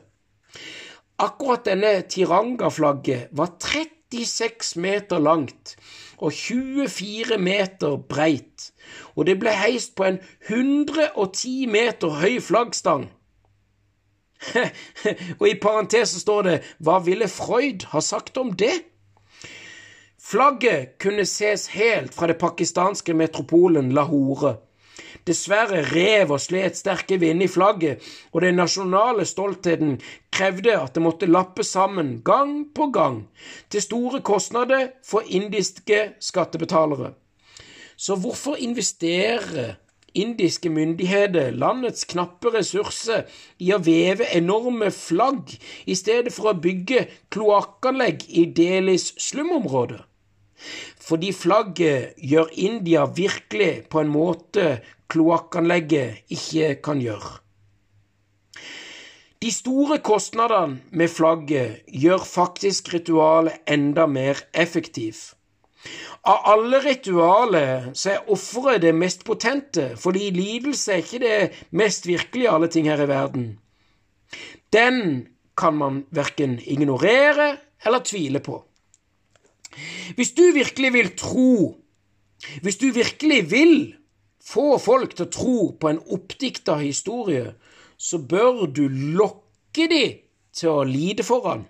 [1.18, 5.76] Akkurat denne tiranga-flagget var 36 meter langt
[6.16, 8.72] og 24 meter breit,
[9.16, 10.18] og det ble heist på en
[10.48, 13.10] 110 meter høy flaggstang.
[15.40, 18.74] og i parentes står det Hva ville Freud ha sagt om det?
[20.26, 24.56] Flagget kunne ses helt fra det pakistanske metropolen Lahore.
[25.26, 28.02] Dessverre rev og slet sterke vind i flagget,
[28.32, 29.96] og den nasjonale stoltheten
[30.34, 33.24] krevde at det måtte lappes sammen gang på gang,
[33.70, 37.12] til store kostnader for indiske skattebetalere.
[37.96, 39.76] Så hvorfor investere
[40.22, 43.24] indiske myndigheter landets knappe ressurser
[43.62, 45.54] i å veve enorme flagg
[45.86, 50.02] i stedet for å bygge kloakkanlegg i Delis slumområde.
[51.06, 54.68] Fordi flagget gjør India virkelig på en måte
[55.12, 57.36] kloakkanlegget ikke kan gjøre.
[59.44, 65.35] De store kostnadene med flagget gjør faktisk ritualet enda mer effektivt.
[66.26, 71.38] Av alle ritualer så er offeret det mest potente, fordi lidelse er ikke det
[71.76, 73.46] mest virkelige av alle ting her i verden.
[74.74, 77.56] Den kan man verken ignorere
[77.86, 78.58] eller tvile på.
[80.16, 81.76] Hvis du virkelig vil tro,
[82.62, 83.76] hvis du virkelig vil
[84.46, 87.54] få folk til å tro på en oppdikta historie,
[87.96, 90.20] så bør du lokke dem
[90.56, 91.66] til å lide for han.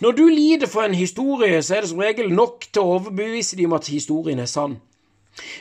[0.00, 3.56] Når du lider for en historie, så er det som regel nok til å overbevise
[3.56, 4.80] dem om at historien er sann.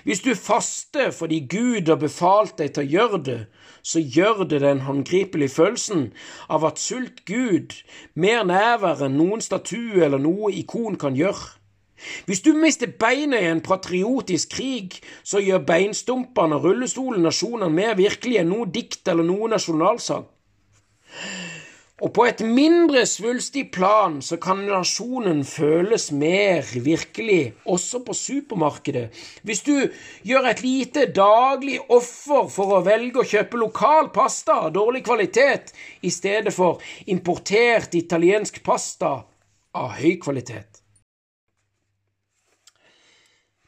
[0.04, 3.40] Hvis du faster fordi Gud har befalt deg til å gjøre det,
[3.84, 6.12] så gjør det den håndgripelige følelsen
[6.50, 7.78] av at sult Gud
[8.14, 11.58] mer nærvær enn noen statue eller noe ikon kan gjøre.
[12.26, 17.98] Hvis du mister beinet i en patriotisk krig, så gjør beinstumpene og rullestolen nasjonene mer
[17.98, 20.26] virkelig enn noe dikt eller noe nasjonalsang.
[22.02, 29.12] Og på et mindre svulstig plan så kan nasjonen føles mer virkelig, også på supermarkedet.
[29.46, 29.76] Hvis du
[30.26, 35.76] gjør et lite daglig offer for å velge å kjøpe lokal pasta av dårlig kvalitet
[36.02, 39.20] i stedet for importert italiensk pasta
[39.78, 40.82] av høy kvalitet.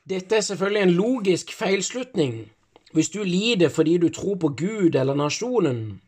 [0.10, 2.34] Dette er selvfølgelig en logisk feilslutning.
[2.94, 6.02] Hvis du lider fordi du tror på Gud eller nasjonen,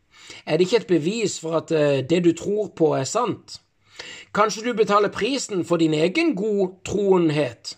[0.46, 3.60] er det ikke et bevis for at eh, det du tror på, er sant?
[4.36, 7.78] Kanskje du betaler prisen for din egen godtroenhet?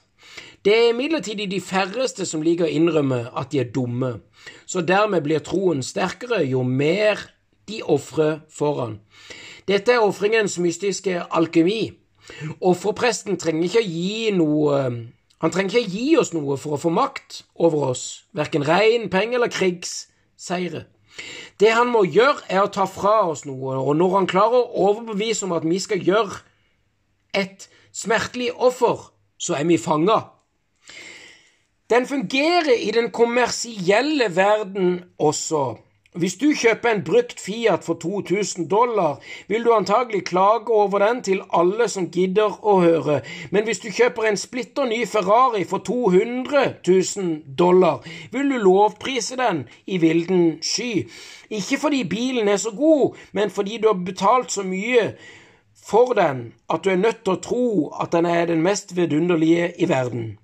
[0.66, 4.18] Det er imidlertid de færreste som liker å innrømme at de er dumme,
[4.66, 7.22] så dermed blir troen sterkere jo mer
[7.70, 8.98] de ofrer foran.
[9.68, 11.94] Dette er ofringens mystiske alkemi.
[12.60, 14.80] Offerpresten trenger ikke å gi noe
[15.38, 19.06] Han trenger ikke å gi oss noe for å få makt over oss, verken regn,
[19.14, 20.88] penger eller krigsseire.
[21.60, 24.88] Det han må gjøre, er å ta fra oss noe, og når han klarer å
[24.90, 26.42] overbevise om at vi skal gjøre
[27.38, 30.22] et smertelig offer, så er vi fanga.
[31.90, 35.78] Den fungerer i den kommersielle verden også.
[36.18, 41.24] Hvis du kjøper en brukt Fiat for 2000 dollar, vil du antagelig klage over den
[41.24, 43.20] til alle som gidder å høre,
[43.52, 49.38] men hvis du kjøper en splitter ny Ferrari for 200 000 dollar, vil du lovprise
[49.38, 51.06] den i vilden sky.
[51.50, 55.12] Ikke fordi bilen er så god, men fordi du har betalt så mye
[55.88, 57.68] for den at du er nødt til å tro
[58.02, 60.38] at den er den mest vidunderlige i verden.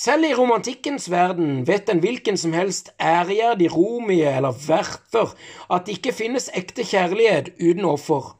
[0.00, 5.34] Selv i romantikkens verden vet en hvilken som helst æregjerdig romie eller verfer
[5.68, 8.30] at det ikke finnes ekte kjærlighet uten offer.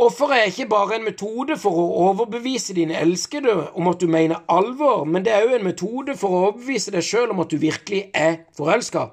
[0.00, 4.40] Offeret er ikke bare en metode for å overbevise dine elskede om at du mener
[4.48, 7.60] alvor, men det er òg en metode for å overbevise deg sjøl om at du
[7.60, 9.04] virkelig er forelska.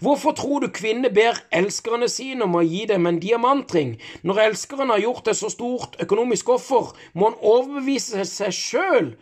[0.00, 3.96] Hvorfor tror du kvinner ber elskerne sine om å gi dem en diamantring?
[4.22, 9.12] Når elskeren har gjort et så stort økonomisk offer, må han overbevise seg sjøl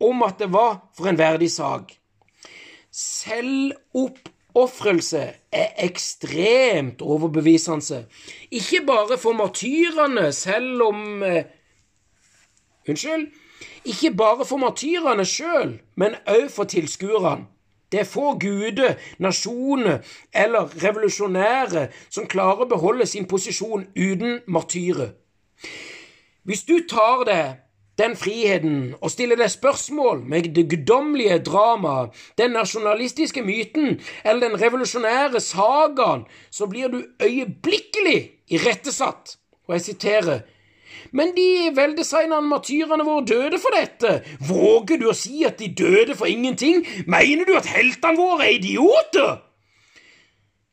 [0.00, 1.92] om at det var for en verdig sak.
[2.92, 8.06] Selvoppofrelse er ekstremt overbevisende.
[8.50, 11.44] Ikke bare for martyrene, selv om eh,
[12.88, 13.26] Unnskyld?
[13.84, 17.44] Ikke bare for martyrene sjøl, men òg for tilskuerne.
[17.92, 19.98] Det er få guder, nasjoner
[20.34, 25.10] eller revolusjonære som klarer å beholde sin posisjon uten martyrer.
[26.46, 27.42] Hvis du tar det
[28.00, 34.60] den friheten og stille deg spørsmål med det guddommelige dramaet, den nasjonalistiske myten eller den
[34.62, 39.36] revolusjonære sagaen, så blir du øyeblikkelig irettesatt.
[39.68, 40.40] Og jeg siterer
[41.12, 44.20] men de veldesignede martyrene våre døde for dette.
[44.46, 46.84] Våger du å si at de døde for ingenting?
[47.10, 49.40] Mener du at heltene våre er idioter?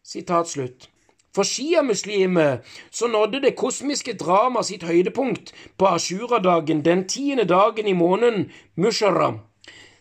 [0.06, 0.90] Sitat slutt.
[1.38, 2.58] For sjiamuslimer
[2.90, 9.40] så nådde det kosmiske dramaet sitt høydepunkt på Ashura-dagen, den tiende dagen i måneden Musharram.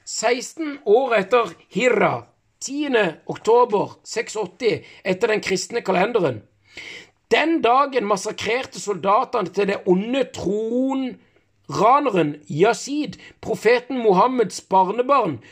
[0.06, 2.22] 16 år etter Hira,
[2.64, 2.88] 10.
[3.26, 6.42] oktober 680 etter den kristne kalenderen.
[7.28, 15.44] Den dagen massakrerte soldatene til det onde tronraneren Yazid, profeten Mohammeds barnebarn,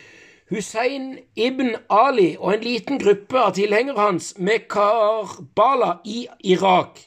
[0.55, 7.01] Hussein ibn Ali og en liten gruppe av tilhengere hans med Karbala i Irak.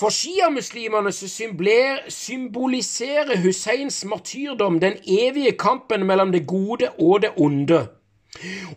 [0.00, 1.12] For sjiamuslimene
[2.12, 7.86] symboliserer Husseins martyrdom den evige kampen mellom det gode og det onde,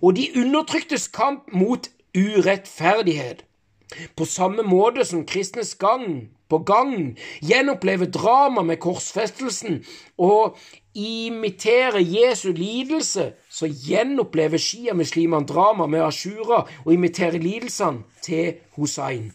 [0.01, 3.45] og de undertryktes kamp mot urettferdighet.
[4.15, 9.83] På samme måte som kristnes gang på gang gjenopplever drama med korsfestelsen
[10.17, 10.57] og
[10.95, 19.31] imiterer Jesu lidelse, så gjenopplever sjiamuslimene drama med Ashura og imiterer lidelsene til Hussein.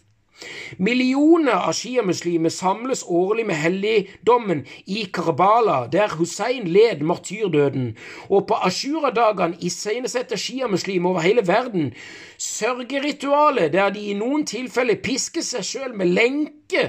[0.78, 7.96] Millioner av sjiamuslimer samles årlig med helligdommen i Karbala, der Hussein led martyrdøden,
[8.28, 11.90] og på Ashura-dagene iscenesetter sjiamuslimer over hele verden
[12.38, 16.86] sørgeritualet der de i noen tilfeller pisker seg sjøl med lenke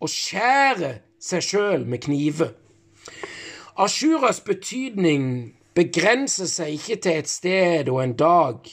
[0.00, 2.54] og skjærer seg sjøl med kniver.
[3.80, 8.66] Ashuras betydning begrenser seg ikke til et sted og en dag.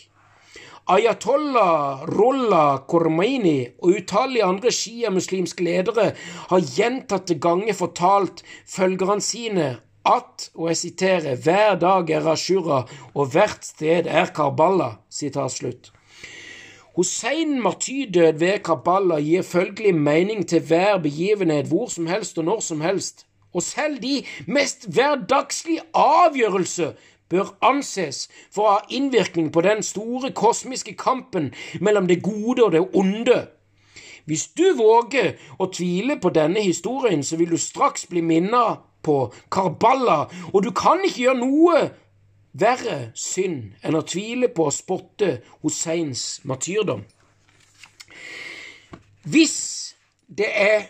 [0.92, 6.10] Ayatollah Rolla Kormaini og utallige andre sjiamuslimske ledere
[6.50, 9.68] har gjentatte ganger fortalt følgerne sine
[10.04, 12.82] at, og jeg siterer, hver dag er Ashura,
[13.16, 14.98] og hvert sted er Karbala.
[15.10, 15.94] slutt.
[16.96, 22.60] Hussein martyrdød ved Karbala gir følgelig mening til hver begivenhet hvor som helst og når
[22.60, 23.27] som helst.
[23.54, 26.96] Og selv de mest hverdagslige avgjørelser
[27.30, 31.52] bør anses for å ha innvirkning på den store kosmiske kampen
[31.82, 33.40] mellom det gode og det onde.
[34.28, 39.32] Hvis du våger å tvile på denne historien, så vil du straks bli minnet på
[39.52, 41.84] Karballa, og du kan ikke gjøre noe
[42.58, 47.06] verre synd enn å tvile på å spotte Husseins martyrdom.
[49.28, 49.58] Hvis
[50.28, 50.88] det er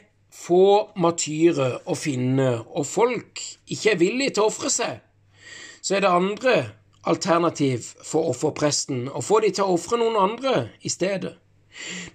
[0.47, 5.01] få matyrer og finne, og folk ikke er villige til å ofre seg,
[5.81, 6.55] så er det andre
[7.07, 11.35] alternativ for offerpresten, å få de til å ofre noen andre i stedet.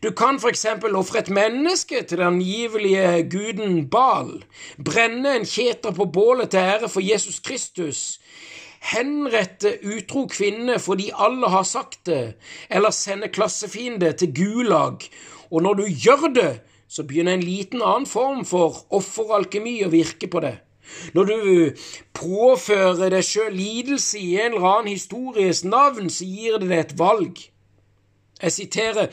[0.02, 0.64] Du kan f.eks.
[0.98, 4.40] ofre et menneske til den angivelige guden Bal,
[4.78, 8.18] brenne en kjeter på bålet til ære for Jesus Kristus,
[8.82, 12.34] henrette utro kvinne fordi alle har sagt det,
[12.68, 15.06] eller sende klassefiende til Gulag,
[15.52, 16.52] og når du gjør det,
[16.92, 20.58] så begynner en liten annen form for offeralkemi å virke på det.
[21.16, 21.38] Når du
[22.12, 26.98] påfører deg sjøl lidelse i en eller annen histories navn, så gir det deg et
[26.98, 27.40] valg.
[28.42, 29.08] Jeg siterer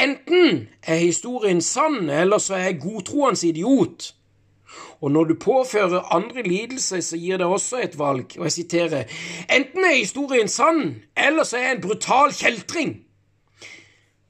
[0.00, 4.14] Enten er historien sann, eller så er jeg godtroende idiot.
[5.00, 9.04] Og når du påfører andre lidelse, så gir det også et valg, og jeg siterer,
[9.52, 12.94] enten er historien sann, eller så er jeg en brutal kjeltring.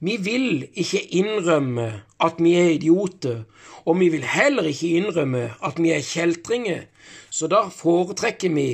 [0.03, 1.87] Vi vil ikke innrømme
[2.23, 3.43] at vi er idioter,
[3.85, 6.85] og vi vil heller ikke innrømme at vi er kjeltringer,
[7.29, 8.69] så da foretrekker vi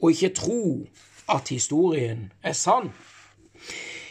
[0.00, 0.62] å ikke tro
[1.28, 2.92] at historien er sann.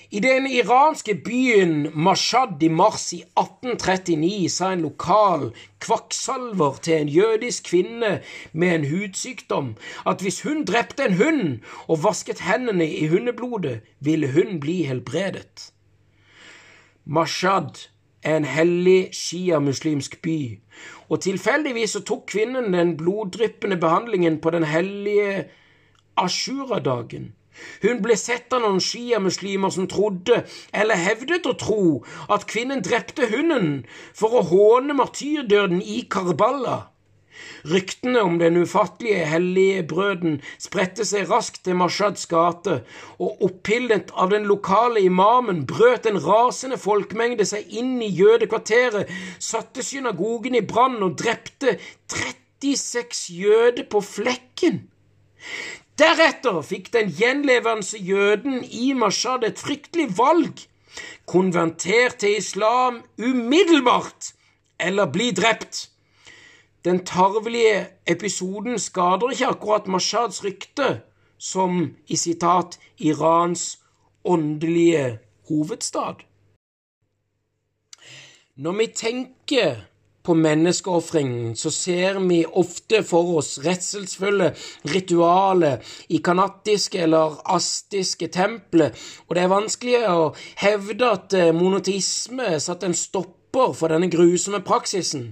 [0.08, 5.50] I den iranske byen Mashad i mars i 1839 sa en lokal
[5.84, 8.14] kvakksalver til en jødisk kvinne
[8.54, 9.74] med en hudsykdom
[10.08, 11.44] at hvis hun drepte en hund
[11.88, 15.74] og vasket hendene i hundeblodet, ville hun bli helbredet.
[17.04, 17.90] Mashad
[18.36, 20.40] en hellig sjiamuslimsk by,
[21.10, 25.48] og tilfeldigvis så tok kvinnen den bloddryppende behandlingen på den hellige
[26.18, 27.34] Ashura-dagen.
[27.82, 30.44] Hun ble sett av noen sjiamuslimer som trodde,
[30.74, 31.82] eller hevdet å tro,
[32.30, 33.86] at kvinnen drepte hunden
[34.18, 36.78] for å håne martyrdøden i Karbala.
[37.68, 42.82] Ryktene om den ufattelige hellige brøden spredte seg raskt til Mashads gate,
[43.20, 49.10] og opphildet av den lokale imamen brøt en rasende folkemengde seg inn i jødekvarteret,
[49.40, 51.78] satte synagogen i brann og drepte
[52.14, 54.86] 36 jøder på flekken.
[55.98, 60.66] Deretter fikk den gjenlevende jøden i Mashad et fryktelig valg.
[61.26, 64.34] Konverter til islam umiddelbart,
[64.80, 65.88] eller bli drept.
[66.86, 71.02] Den tarvelige episoden skader ikke akkurat Mashads rykte
[71.38, 73.80] som i sitat Irans
[74.26, 76.24] åndelige hovedstad.
[78.56, 79.76] Når vi tenker
[80.24, 84.50] på menneskeofringen, så ser vi ofte for oss redselsfulle
[84.92, 85.78] ritualer
[86.10, 88.92] i kanattiske eller astiske templer,
[89.28, 94.60] og det er vanskelig å hevde at monotisme monoteisme satte en stopper for denne grusomme
[94.68, 95.30] praksisen.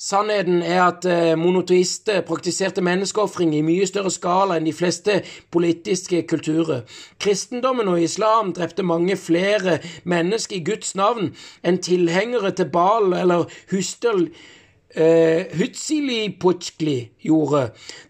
[0.00, 5.16] Sannheten er at eh, monoteister praktiserte menneskeofring i mye større skala enn de fleste
[5.50, 6.84] politiske kulturer.
[7.18, 11.32] Kristendommen og islam drepte mange flere mennesker i Guds navn
[11.66, 17.64] enn tilhengere til Bal eller Hustel uh, Hutzilipuchli gjorde.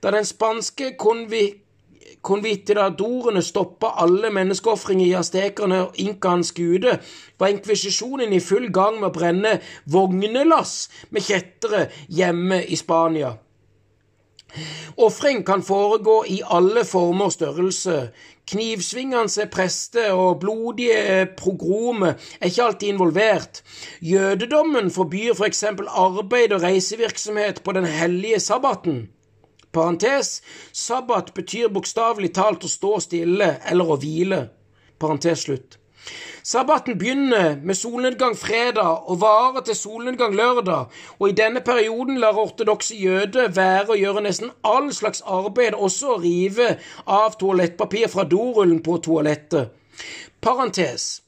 [0.04, 1.62] Da den spanske konvik
[2.22, 6.98] konvitidadorene stoppa alle menneskeofringer i aztekerne og inkaens gude,
[7.38, 9.58] var inkvisisjonen i full gang med å brenne
[9.90, 13.36] vognelass med kjettere hjemme i Spania.
[14.96, 17.96] Ofring kan foregå i alle former og størrelse.
[18.48, 23.62] Knivsvingende prester og blodige progromer er ikke alltid involvert.
[24.00, 29.08] Jødedommen forbyr for eksempel arbeid og reisevirksomhet på den hellige sabbaten.
[29.72, 30.38] Parentes,
[30.72, 34.46] sabbat betyr bokstavelig talt å stå stille eller å hvile.
[34.98, 35.78] Parentes slutt.
[36.48, 40.86] Sabbaten begynner med solnedgang fredag og varer til solnedgang lørdag,
[41.18, 46.14] og i denne perioden lar ortodokse jøder være å gjøre nesten all slags arbeid, også
[46.14, 46.70] å rive
[47.04, 49.74] av toalettpapir fra dorullen på toalettet.
[50.40, 51.18] Parentes.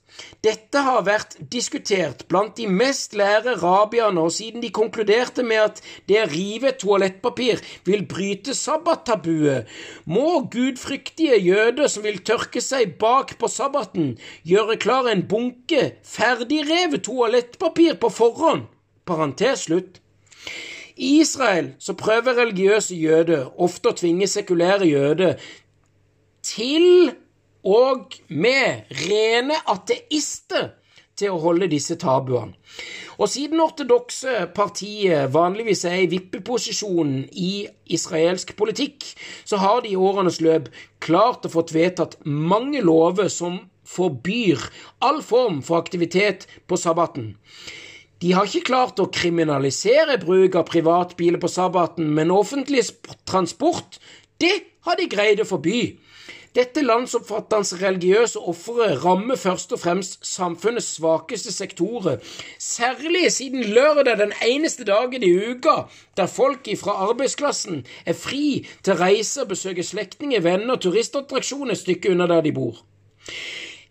[0.44, 5.82] Dette har vært diskutert blant de mest lære rabierne, og siden de konkluderte med at
[6.08, 9.68] det å rive toalettpapir vil bryte sabbattabuet,
[10.04, 14.14] må gudfryktige jøder som vil tørke seg bak på sabbaten,
[14.48, 18.68] gjøre klar en bunke ferdigrevet toalettpapir på forhånd.
[19.08, 20.00] Parentes slutt.
[21.00, 25.36] I Israel så prøver religiøse jøder ofte å tvinge sekulære jøder
[26.44, 27.14] til
[27.66, 30.72] og med rene ateister
[31.20, 32.56] til å holde disse tabuene.
[33.20, 39.04] Og siden ortodokse partiet vanligvis er i vippeposisjonen i israelsk politikk,
[39.44, 40.70] så har de i årenes løp
[41.04, 43.58] klart å få vedtatt mange lover som
[43.90, 44.62] forbyr
[45.04, 47.34] all form for aktivitet på sabbaten.
[48.20, 52.86] De har ikke klart å kriminalisere bruk av privatbiler på sabbaten, men offentlig
[53.28, 53.96] transport,
[54.40, 54.52] det
[54.86, 55.98] har de greid å forby.
[56.50, 62.16] Dette landsomfattende religiøse offeret rammer først og fremst samfunnets svakeste sektorer,
[62.58, 65.76] særlig siden lørdag den eneste dagen i uka
[66.16, 71.76] der folk fra arbeidsklassen er fri til å reise og besøke slektninger, venner og turistattraksjoner
[71.76, 72.82] et stykke unna der de bor.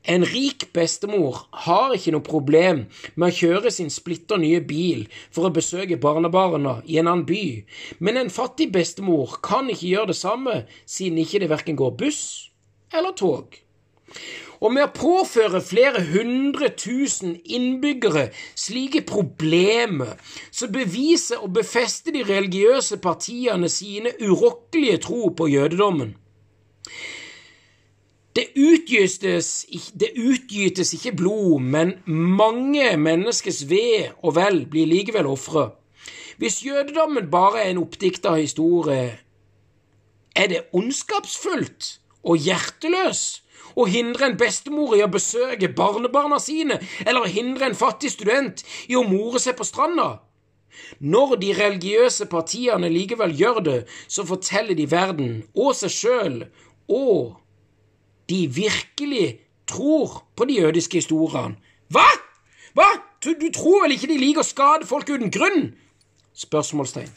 [0.04, 5.48] En rik bestemor har ikke noe problem med å kjøre sin splitter nye bil for
[5.48, 7.64] å besøke barnebarna i en annen by,
[8.04, 12.49] men en fattig bestemor kan ikke gjøre det samme siden ikke det verken går buss
[12.94, 13.56] eller tog.
[14.60, 18.26] Og med å påføre flere hundre tusen innbyggere
[18.60, 20.18] slike problemer,
[20.52, 26.18] så beviser og befester de religiøse partiene sine urokkelige tro på jødedommen.
[28.36, 29.66] Det utgytes,
[30.00, 35.70] det utgytes ikke blod, men mange menneskers ve og vel blir likevel ofre.
[36.40, 39.18] Hvis jødedommen bare er en oppdikta historie,
[40.36, 43.42] er det ondskapsfullt og hjerteløs
[43.80, 48.64] å hindre en bestemor i å besøke barnebarna sine, eller å hindre en fattig student
[48.90, 50.20] i å more seg på stranda.
[51.00, 56.40] Når de religiøse partiene likevel gjør det, så forteller de verden og seg sjøl
[56.90, 57.38] og
[58.30, 59.40] de virkelig
[59.70, 61.58] tror på de jødiske historiene.
[61.94, 62.08] Hva?!
[62.78, 62.90] Hva?!
[63.20, 65.74] Du, du tror vel ikke de liker å skade folk uten grunn?
[66.40, 67.10] Spørsmålstegn.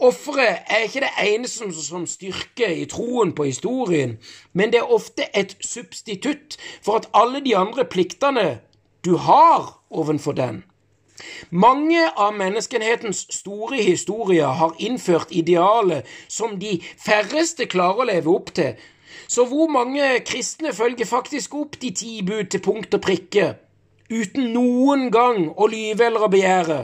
[0.00, 4.16] Offeret er ikke det eneste som, som styrker i troen på historien,
[4.52, 8.60] men det er ofte et substitutt for at alle de andre pliktene
[9.04, 10.62] du har ovenfor den.
[11.50, 18.54] Mange av menneskenhetens store historier har innført idealet som de færreste klarer å leve opp
[18.56, 18.78] til.
[19.28, 23.52] Så hvor mange kristne følger faktisk opp de ti bud til punkt og prikke,
[24.10, 26.80] uten noen gang å lyve eller å begjære?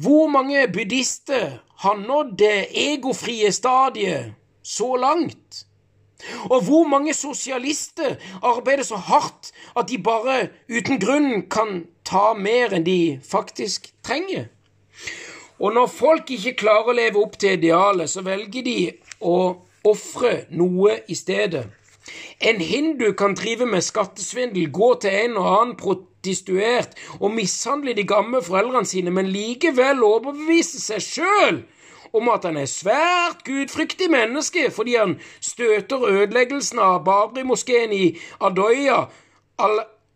[0.00, 5.66] Hvor mange buddhister har nådd det egofrie stadiet så langt?
[6.50, 12.74] Og hvor mange sosialister arbeider så hardt at de bare uten grunn kan ta mer
[12.76, 14.46] enn de faktisk trenger?
[15.58, 18.78] Og når folk ikke klarer å leve opp til idealet, så velger de
[19.18, 19.36] å
[19.86, 21.66] ofre noe i stedet.
[22.42, 28.06] En hindu kan drive med skattesvindel, gå til en og annen prostituert og mishandle de
[28.06, 31.62] gamle foreldrene sine, men likevel overbevise seg sjøl
[32.12, 39.04] om at han er svært gudfryktig menneske fordi han støter ødeleggelsen av Babri-moskeen i Adoya,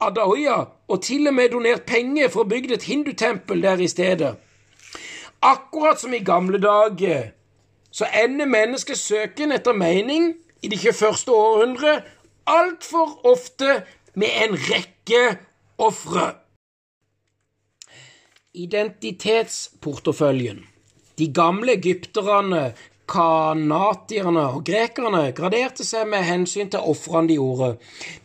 [0.01, 4.37] Adaoya og til og med donert penger for å bygge et hindutempel der i stedet.
[5.43, 7.23] Akkurat som i gamle dager
[7.91, 11.33] så ender menneskets søken etter mening i det 21.
[11.33, 12.03] århundre
[12.47, 13.83] altfor ofte
[14.15, 15.39] med en rekke
[15.79, 16.35] ofre.
[18.55, 20.76] Identitetsporteføljen.
[21.17, 22.75] De gamle egypterne,
[23.09, 27.77] kanatierne og grekerne graderte seg med hensyn til ofrene de gjorde.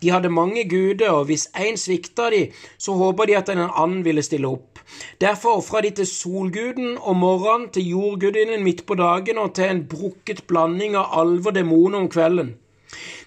[0.01, 2.47] De hadde mange guder, og hvis én svikta de,
[2.81, 4.81] så håpa de at en annen ville stille opp.
[5.21, 9.85] Derfor ofra de til solguden om morgenen, til jordgudinnen midt på dagen og til en
[9.87, 12.55] brukket blanding av alver og demoner om kvelden.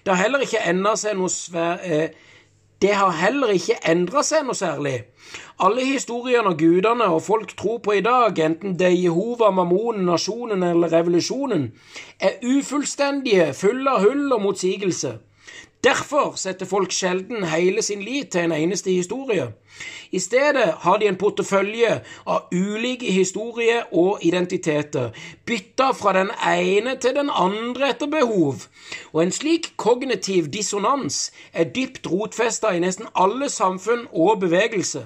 [0.05, 2.09] Det har heller ikke enda seg noe svært Eh,
[2.81, 4.95] det har heller ikke endra seg noe særlig.
[5.63, 10.05] Alle historiene og gudene og folk tror på i dag, enten det er Jehova, Mammonen,
[10.05, 11.69] nasjonen eller revolusjonen,
[12.19, 15.15] er ufullstendige, fulle av hull og motsigelse.
[15.85, 19.51] Derfor setter folk sjelden hele sin lit til en eneste historie.
[20.11, 25.11] I stedet har de en portefølje av ulike historier og identiteter,
[25.45, 28.65] bytta fra den ene til den andre etter behov.
[29.13, 35.05] Og en slik kognitiv dissonans er dypt rotfesta i nesten alle samfunn og bevegelse.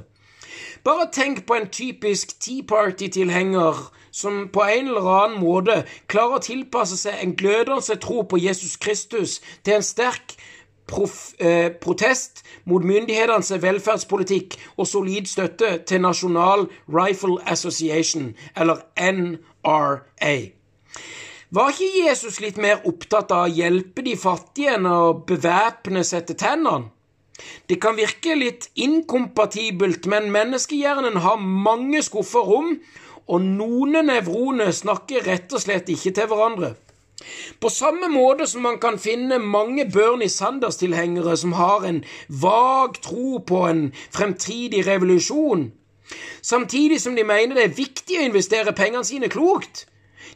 [0.84, 6.44] Bare tenk på en typisk Tea Party-tilhenger som på en eller annen måte klarer å
[6.46, 10.39] tilpasse seg en glødende tro på Jesus Kristus til en sterk
[10.90, 20.36] prof, eh, protest mot myndighetenes velferdspolitikk og solid støtte til Nasjonal Rifle Association, eller NRA.
[21.50, 26.28] Var ikke Jesus litt mer opptatt av å hjelpe de fattige enn å bevæpne seg
[26.30, 26.92] til tennene?
[27.70, 32.76] Det kan virke litt inkompatibelt, men menneskehjernen har mange skuffer rom,
[33.30, 36.74] og noen nevroner snakker rett og slett ikke til hverandre.
[37.60, 43.40] På samme måte som man kan finne mange Bernie Sanders-tilhengere som har en vag tro
[43.40, 45.72] på en fremtidig revolusjon,
[46.42, 49.86] samtidig som de mener det er viktig å investere pengene sine klokt.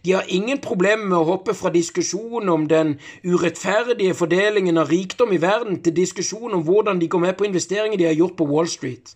[0.04, 5.32] De har ingen problemer med å hoppe fra diskusjonen om den urettferdige fordelingen av rikdom
[5.32, 8.48] i verden til diskusjonen om hvordan de går med på investeringer de har gjort på
[8.50, 9.16] Wall Street.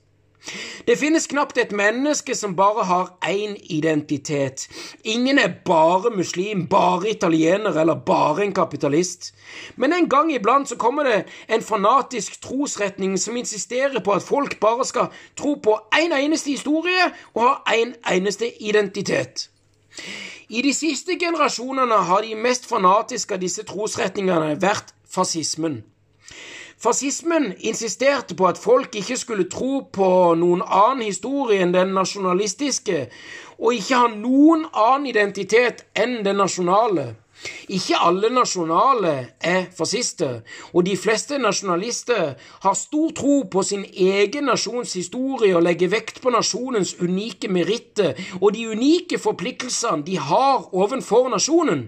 [0.87, 4.67] Det finnes knapt et menneske som bare har én identitet.
[5.03, 9.33] Ingen er bare muslim, bare italiener eller bare en kapitalist.
[9.75, 14.59] Men en gang iblant så kommer det en fanatisk trosretning som insisterer på at folk
[14.59, 19.49] bare skal tro på én en eneste historie og ha én en eneste identitet.
[20.49, 25.83] I de siste generasjonene har de mest fanatiske av disse trosretningene vært fascismen.
[26.77, 33.07] Fascismen insisterte på at folk ikke skulle tro på noen annen historie enn den nasjonalistiske,
[33.57, 37.15] og ikke ha noen annen identitet enn den nasjonale.
[37.73, 40.43] Ikke alle nasjonale er fascister,
[40.73, 46.21] og de fleste nasjonalister har stor tro på sin egen nasjons historie og legger vekt
[46.21, 51.87] på nasjonens unike meritter og de unike forpliktelsene de har ovenfor nasjonen.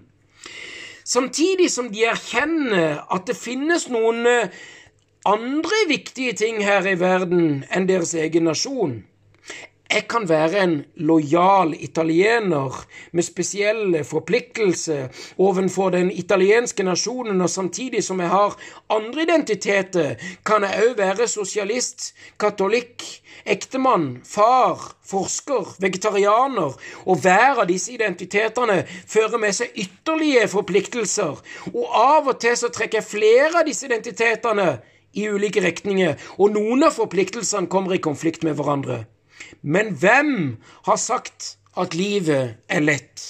[1.06, 4.26] Samtidig som de erkjenner at det finnes noen
[5.26, 9.00] andre viktige ting her i verden enn deres egen nasjon.
[9.90, 12.76] Jeg kan være en lojal italiener
[13.12, 15.08] med spesielle forpliktelser
[15.42, 18.54] overfor den italienske nasjonen, og samtidig som jeg har
[18.90, 20.14] andre identiteter,
[20.46, 23.02] kan jeg òg være sosialist, katolikk,
[23.50, 31.42] ektemann, far, forsker, vegetarianer, og hver av disse identitetene fører med seg ytterligere forpliktelser,
[31.74, 34.70] og av og til så trekker jeg flere av disse identitetene
[35.14, 39.04] i ulike retninger, og noen av forpliktelsene kommer i konflikt med hverandre.
[39.62, 40.34] Men hvem
[40.88, 43.26] har sagt at livet er lett?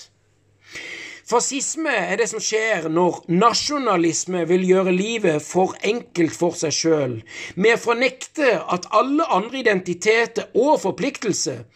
[1.30, 7.18] Fascisme er det som skjer når nasjonalisme vil gjøre livet for enkelt for seg sjøl,
[7.53, 11.68] med å fornekte at alle andre identiteter og forpliktelser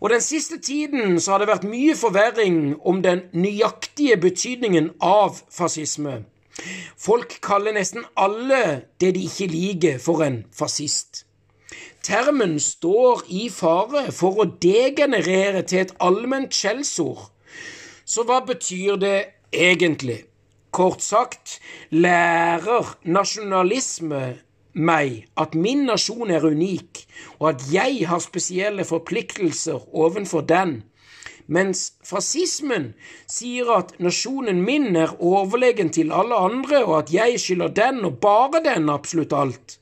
[0.00, 5.40] og Den siste tiden så har det vært mye forverring om den nøyaktige betydningen av
[5.50, 6.24] fascisme.
[6.96, 11.24] Folk kaller nesten alle det de ikke liker, for en fascist.
[12.06, 17.28] Termen står i fare for å degenerere til et allment skjellsord.
[18.06, 19.16] Så hva betyr det
[19.50, 20.22] egentlig?
[20.70, 21.58] Kort sagt
[21.90, 24.22] lærer nasjonalisme
[24.76, 27.00] meg at min nasjon er unik,
[27.40, 30.82] og at jeg har spesielle forpliktelser overfor den,
[31.46, 32.92] mens fascismen
[33.30, 38.20] sier at nasjonen min er overlegen til alle andre, og at jeg skylder den, og
[38.22, 39.78] bare den, absolutt alt.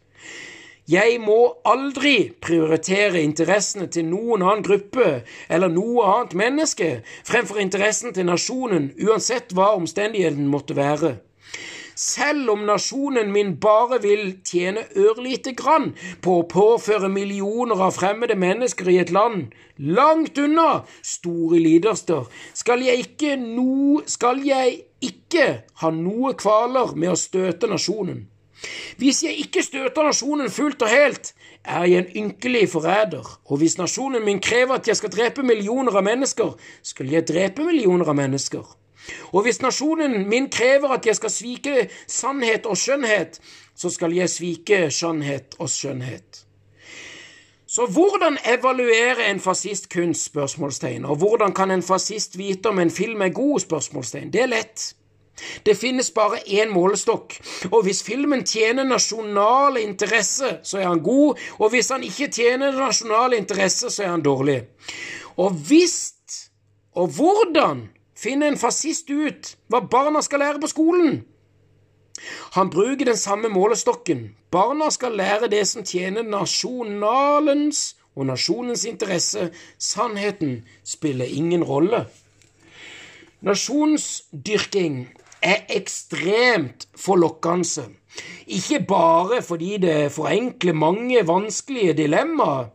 [0.89, 6.89] Jeg må aldri prioritere interessene til noen annen gruppe eller noe annet menneske
[7.25, 11.15] fremfor interessen til nasjonen, uansett hva omstendigheten måtte være.
[11.95, 15.93] Selv om nasjonen min bare vil tjene ørlite grann
[16.25, 22.83] på å påføre millioner av fremmede mennesker i et land langt unna store liderster, skal
[22.83, 25.49] jeg ikke, no, skal jeg ikke
[25.83, 28.25] ha noe kvaler med å støte nasjonen.
[28.99, 31.35] Hvis jeg ikke støter nasjonen fullt og helt,
[31.65, 35.97] er jeg en ynkelig forræder, og hvis nasjonen min krever at jeg skal drepe millioner
[35.97, 38.65] av mennesker, skal jeg drepe millioner av mennesker.
[39.33, 43.41] Og hvis nasjonen min krever at jeg skal svike sannhet og skjønnhet,
[43.77, 46.45] så skal jeg svike skjønnhet og skjønnhet.
[47.67, 50.25] Så hvordan evaluere en fascist kunst?
[50.25, 53.61] spørsmålstegn, Og hvordan kan en fascist vite om en film er god?
[53.61, 54.33] spørsmålstegn?
[54.33, 54.95] Det er lett.
[55.67, 57.35] Det finnes bare én målestokk,
[57.73, 62.73] og hvis filmen tjener nasjonal interesse, så er han god, og hvis han ikke tjener
[62.73, 64.63] nasjonal interesse, så er han dårlig.
[65.37, 66.15] Og hvis
[66.95, 71.23] og hvordan finner en fascist ut hva barna skal lære på skolen?
[72.55, 74.29] Han bruker den samme målestokken.
[74.51, 79.51] Barna skal lære det som tjener nasjonalens og nasjonens interesse.
[79.79, 82.05] Sannheten spiller ingen rolle.
[83.45, 85.09] Nasjonsdyrking
[85.43, 87.91] er ekstremt forlokkende.
[88.47, 92.71] Ikke bare fordi det forenkler mange vanskelige dilemmaer,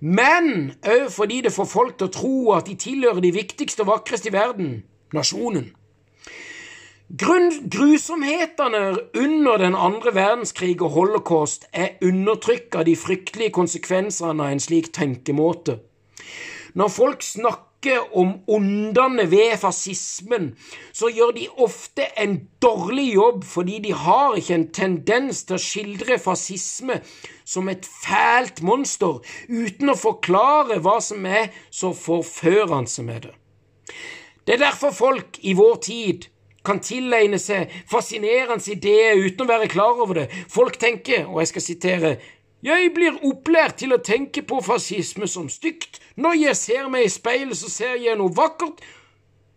[0.00, 3.92] men òg fordi det får folk til å tro at de tilhører de viktigste og
[3.94, 4.76] vakreste i verden
[5.14, 5.72] nasjonen.
[7.14, 14.62] Grusomhetene under den andre verdenskrig og holocaust er undertrykk av de fryktelige konsekvensene av en
[14.62, 15.78] slik tenkemåte.
[16.74, 20.56] Når folk snakker snakker om ondene ved fascismen,
[20.92, 25.60] så gjør de ofte en dårlig jobb fordi de har ikke en tendens til å
[25.60, 27.00] skildre fascisme
[27.44, 33.34] som et fælt monster, uten å forklare hva som er så forførende med det.
[34.46, 36.26] Det er derfor folk i vår tid
[36.64, 40.30] kan tilegne seg fascinerende ideer uten å være klar over det.
[40.48, 42.16] Folk tenker, og jeg skal sitere,
[42.64, 46.00] jeg blir opplært til å tenke på fascisme som stygt.
[46.16, 48.82] Når jeg ser meg i speilet, så ser jeg noe vakkert.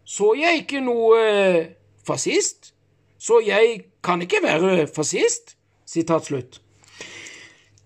[0.07, 1.67] Så jeg ikke noe eh,
[2.07, 2.71] fascist?
[3.19, 5.55] Så jeg kan ikke være fascist?
[5.87, 6.61] Sitat slutt.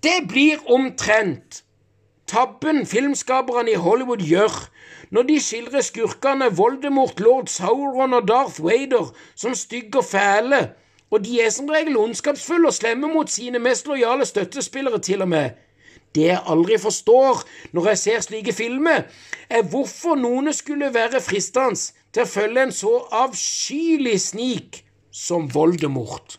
[0.03, 1.63] Det blir omtrent
[2.27, 4.53] tabben filmskaperne i Hollywood gjør
[5.11, 10.61] når de skildrer skurkene Voldemort, lord Sauron og Darth Vader som stygge og fæle
[11.11, 15.29] og de er som regel ondskapsfulle og slemme mot sine mest lojale støttespillere, til og
[15.29, 15.49] med.
[16.15, 19.07] Det jeg aldri forstår når jeg ser slike filmer,
[19.49, 21.79] er hvorfor noen skulle være fristende
[22.11, 22.93] til å følge en så
[23.23, 24.81] avskyelig snik
[25.11, 26.37] som Voldemort.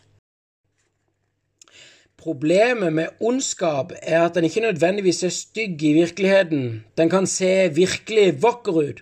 [2.23, 6.83] Problemet med ondskap er at den ikke nødvendigvis er stygg i virkeligheten.
[6.97, 9.01] Den kan se virkelig vakker ut.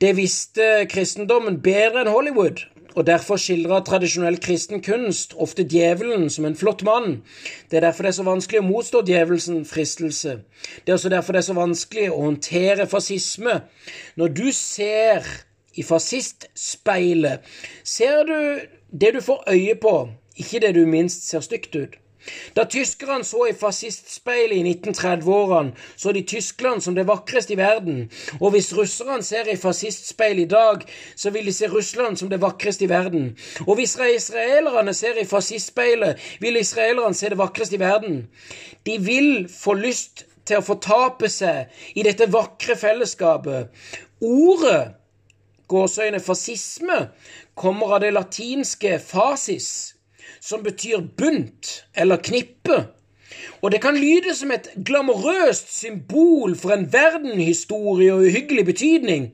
[0.00, 2.60] Det visste kristendommen bedre enn Hollywood,
[2.94, 7.20] og derfor skildrer tradisjonell kristen kunst ofte djevelen som en flott mann.
[7.70, 10.38] Det er derfor det er så vanskelig å motstå djevelsen fristelse.
[10.84, 13.60] Det er også derfor det er så vanskelig å håndtere fascisme.
[14.16, 15.28] Når du ser
[15.78, 17.44] i fascistspeilet,
[17.84, 18.38] ser du
[18.90, 19.94] det du får øye på,
[20.36, 21.98] ikke det du minst ser stygt ut.
[22.56, 28.10] Da tyskerne så i fascistspeilet i 1930-årene, så de Tyskland som det vakreste i verden.
[28.40, 30.84] Og hvis russerne ser i fascistspeilet i dag,
[31.16, 33.36] så vil de se Russland som det vakreste i verden.
[33.66, 38.26] Og hvis israelerne ser i fascistspeilet, vil israelerne se det vakreste i verden.
[38.86, 43.68] De vil få lyst til å fortape seg i dette vakre fellesskapet.
[44.24, 44.94] Ordet
[45.68, 46.98] gåseøyne fascisme
[47.58, 49.97] kommer av det latinske fasis
[50.40, 52.86] som betyr bunt eller knippe.
[53.62, 59.32] Og det kan lyde som et glamorøst symbol for en verdenhistorie og uhyggelig betydning.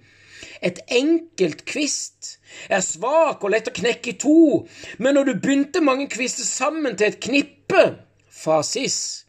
[0.65, 2.39] Et enkelt kvist
[2.71, 4.65] er svak og lett å knekke i to,
[4.99, 7.85] men når du bunter mange kvister sammen til et knippe,
[8.31, 9.27] fasis,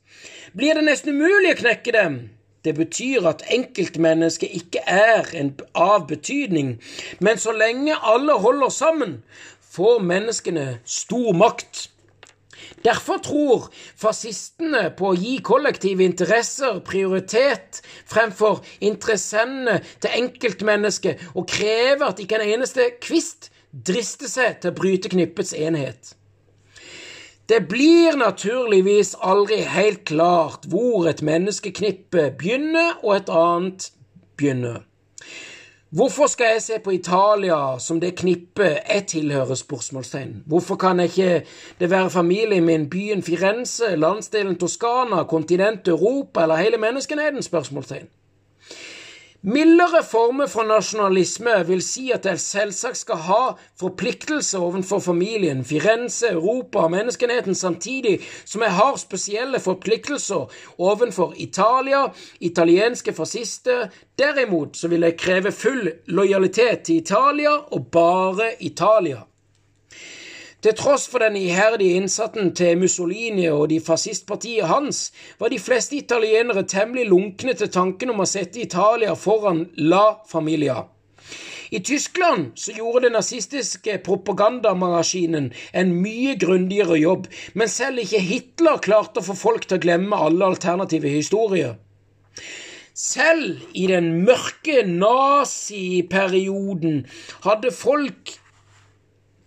[0.55, 2.17] blir det nesten umulig å knekke dem.
[2.65, 6.77] Det betyr at enkeltmennesket ikke er en, av betydning,
[7.21, 9.19] men så lenge alle holder sammen,
[9.75, 11.89] får menneskene stor makt.
[12.85, 13.65] Derfor tror
[13.99, 22.39] fascistene på å gi kollektive interesser prioritet fremfor interessene til enkeltmennesket, og krever at ikke
[22.39, 26.15] en eneste kvist drister seg til å bryte knippets enhet.
[27.45, 33.91] Det blir naturligvis aldri helt klart hvor et menneskeknippe begynner og et annet
[34.39, 34.81] begynner.
[35.95, 39.55] Hvorfor skal jeg se på Italia som det knippet jeg tilhører?
[39.55, 40.43] spørsmålstegn.
[40.45, 41.45] Hvorfor kan ikke
[41.79, 47.43] det være familien min, byen Firenze, landsdelen Toskana, kontinentet Europa eller hele menneskenheten?
[47.43, 48.07] spørsmålstegn.
[49.45, 53.41] Mildere former for nasjonalisme vil si at jeg selvsagt skal ha
[53.77, 60.49] forpliktelser overfor familien, Firenze, Europa og menneskenheten, samtidig som jeg har spesielle forpliktelser
[60.81, 62.07] overfor Italia,
[62.41, 63.93] italienske fascister.
[64.17, 69.27] Derimot så vil jeg kreve full lojalitet til Italia og bare Italia.
[70.65, 75.93] Til tross for den iherdige innsatsen til Mussolini og de fascistpartiet hans, var de fleste
[75.95, 80.89] italienere temmelig lunkne til tanken om å sette Italia foran La Familia.
[81.69, 88.81] I Tyskland så gjorde den nazistiske propagandamaskinen en mye grundigere jobb, men selv ikke Hitler
[88.81, 91.77] klarte å få folk til å glemme alle alternative historier.
[92.97, 97.05] Selv i den mørke naziperioden
[97.45, 98.41] hadde folk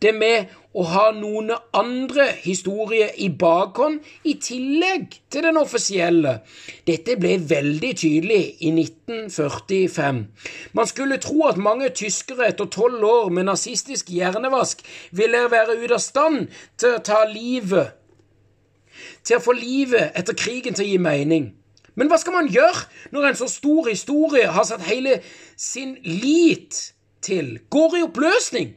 [0.02, 0.46] det med
[0.78, 6.38] å ha noen andre historier i bakhånd i tillegg til den offisielle.
[6.86, 10.20] Dette ble veldig tydelig i 1945.
[10.78, 14.84] Man skulle tro at mange tyskere etter tolv år med nazistisk hjernevask
[15.18, 16.46] ville være ute av stand
[16.78, 17.96] til å ta livet
[19.26, 21.52] til å få livet etter krigen til å gi mening.
[21.98, 25.18] Men hva skal man gjøre når en så stor historie har satt hele
[25.58, 26.92] sin lit
[27.24, 28.76] til, går i oppløsning?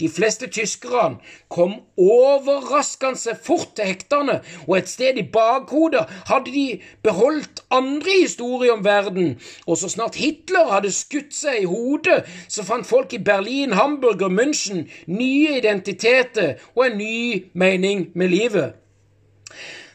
[0.00, 6.80] De fleste tyskerne kom overraskende fort til hektene, og et sted i bakhodet hadde de
[7.06, 12.66] beholdt andre historier om verden, og så snart Hitler hadde skutt seg i hodet, så
[12.66, 18.83] fant folk i Berlin, Hamburg og München nye identiteter og en ny mening med livet.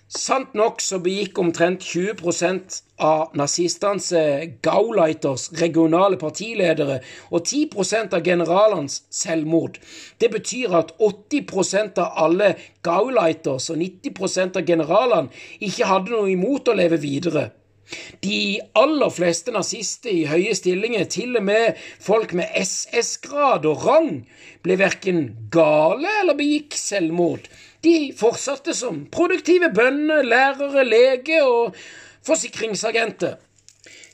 [0.10, 6.96] Sant nok så begikk omtrent 20% av nazistenes eh, Gauleiters regionale partiledere
[7.30, 9.78] og 10% av generalenes selvmord.
[10.18, 15.30] Det betyr at 80% av alle Gauleiters og 90% av generalene
[15.62, 17.52] ikke hadde noe imot å leve videre.
[18.24, 24.12] De aller fleste nazister i høye stillinger, til og med folk med SS-grad og rang,
[24.66, 27.48] ble verken gale eller begikk selvmord.
[27.84, 31.78] De fortsatte som produktive bønder, lærere, lege og
[32.28, 33.38] forsikringsagenter.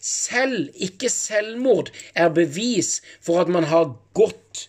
[0.05, 4.67] Selv ikke selvmord er bevis for at man har gått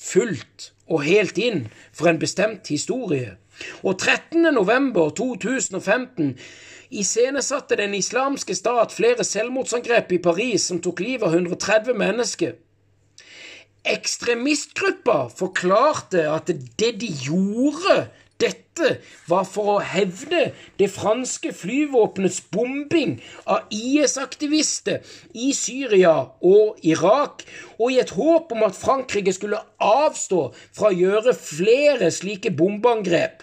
[0.00, 3.36] fullt og helt inn for en bestemt historie.
[3.82, 4.48] Og 13.
[4.54, 6.38] november 2015
[6.90, 12.56] iscenesatte Den islamske stat flere selvmordsangrep i Paris som tok livet av 130 mennesker.
[13.88, 16.50] Ekstremistgruppa forklarte at
[16.80, 18.08] det de gjorde
[18.38, 23.16] dette var for å hevde det franske flyvåpenets bombing
[23.50, 25.02] av IS-aktivister
[25.34, 27.42] i Syria og Irak,
[27.78, 33.42] og i et håp om at Frankrike skulle avstå fra å gjøre flere slike bombeangrep.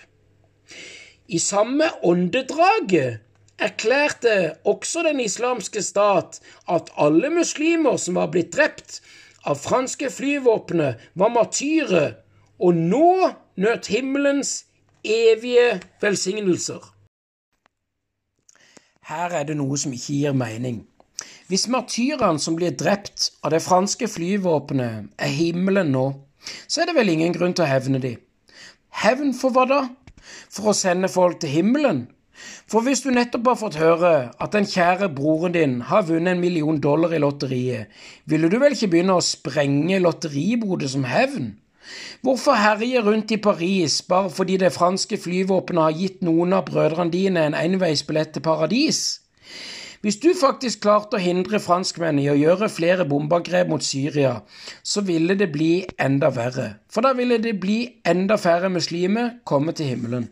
[1.27, 3.24] I samme åndedraget
[3.60, 9.02] erklærte også Den islamske stat at alle muslimer som var blitt drept
[9.45, 12.15] av franske flyvåpenet, var martyrer,
[12.60, 13.30] og nå
[13.61, 14.65] nøt himmelens
[15.03, 16.82] evige velsignelser.
[19.06, 20.88] Her er det noe som ikke gir mening.
[21.48, 26.07] Hvis martyrene som blir drept av det franske flyvåpenet, er himmelen nå,
[26.68, 28.18] så er det vel ingen grunn til å hevne dem.
[28.90, 29.84] Hevn for hva da?
[30.49, 32.06] for å sende folk til himmelen?
[32.67, 36.41] For hvis du nettopp har fått høre at den kjære broren din har vunnet en
[36.43, 37.91] million dollar i lotteriet,
[38.25, 41.53] ville du vel ikke begynne å sprenge lotteribodet som hevn?
[42.25, 47.13] Hvorfor herje rundt i Paris bare fordi det franske flyvåpenet har gitt noen av brødrene
[47.13, 49.03] dine en enveisbillett til paradis?
[50.05, 54.35] Hvis du faktisk klarte å hindre franskmennene i å gjøre flere bombeangrep mot Syria,
[54.85, 59.73] så ville det bli enda verre, for da ville det bli enda færre muslimer komme
[59.73, 60.27] til himmelen.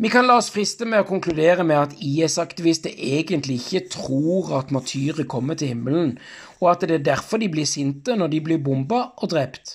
[0.00, 4.68] Vi kan la oss friste med å konkludere med at IS-aktivister egentlig ikke tror at
[4.70, 6.12] martyrer kommer til himmelen,
[6.60, 9.72] og at det er derfor de blir sinte når de blir bomba og drept.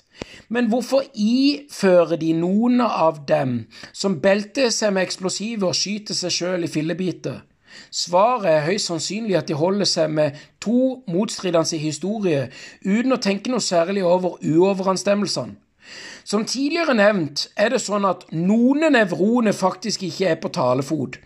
[0.48, 6.38] Men hvorfor ifører de noen av dem som belter seg med eksplosiver og skyter seg
[6.38, 7.42] sjøl i fillebiter?
[7.92, 12.48] Svaret er høyst sannsynlig at de holder seg med to motstridende historier
[12.86, 15.60] uten å tenke noe særlig over uoverensstemmelsene.
[16.24, 21.20] Som tidligere nevnt er det sånn at noen nevroner faktisk ikke er på talefot.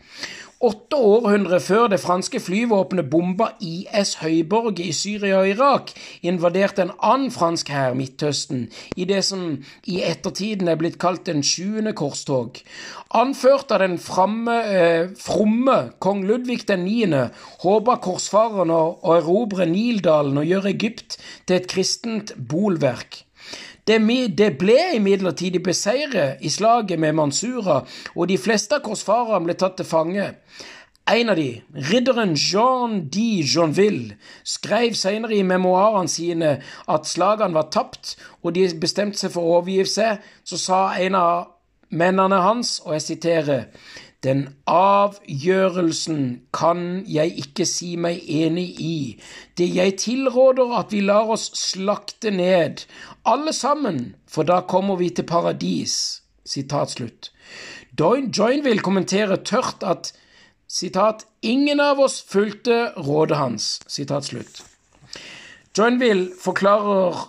[0.57, 5.91] Åtte århundre før det franske flyvåpenet bomba IS høyborg i Syria og Irak,
[6.25, 8.63] invaderte en annen fransk hær Midtøsten
[8.97, 9.43] i det som
[9.85, 12.57] i ettertiden er blitt kalt den sjuende korstog.
[13.13, 17.29] Anført av den framme, eh, fromme kong Ludvig 9.
[17.61, 23.26] håpa korsfarerne å erobre Nildalen og gjøre Egypt til et kristent bolverk.
[23.87, 23.99] Det,
[24.37, 27.83] det ble imidlertid beseiret i slaget med Mansura,
[28.15, 30.31] og de fleste av korsfarerne ble tatt til fange.
[31.07, 36.49] En av de, ridderen Jean de Jeanville, skrev senere i memoarene sine
[36.91, 40.25] at slagene var tapt, og de bestemte seg for å overgi seg.
[40.43, 41.47] Så sa en av
[41.95, 43.63] mennene hans, og jeg siterer
[44.25, 46.21] den avgjørelsen
[46.55, 48.99] kan jeg ikke si meg enig i.
[49.57, 52.81] Det jeg tilråder at vi lar oss slakte ned,
[53.25, 56.23] alle sammen, for da kommer vi til paradis.
[56.47, 57.29] Sitat slutt.
[57.97, 60.13] Joinville kommenterer tørt at
[60.67, 63.69] sitat, ingen av oss fulgte rådet hans.
[63.87, 64.63] Sitat slutt.
[65.77, 67.27] Joinville forklarer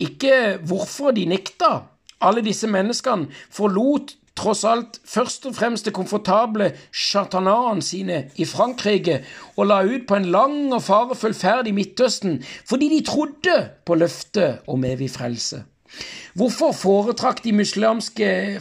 [0.00, 1.82] ikke hvorfor de nekta.
[2.20, 9.20] Alle disse menneskene forlot tross alt først og fremst det komfortable chartanarene sine i Frankrike
[9.56, 13.98] og la ut på en lang og farefull ferd i Midtøsten fordi de trodde på
[14.00, 15.64] løftet om evig frelse.
[16.38, 17.50] Hvorfor foretrakk de,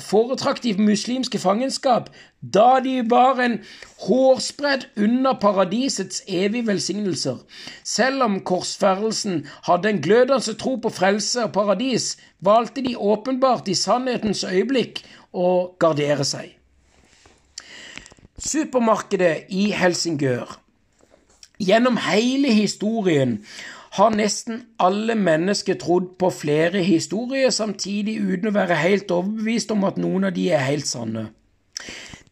[0.02, 2.10] foretrakk de muslimske fangenskap
[2.42, 3.60] da de var en
[4.08, 7.38] hårsbredd under paradisets evige velsignelser?
[7.84, 13.78] Selv om korsferdelsen hadde en glødende tro på frelse og paradis, valgte de åpenbart i
[13.78, 15.04] sannhetens øyeblikk
[15.34, 16.56] å gardere seg.
[18.40, 20.58] Supermarkedet i Helsingør.
[21.60, 23.40] Gjennom hele historien
[23.98, 29.84] har nesten alle mennesker trodd på flere historier samtidig uten å være helt overbevist om
[29.90, 31.30] at noen av de er helt sanne.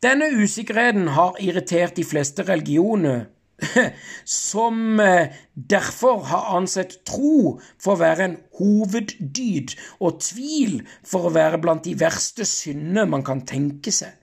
[0.04, 3.26] Denne usikkerheten har irritert de fleste religioner,
[4.26, 11.34] som eh, derfor har ansett tro for å være en hoveddyd og tvil for å
[11.38, 14.14] være blant de verste synder man kan tenke seg.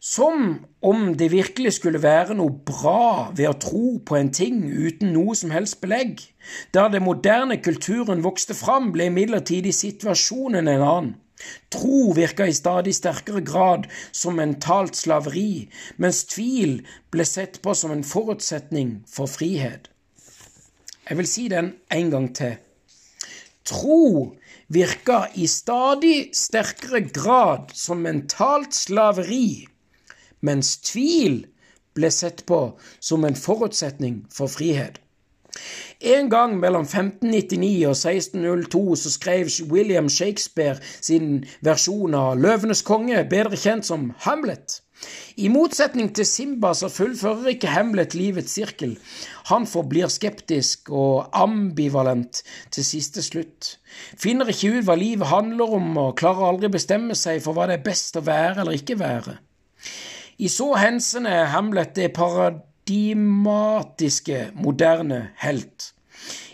[0.00, 5.12] Som om det virkelig skulle være noe bra ved å tro på en ting uten
[5.12, 6.22] noe som helst belegg.
[6.72, 11.12] Da den moderne kulturen vokste fram, ble imidlertid situasjonen en annen.
[11.72, 16.80] Tro virka i stadig sterkere grad som mentalt slaveri, mens tvil
[17.12, 19.88] ble sett på som en forutsetning for frihet.
[21.08, 22.58] Jeg vil si den en gang til.
[23.66, 24.36] Tro
[24.68, 29.66] virka i stadig sterkere grad som mentalt slaveri,
[30.40, 31.44] mens tvil
[31.94, 32.60] ble sett på
[33.00, 35.00] som en forutsetning for frihet.
[36.00, 43.24] En gang mellom 1599 og 1602 så skrev William Shakespeare sin versjon av Løvenes konge,
[43.30, 44.80] bedre kjent som Hamlet.
[45.40, 48.98] I motsetning til Simba så fullfører ikke Hamlet livets sirkel.
[49.48, 52.42] Han forblir skeptisk og ambivalent
[52.74, 53.76] til siste slutt.
[54.20, 57.78] Finner ikke ut hva livet handler om, og klarer aldri bestemme seg for hva det
[57.78, 59.38] er best å være eller ikke være.
[60.40, 62.12] I så henseende er Hamlet det
[62.90, 65.94] paradigmatiske, moderne helt.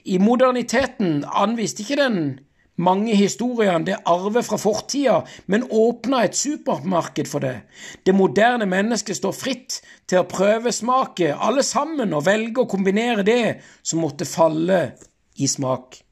[0.05, 2.41] I moderniteten anviste ikke den
[2.77, 7.63] mange historiene det arver fra fortida, men åpna et supermarked for det.
[8.07, 13.57] Det moderne mennesket står fritt til å prøvesmake alle sammen og velge å kombinere det
[13.83, 14.93] som måtte falle
[15.37, 16.03] i smak.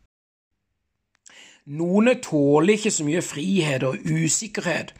[1.64, 4.90] Noen tåler ikke så mye frihet og usikkerhet,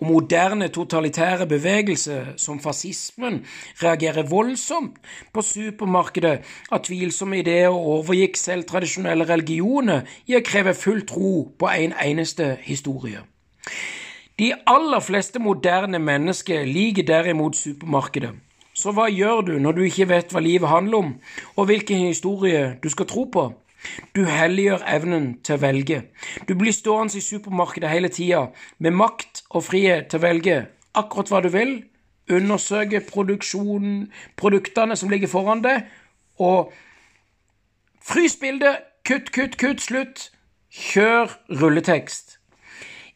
[0.00, 3.44] og moderne totalitære bevegelser som fascismen
[3.78, 4.96] reagerer voldsomt
[5.30, 6.32] på supermarkedet
[6.74, 11.94] av tvilsomme ideer og overgikk selv tradisjonelle religioner i å kreve full tro på en
[11.94, 13.22] eneste historie.
[14.42, 18.34] De aller fleste moderne mennesker liker derimot supermarkedet.
[18.74, 21.16] Så hva gjør du når du ikke vet hva livet handler om,
[21.54, 23.48] og hvilken historie du skal tro på?
[24.14, 26.02] Du helliggjør evnen til å velge.
[26.48, 28.48] Du blir stående i supermarkedet hele tida
[28.78, 30.58] med makt og frihet til å velge
[30.98, 31.76] akkurat hva du vil,
[32.28, 35.86] undersøke produktene som ligger foran deg,
[36.38, 36.72] og
[38.04, 40.28] frys bildet, kutt, kutt, kutt, slutt,
[40.68, 42.37] kjør rulletekst.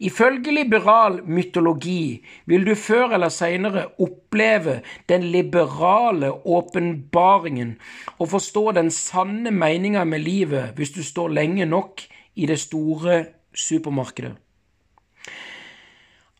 [0.03, 7.77] Ifølge liberal mytologi vil du før eller senere oppleve den liberale åpenbaringen
[8.19, 12.03] og forstå den sanne meninga med livet hvis du står lenge nok
[12.35, 13.25] i det store
[13.55, 14.35] supermarkedet.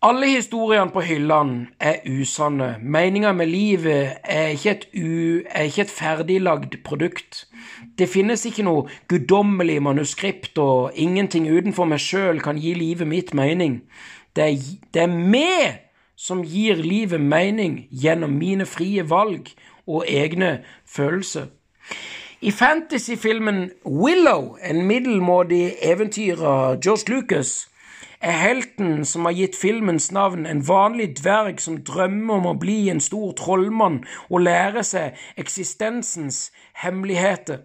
[0.03, 2.75] Alle historiene på hyllene er usanne.
[2.83, 7.45] Meninga med livet er ikke, et er ikke et ferdiglagd produkt.
[7.99, 13.35] Det finnes ikke noe guddommelig manuskript, og ingenting utenfor meg sjøl kan gi livet mitt
[13.35, 13.83] mening.
[14.37, 15.83] Det er, det er meg
[16.17, 19.51] som gir livet mening gjennom mine frie valg
[19.87, 21.51] og egne følelser.
[22.43, 27.69] I fantasyfilmen Willow, en middelmådig eventyr av George Lucas,
[28.23, 32.87] er helten som har gitt filmens navn, en vanlig dverg som drømmer om å bli
[32.91, 36.53] en stor trollmann og lære seg eksistensens
[36.85, 37.63] hemmeligheter.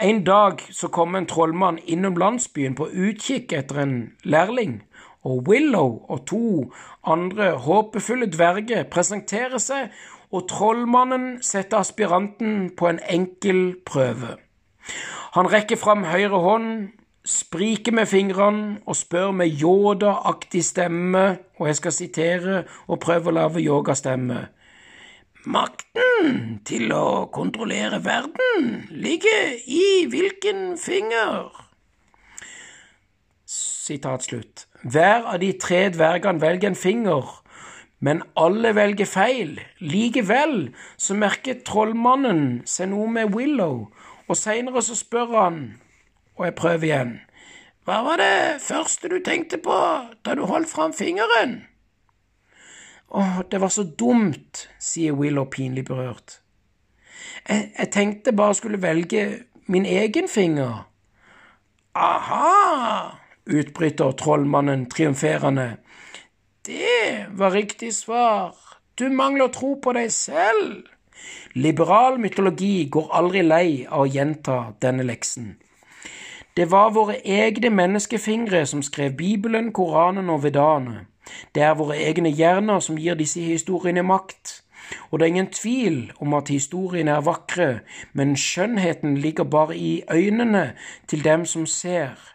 [0.00, 4.82] En dag så kommer en trollmann innom landsbyen på utkikk etter en lærling,
[5.24, 6.72] og Willow og to
[7.06, 9.94] andre håpefulle dverger presenterer seg,
[10.34, 14.36] og trollmannen setter aspiranten på en enkel prøve.
[15.34, 16.68] Han rekker fram høyre hånd
[17.24, 23.36] spriker med fingrene og spør med Yoda-aktig stemme, og jeg skal sitere og prøve å
[23.38, 24.48] lage yogastemme.
[25.44, 31.50] Makten til å kontrollere verden ligger i hvilken finger?
[33.44, 34.64] Sitat slutt.
[34.82, 37.28] Hver av de tre dvergene velger en finger,
[38.00, 39.58] men alle velger feil.
[39.84, 43.90] Likevel så merker trollmannen seg noe med Willow,
[44.24, 45.64] og seinere så spør han
[46.34, 47.12] og jeg prøver igjen.
[47.84, 49.76] Hva var det første du tenkte på
[50.24, 51.64] da du holdt fram fingeren?
[53.14, 56.40] Åh, det var så dumt, sier Willow pinlig berørt.
[57.48, 60.84] Jeg, jeg tenkte bare skulle velge min egen finger.
[61.94, 63.16] Aha,
[63.46, 65.76] utbryter trollmannen triumferende.
[66.66, 68.54] Det var riktig svar.
[68.98, 70.84] Du mangler tro på deg selv.
[71.54, 75.54] Liberal mytologi går aldri lei av å gjenta denne leksen.
[76.56, 81.06] Det var våre egne menneskefingre som skrev Bibelen, Koranen og Vedaene.
[81.54, 84.63] Det er våre egne hjerner som gir disse historiene makt.
[85.10, 87.80] Og det er ingen tvil om at historiene er vakre,
[88.12, 90.72] men skjønnheten ligger bare i øynene
[91.08, 92.33] til dem som ser.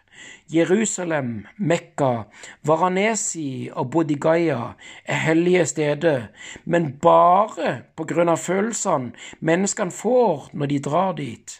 [0.52, 2.24] Jerusalem, Mekka,
[2.66, 4.74] Varanesi og Bodigaya
[5.04, 6.22] er hellige steder,
[6.64, 11.54] men bare på grunn av følelsene menneskene får når de drar dit.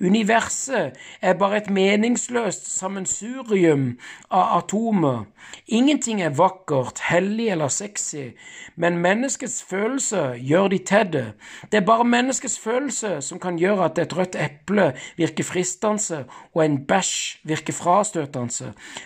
[0.00, 3.94] Universet er bare et meningsløst sammensurium
[4.30, 5.24] av atomer.
[5.66, 8.34] Ingenting er vakkert, hellig eller sexy,
[8.76, 11.26] men menneskets følelser gjør de til det.
[11.72, 16.64] Det er bare menneskets følelser som kan gjøre at et rødt eple virker fristende og
[16.64, 18.33] en bæsj virker frastøtende.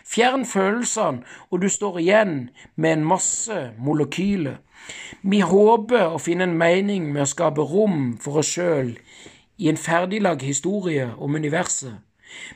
[0.05, 4.59] Fjern følelsene, og du står igjen med en masse molekyler.
[5.23, 8.95] Vi håper å finne en mening med å skape rom for oss sjøl
[9.59, 11.99] i en ferdiglagd historie om universet.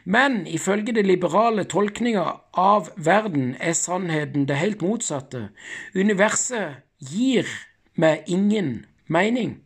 [0.04, 5.48] Men ifølge det liberale tolkninga av verden er sannheten det helt motsatte.
[5.94, 7.48] Universet gir
[7.96, 9.58] meg ingen mening.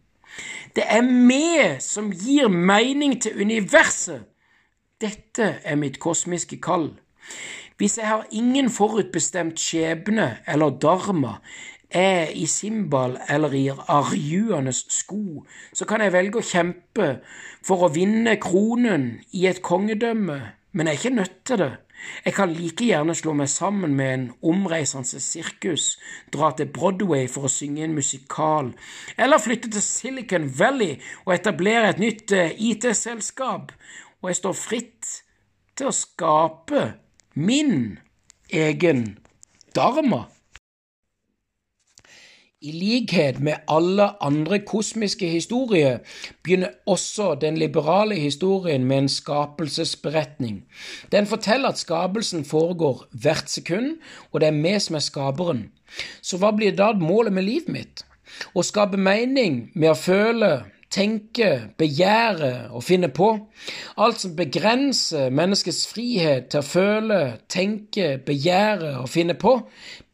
[0.77, 4.27] Det er vi som gir mening til universet.
[4.97, 6.87] Dette er mitt kosmiske kall.
[7.77, 11.35] Hvis jeg har ingen forutbestemt skjebne eller dharma,
[11.91, 15.45] er i Simbal eller i Arjuanes sko,
[15.77, 17.11] så kan jeg velge å kjempe
[17.61, 20.39] for å vinne kronen i et kongedømme,
[20.73, 21.75] men jeg er ikke nødt til det.
[22.25, 25.99] Jeg kan like gjerne slå meg sammen med en omreisende sirkus,
[26.33, 28.73] dra til Broadway for å synge en musikal,
[29.17, 33.73] eller flytte til Silicon Valley og etablere et nytt eh, IT-selskap,
[34.23, 35.13] og jeg står fritt
[35.77, 36.87] til å skape
[37.35, 37.99] min
[38.51, 39.19] egen
[39.77, 40.27] dharma.
[42.67, 45.99] I likhet med alle andre kosmiske historier
[46.43, 50.65] begynner også den liberale historien med en skapelsesberetning.
[51.13, 53.99] Den forteller at skapelsen foregår hvert sekund,
[54.33, 55.63] og det er vi som er skaperen.
[56.23, 58.07] Så hva blir da målet med livet mitt?
[58.55, 60.51] Å skape mening med å føle,
[60.97, 63.29] tenke, begjære og finne på.
[64.01, 67.21] Alt som begrenser menneskets frihet til å føle,
[67.53, 69.59] tenke, begjære og finne på,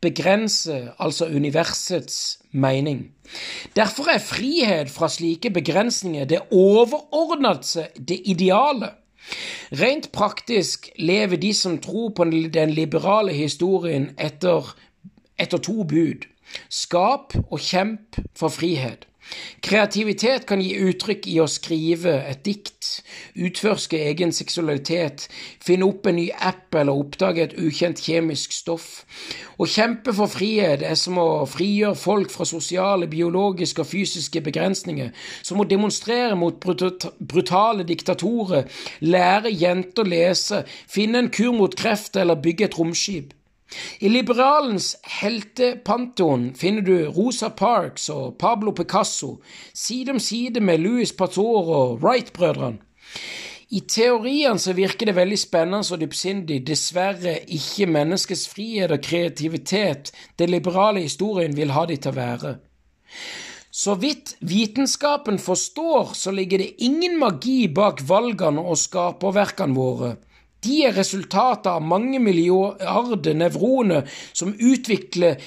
[0.03, 3.13] begrenser altså universets mening.
[3.77, 8.91] Derfor er frihet fra slike begrensninger det overordnede, det ideale.
[9.79, 14.75] Rent praktisk lever de som tror på den liberale historien etter,
[15.39, 16.27] etter to bud.
[16.69, 19.07] Skap og kjemp for frihet.
[19.63, 23.03] Kreativitet kan gi uttrykk i å skrive et dikt,
[23.39, 25.29] utforske egen seksualitet,
[25.63, 28.89] finne opp en ny app eller oppdage et ukjent kjemisk stoff.
[29.63, 35.13] Å kjempe for frihet er som å frigjøre folk fra sosiale, biologiske og fysiske begrensninger,
[35.43, 38.67] som å demonstrere mot brutale diktatorer,
[39.07, 43.33] lære jenter å lese, finne en kur mot kreft eller bygge et romskip.
[44.01, 49.37] I liberalens heltepantheon finner du Rosa Parks og Pablo Picasso,
[49.75, 52.79] side om side med Louis Pator og Wright-brødrene.
[53.73, 60.11] I teorien så virker det veldig spennende og dypsindig, dessverre ikke menneskets frihet og kreativitet
[60.39, 62.53] den liberale historien vil ha de til å være.
[63.73, 70.11] Så vidt vitenskapen forstår, så ligger det ingen magi bak valgene og skaperverkene våre.
[70.63, 75.41] De er resultatet av mange milliarder nevroner som utveksler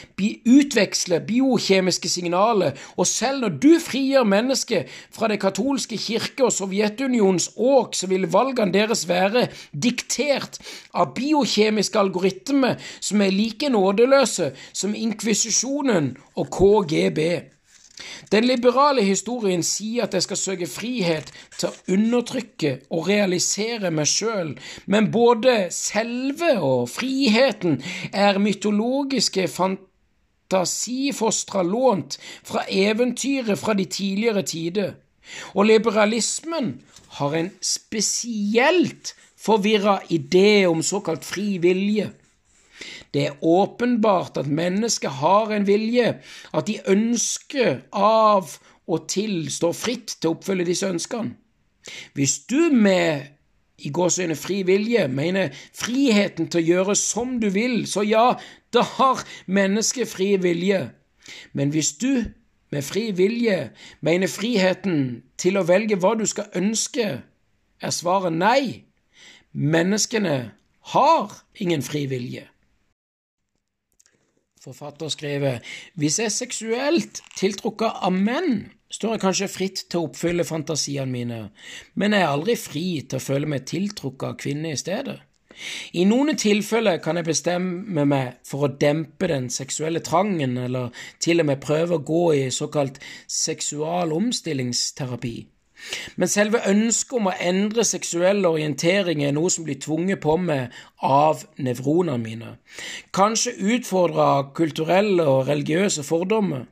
[1.29, 7.95] biokjemiske signaler, og selv når du frigjør mennesket fra det katolske kirke og Sovjetunionens åk,
[7.95, 10.59] så vil valgene deres være diktert
[10.91, 17.54] av biokjemiske algoritmer som er like nådeløse som inkvisisjonen og KGB.
[18.31, 24.07] Den liberale historien sier at jeg skal søke frihet til å undertrykke og realisere meg
[24.09, 27.83] sjøl, men både selve og friheten
[28.13, 34.93] er mytologiske fantasifostra lånt fra eventyret fra de tidligere tider,
[35.53, 36.81] og liberalismen
[37.17, 39.15] har en spesielt
[39.45, 42.11] forvirra idé om såkalt fri vilje.
[43.13, 46.17] Det er åpenbart at mennesket har en vilje,
[46.53, 48.57] at de ønsker av
[48.87, 51.35] og til står fritt til å oppfylle disse ønskene.
[52.13, 53.31] Hvis du med
[53.77, 58.33] i gåseøyne fri vilje mener friheten til å gjøre som du vil, så ja,
[58.73, 60.87] da har mennesket fri vilje.
[61.53, 62.25] Men hvis du
[62.71, 63.71] med fri vilje
[64.05, 67.21] mener friheten til å velge hva du skal ønske,
[67.81, 68.85] er svaret nei.
[69.51, 70.35] Menneskene
[70.95, 72.47] har ingen fri vilje.
[74.65, 75.59] Forfatter skriver
[75.99, 81.11] hvis jeg er seksuelt tiltrukket av menn, står jeg kanskje fritt til å oppfylle fantasiene
[81.11, 81.39] mine,
[81.93, 85.19] men jeg er aldri fri til å føle meg tiltrukket av kvinner i stedet.
[85.93, 90.89] I noen tilfeller kan jeg bestemme meg for å dempe den seksuelle trangen, eller
[91.21, 92.97] til og med prøve å gå i såkalt
[93.29, 95.35] seksual omstillingsterapi.
[96.15, 100.73] Men selve ønsket om å endre seksuell orientering er noe som blir tvunget på meg
[101.03, 102.53] av nevronene mine.
[103.15, 106.65] Kanskje utfordra kulturelle og religiøse fordommer.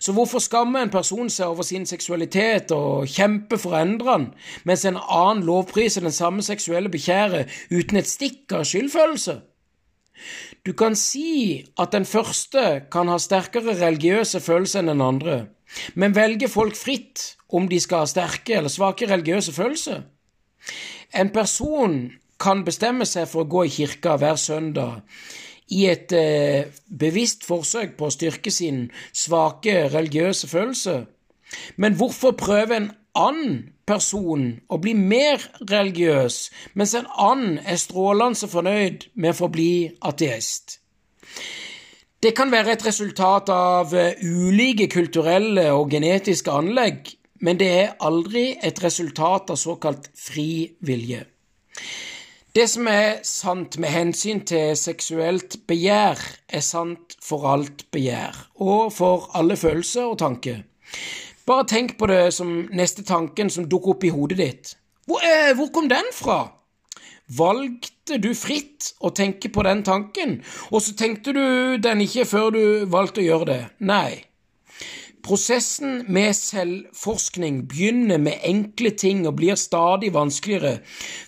[0.00, 4.26] Så hvorfor skammer en person seg over sin seksualitet og kjemper for å endre den,
[4.68, 9.38] mens en annen lovpriser den samme seksuelle begjæret uten et stikk av skyldfølelse?
[10.66, 15.38] Du kan si at den første kan ha sterkere religiøse følelser enn den andre,
[15.94, 20.02] men velger folk fritt om de skal ha sterke eller svake religiøse følelser.
[21.14, 22.12] En person
[22.42, 25.02] kan bestemme seg for å gå i kirka hver søndag
[25.72, 30.96] i et eh, bevisst forsøk på å styrke sin svake religiøse følelse.
[31.76, 36.38] Men hvorfor prøve en annen person å bli mer religiøs,
[36.74, 40.78] mens en annen er strålende fornøyd med å forbli ateist?
[42.22, 47.08] Det kan være et resultat av eh, ulike kulturelle og genetiske anlegg,
[47.42, 51.24] men det er aldri et resultat av såkalt fri vilje.
[52.54, 58.92] Det som er sant med hensyn til seksuelt begjær, er sant for alt begjær, og
[58.94, 60.62] for alle følelser og tanker.
[61.42, 64.76] Bare tenk på det som neste tanken som dukker opp i hodet ditt.
[65.10, 66.44] Hvor, eh, hvor kom den fra?
[67.38, 70.40] Valgte du fritt å tenke på den tanken,
[70.70, 71.44] og så tenkte du
[71.82, 73.62] den ikke før du valgte å gjøre det?
[73.78, 74.24] Nei.
[75.22, 80.80] Prosessen med selvforskning begynner med enkle ting og blir stadig vanskeligere.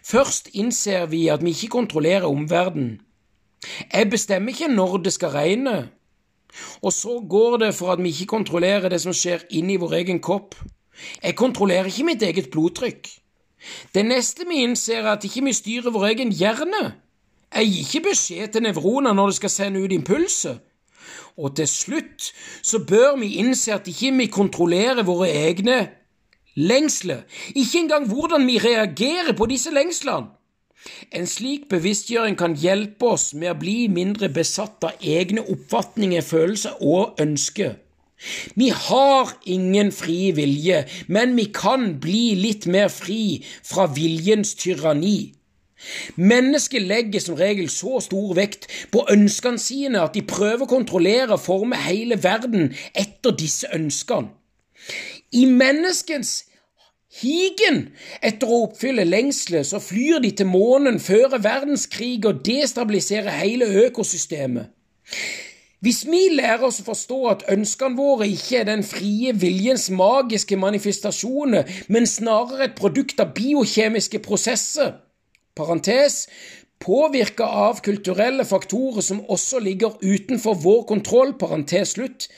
[0.03, 2.99] Først innser vi at vi ikke kontrollerer omverdenen.
[3.93, 5.77] Jeg bestemmer ikke når det skal regne.
[6.83, 10.21] Og så går det for at vi ikke kontrollerer det som skjer inni vår egen
[10.21, 10.59] kopp.
[11.23, 13.09] Jeg kontrollerer ikke mitt eget blodtrykk.
[13.95, 16.85] Det neste vi innser, er at ikke vi styrer vår egen hjerne.
[17.55, 20.57] Jeg gir ikke beskjed til nevroner når det skal sende ut impulser.
[21.37, 22.31] Og til slutt
[22.63, 25.79] så bør vi innse at ikke vi kontrollerer våre egne
[26.55, 27.25] lengsler,
[27.55, 30.31] ikke engang hvordan vi reagerer på disse lengslene.
[31.11, 36.83] En slik bevisstgjøring kan hjelpe oss med å bli mindre besatt av egne oppfatninger, følelser
[36.85, 37.79] og ønsker.
[38.55, 45.35] Vi har ingen fri vilje, men vi kan bli litt mer fri fra viljens tyranni.
[46.17, 51.37] Mennesket legger som regel så stor vekt på ønskene sine at de prøver å kontrollere
[51.37, 54.33] og forme hele verden etter disse ønskene.
[55.35, 56.45] I menneskens
[57.21, 57.89] higen
[58.23, 64.71] etter å oppfylle lengselet, så flyr de til månen, fører verdenskrig og destabiliserer hele økosystemet.
[65.85, 70.57] Hvis vi lærer oss å forstå at ønskene våre ikke er den frie viljens magiske
[70.57, 74.95] manifestasjoner, men snarere et produkt av biokjemiske prosesser,
[75.53, 76.23] parentes,
[76.81, 82.31] påvirka av kulturelle faktorer som også ligger utenfor vår kontroll, parentes slutt,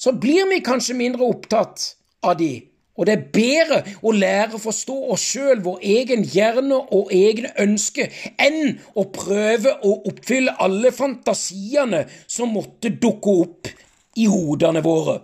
[0.00, 1.92] så blir vi kanskje mindre opptatt
[2.26, 2.52] av de
[3.00, 7.54] og det er bedre å lære å forstå oss sjøl, vår egen hjerne og egne
[7.64, 13.72] ønsker, enn å prøve å oppfylle alle fantasiene som måtte dukke opp
[14.20, 15.16] i hodene våre.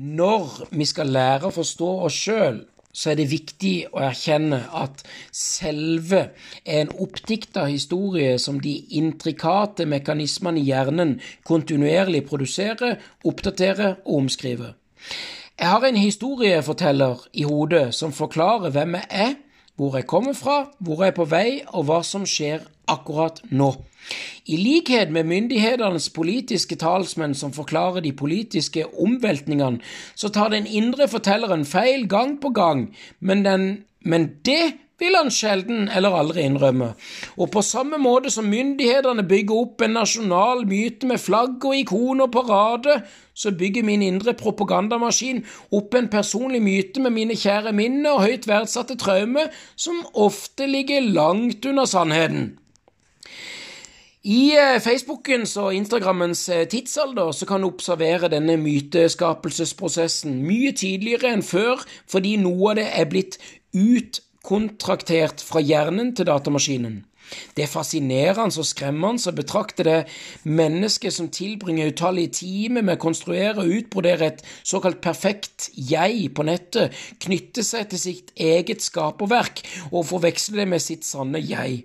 [0.00, 5.04] Når vi skal lære å forstå oss sjøl, så er det viktig å erkjenne at
[5.36, 6.22] selve
[6.64, 12.96] er en oppdikta historie som de intrikate mekanismene i hjernen kontinuerlig produserer,
[13.28, 14.72] oppdaterer og omskriver.
[15.60, 19.34] Jeg har en historieforteller i hodet som forklarer hvem jeg er,
[19.76, 23.68] hvor jeg kommer fra, hvor jeg er på vei, og hva som skjer akkurat nå.
[24.48, 29.84] I likhet med myndighetenes politiske talsmenn som forklarer de politiske omveltningene,
[30.16, 32.86] så tar den indre fortelleren feil gang på gang,
[33.20, 33.66] men, den,
[34.00, 36.92] men det vil han sjelden eller aldri innrømme.
[37.40, 42.28] Og på samme måte som myndighetene bygger opp en nasjonal myte med flagg og ikoner
[42.28, 43.00] og parade,
[43.34, 48.48] så bygger min indre propagandamaskin opp en personlig myte med mine kjære minner og høyt
[48.50, 52.50] verdsatte traumer, som ofte ligger langt under sannheten.
[54.20, 61.30] I eh, Facebookens og Instagrammens eh, tidsalder så kan du observere denne myteskapelsesprosessen mye tidligere
[61.32, 63.38] enn før, fordi noe av det er blitt
[63.72, 67.00] ut kontraktert fra hjernen til datamaskinen.
[67.54, 69.98] Det er fascinerende og skremmende å betrakte det
[70.48, 76.46] mennesket som tilbringer utallige timer med å konstruere og utbrodere et såkalt perfekt jeg på
[76.48, 81.84] nettet, knytte seg til sitt eget skaperverk og forveksle det med sitt sanne jeg.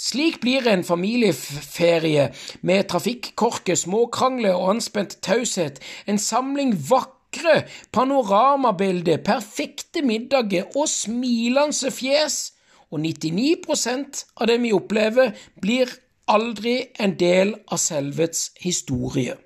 [0.00, 2.30] Slik blir en familieferie
[2.64, 11.90] med trafikkorker, småkrangler og anspent taushet en samling vakre vakre panoramabilder, perfekte middager og smilende
[11.90, 12.52] fjes,
[12.90, 15.90] og 99% av det vi opplever, blir
[16.28, 19.36] aldri en del av selvets historie.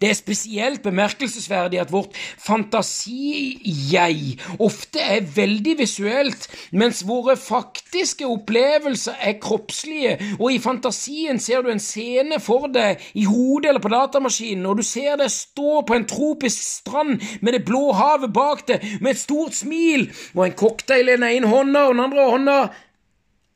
[0.00, 9.18] Det er spesielt bemerkelsesverdig at vårt fantasi-jeg ofte er veldig visuelt, mens våre faktiske opplevelser
[9.20, 13.92] er kroppslige, og i fantasien ser du en scene for deg i hodet eller på
[13.92, 18.66] datamaskinen, og du ser deg stå på en tropisk strand med det blå havet bak
[18.68, 22.30] deg, med et stort smil og en cocktail i den ene hånda og den andre
[22.30, 22.58] hånda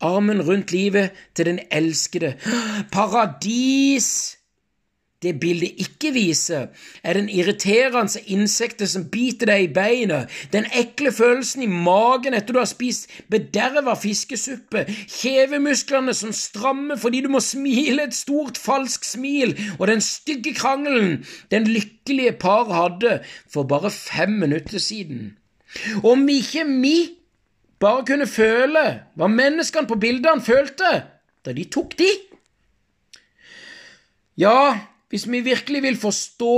[0.01, 2.35] armen rundt livet til den elskede.
[2.93, 4.38] Paradis!
[5.19, 6.69] Det bildet ikke viser,
[7.03, 12.55] er den irriterende insektet som biter deg i beinet, den ekle følelsen i magen etter
[12.55, 19.09] du har spist bederva fiskesuppe, kjevemusklene som strammer fordi du må smile et stort, falskt
[19.09, 23.17] smil, og den stygge krangelen den lykkelige par hadde
[23.51, 25.33] for bare fem minutter siden.
[26.07, 26.95] Om ikke vi
[27.83, 28.85] bare kunne føle
[29.19, 30.93] hva menneskene på bildene følte
[31.43, 32.09] da de tok de?
[34.39, 34.79] Ja,
[35.09, 36.57] hvis vi virkelig vil forstå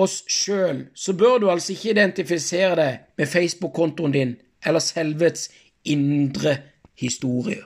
[0.00, 4.36] oss sjøl, så bør du altså ikke identifisere deg med Facebook-kontoen din
[4.66, 5.48] eller selvets
[5.84, 6.56] indre
[6.98, 7.62] historie.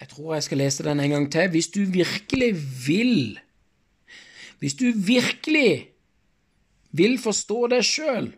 [0.00, 1.48] Jeg tror jeg skal lese den en gang til.
[1.48, 2.54] Hvis du virkelig
[2.86, 3.40] vil
[4.58, 5.88] Hvis du virkelig
[6.92, 8.30] vil forstå deg sjøl,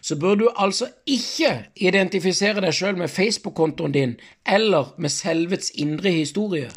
[0.00, 4.16] så bør du altså ikke identifisere deg sjøl med Facebook-kontoen din
[4.48, 6.70] eller med selvets indre historie.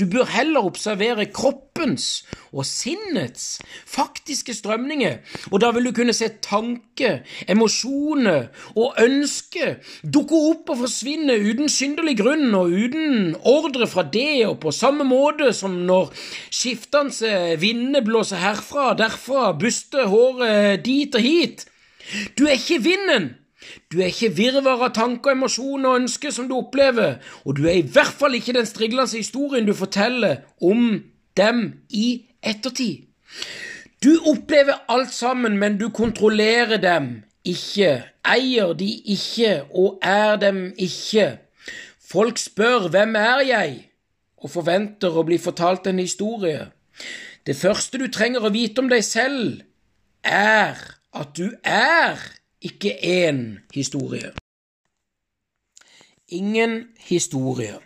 [0.00, 5.18] Du bør heller observere kroppens og sinnets faktiske strømninger,
[5.50, 11.70] og da vil du kunne se tanker, emosjoner og ønsker dukke opp og forsvinne uten
[11.72, 16.12] synderlig grunn og uten ordre fra det, og på samme måte som når
[16.50, 21.67] skiftende vinder blåser herfra derfra, buster håret dit og hit.
[22.38, 23.34] Du er ikke vinden.
[23.92, 27.80] Du er ikke virvar av tanker, emosjoner og ønsker som du opplever, og du er
[27.80, 31.02] i hvert fall ikke den striglende historien du forteller om
[31.36, 33.08] dem i ettertid.
[34.04, 37.10] Du opplever alt sammen, men du kontrollerer dem
[37.44, 41.38] ikke, eier de ikke og er dem ikke.
[42.10, 43.84] Folk spør 'Hvem er jeg?'
[44.38, 46.68] og forventer å bli fortalt en historie.
[47.46, 49.62] Det første du trenger å vite om deg selv,
[50.22, 50.78] er
[51.18, 52.18] at du er
[52.62, 54.32] ikke én historie.
[56.28, 57.78] Ingen historie.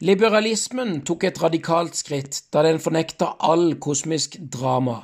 [0.00, 5.02] Liberalismen tok et radikalt skritt da den fornekta all kosmisk drama,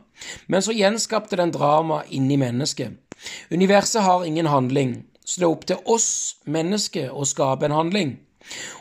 [0.49, 2.97] men så gjenskapte den drama inni mennesket.
[3.53, 6.09] Universet har ingen handling, så det er opp til oss
[6.45, 8.17] mennesker å skape en handling.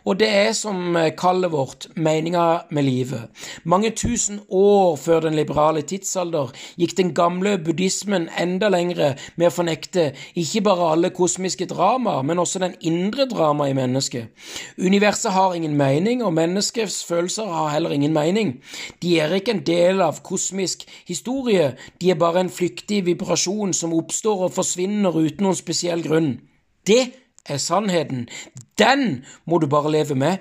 [0.05, 3.29] Og det er som kallet vårt meninga med livet.
[3.63, 9.55] Mange tusen år før den liberale tidsalder gikk den gamle buddhismen enda lengre med å
[9.55, 14.29] fornekte ikke bare alle kosmiske drama, men også den indre drama i mennesket.
[14.77, 18.55] Universet har ingen mening, og menneskets følelser har heller ingen mening.
[19.01, 23.93] De er ikke en del av kosmisk historie, de er bare en flyktig vibrasjon som
[23.93, 26.35] oppstår og forsvinner uten noen spesiell grunn.
[26.85, 28.29] Det er sannheten.
[28.79, 30.37] Den må du bare leve med.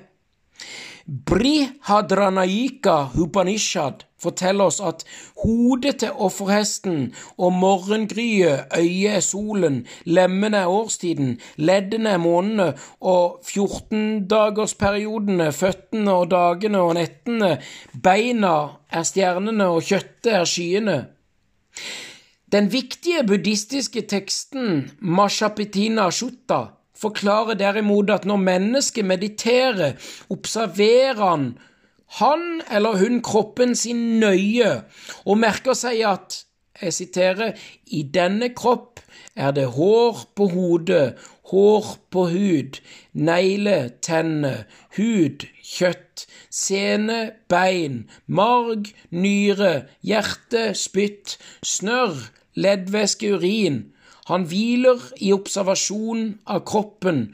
[1.06, 5.04] Brihadranaika Hupanishad forteller oss at
[5.42, 13.40] hodet til offerhesten og morgengryet, øyet er solen, lemmene er årstiden, leddene er månene og
[13.44, 17.58] 14-dagersperiodene, føttene og dagene og nettene,
[17.92, 21.04] beina er stjernene og kjøttet er skyene.
[22.52, 29.96] Den viktige buddhistiske teksten Mashapitina Shutta forklarer derimot at når mennesket mediterer,
[30.30, 31.54] observerer han
[32.18, 34.72] han eller hun kroppen sin nøye
[35.24, 36.44] og merker seg at,
[36.82, 37.54] jeg siterer,
[37.86, 39.00] i denne kropp
[39.34, 41.14] er det hår på hodet,
[41.50, 42.78] hår på hud,
[43.14, 44.64] negler, tenner,
[44.96, 53.84] hud, kjøtt, sene, bein, marg, nyre, hjerte, spytt, snørr, leddvæske, urin,
[54.30, 57.26] han hviler i observasjon av kroppen.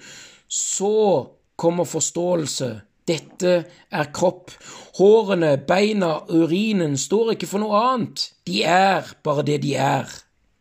[0.48, 1.30] Så
[1.60, 2.70] kommer forståelse.
[3.06, 3.52] Dette
[3.90, 4.50] er kropp.
[4.98, 8.26] Hårene, beina, urinen står ikke for noe annet.
[8.46, 10.10] De er bare det de er.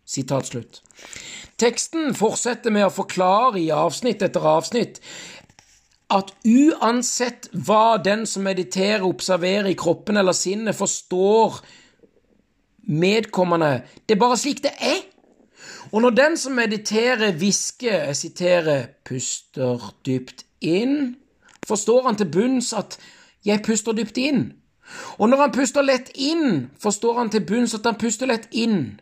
[0.09, 0.81] Sitat slutt.
[1.59, 5.01] Teksten fortsetter med å forklare i avsnitt etter avsnitt
[6.09, 11.59] at uansett hva den som mediterer, observerer i kroppen eller sinnet, forstår
[12.89, 15.03] medkommende Det er bare slik det er.
[15.91, 21.15] Og når den som mediterer, hvisker, jeg siterer, puster dypt inn,
[21.67, 22.99] forstår han til bunns at
[23.45, 24.51] jeg puster dypt inn.
[25.17, 28.99] Og når han puster lett inn, forstår han til bunns at han puster lett inn.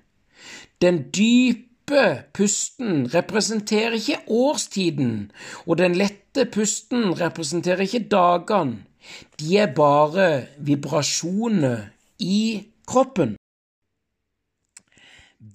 [0.81, 2.03] Den dype
[2.35, 5.31] pusten representerer ikke årstiden,
[5.65, 8.83] og den lette pusten representerer ikke dagene.
[9.39, 11.87] De er bare vibrasjoner
[12.19, 13.36] i kroppen.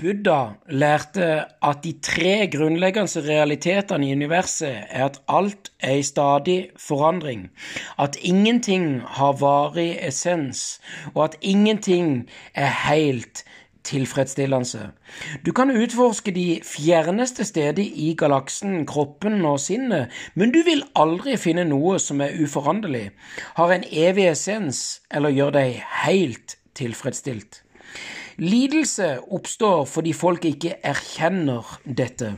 [0.02, 1.26] Buddha lærte
[1.62, 7.50] at de tre grunnleggende realitetene i universet er at alt er i stadig forandring,
[7.98, 10.80] at ingenting har varig essens,
[11.14, 13.44] og at ingenting er helt
[13.84, 14.90] tilfredsstillende.
[15.46, 21.36] Du kan utforske de fjerneste steder i galaksen, kroppen og sinnet, men du vil aldri
[21.36, 23.10] finne noe som er uforanderlig,
[23.54, 27.62] har en evig essens eller gjør deg helt tilfredsstilt.
[28.36, 32.36] Lidelse oppstår fordi folk ikke erkjenner dette.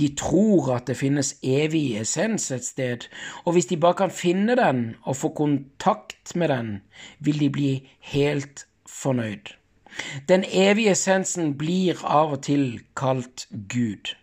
[0.00, 3.06] De tror at det finnes evig essens et sted,
[3.44, 6.70] og hvis de bare kan finne den og få kontakt med den,
[7.20, 7.72] vil de bli
[8.12, 9.52] helt fornøyd.
[10.28, 14.14] Den evige essensen blir av og til kalt Gud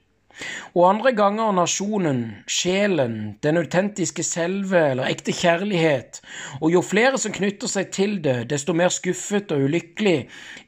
[0.75, 6.21] og andre ganger nasjonen, sjelen, den autentiske selve eller ekte kjærlighet,
[6.61, 10.17] og jo flere som knytter seg til det, desto mer skuffet og ulykkelig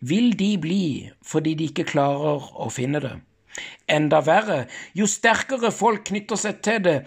[0.09, 0.85] vil de bli
[1.25, 3.15] fordi de ikke klarer å finne det.
[3.89, 4.59] Enda verre,
[4.95, 6.97] jo sterkere folk knytter seg til det,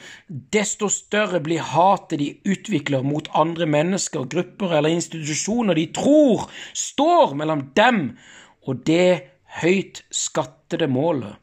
[0.53, 7.37] desto større blir hatet de utvikler mot andre mennesker, grupper eller institusjoner de tror står
[7.39, 8.03] mellom dem
[8.67, 9.31] og det
[9.63, 11.42] høyt skattede målet.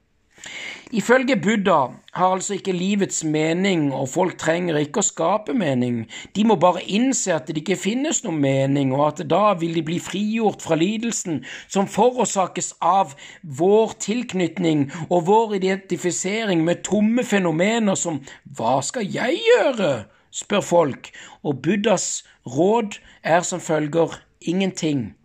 [0.91, 5.99] Ifølge Buddha har altså ikke livets mening, og folk trenger ikke å skape mening.
[6.35, 9.83] De må bare innse at det ikke finnes noen mening, og at da vil de
[9.85, 13.13] bli frigjort fra lidelsen som forårsakes av
[13.43, 18.23] vår tilknytning og vår identifisering med tomme fenomener som
[18.57, 19.91] Hva skal jeg gjøre?
[20.31, 21.09] spør folk,
[21.43, 25.15] og Buddhas råd er som følger ingenting.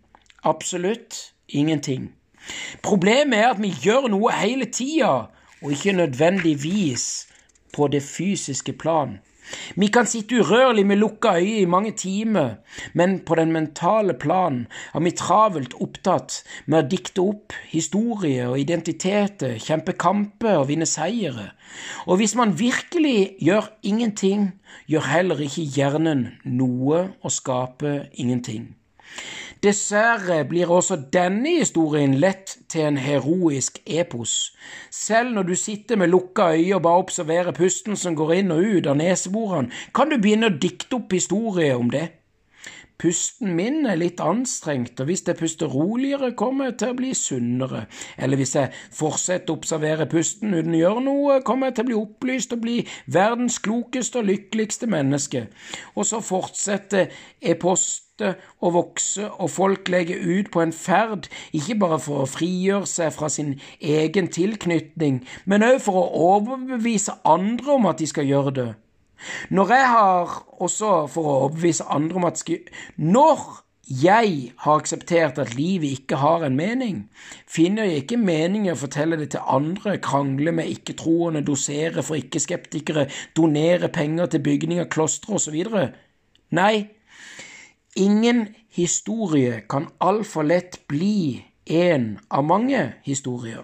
[0.43, 2.11] Absolutt ingenting.
[2.85, 5.13] Problemet er at vi gjør noe hele tida
[5.61, 7.05] og ikke nødvendigvis
[7.75, 9.17] på det fysiske plan.
[9.75, 12.55] Vi kan sitte urørlig med lukka øyne i mange timer,
[12.93, 18.59] men på den mentale plan er vi travelt opptatt med å dikte opp historier og
[18.59, 21.51] identiteter, kjempe kamper og vinne seire.
[22.07, 24.49] Og hvis man virkelig gjør ingenting,
[24.87, 28.73] gjør heller ikke hjernen noe og skaper ingenting.
[29.63, 34.53] Dessverre blir også denne historien lett til en heroisk epos.
[34.93, 38.61] Selv når du sitter med lukka øyne og bare observerer pusten som går inn og
[38.61, 42.09] ut av neseborene, kan du begynne å dikte opp historier om det.
[43.01, 47.09] Pusten min er litt anstrengt, og hvis jeg puster roligere, kommer jeg til å bli
[47.17, 47.81] sunnere.
[48.15, 51.89] Eller hvis jeg fortsetter å observere pusten uten å gjøre noe, kommer jeg til å
[51.89, 52.77] bli opplyst og bli
[53.11, 55.47] verdens klokeste og lykkeligste menneske.
[55.97, 57.11] Og så fortsetter
[58.21, 62.87] e-post og vokse, og folk legger ut på en ferd, ikke bare for å frigjøre
[62.87, 68.25] seg fra sin egen tilknytning, men òg for å overbevise andre om at de skal
[68.25, 68.73] gjøre det.
[69.49, 72.59] Når jeg har også for å overbevise andre om at skal,
[72.97, 77.09] Når jeg har akseptert at livet ikke har en mening,
[77.47, 82.15] finner jeg ikke mening i å fortelle det til andre, krangle med ikke-troende, dosere for
[82.15, 85.61] ikke-skeptikere, donere penger til bygning av klostre osv.
[86.49, 86.89] Nei,
[87.95, 93.63] ingen historie kan altfor lett bli en av mange historier.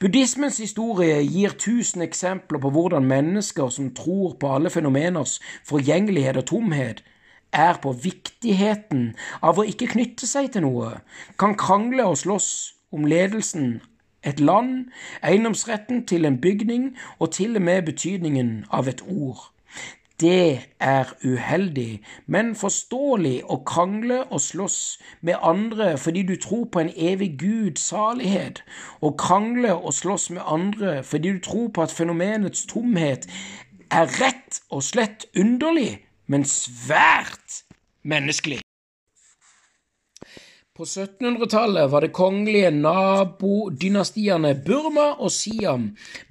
[0.00, 6.46] Buddhismens historie gir tusen eksempler på hvordan mennesker som tror på alle fenomeners forgjengelighet og
[6.50, 7.04] tomhet,
[7.54, 10.90] er på viktigheten av å ikke knytte seg til noe,
[11.38, 12.50] kan krangle og slåss
[12.92, 13.78] om ledelsen,
[14.24, 14.90] et land,
[15.22, 19.53] eiendomsretten til en bygning og til og med betydningen av et ord.
[20.24, 22.00] Det er uheldig,
[22.32, 24.78] men forståelig å krangle og slåss
[25.20, 28.62] med andre fordi du tror på en evig Gud salighet,
[29.04, 33.28] å krangle og slåss med andre fordi du tror på at fenomenets tomhet
[33.92, 37.60] er rett og slett underlig, men svært
[38.00, 38.63] menneskelig.
[40.78, 45.84] På 1700-tallet var det kongelige nabodynastiene Burma og Siam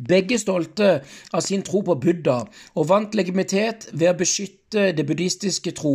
[0.09, 0.89] begge stolte
[1.31, 2.35] av sin tro på Buddha
[2.73, 5.93] og vant legitimitet ved å beskytte det buddhistiske tro.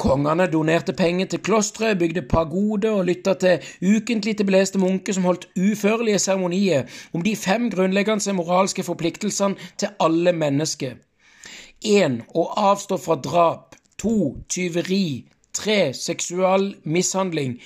[0.00, 5.28] Kongene donerte penger til klostre, bygde pagode og lytta til ukentlig til beleste munker som
[5.28, 10.96] holdt uførlige seremonier om de fem grunnleggende moralske forpliktelsene til alle mennesker.
[11.84, 12.22] 1.
[12.32, 13.76] Å avstå fra drap.
[14.00, 14.18] 2.
[14.48, 15.26] Tyveri.
[15.56, 17.56] Tre seksual mishandling.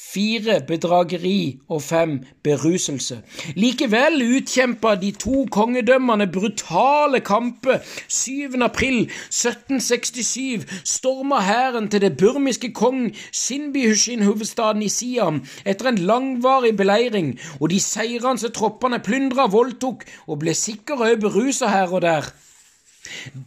[0.00, 2.12] Fire bedrageri og fem
[2.46, 3.16] beruselse.
[3.58, 7.82] Likevel utkjempa de to kongedømmene brutale kamper.
[8.08, 8.54] 7.
[8.62, 13.10] april 1767 storma hæren til det burmiske kong
[13.42, 20.54] Sinbihushin-hovedstaden i Siam etter en langvarig beleiring, og de seirende troppene plyndra, voldtok og ble
[20.54, 22.30] sikkert òg berusa her og der.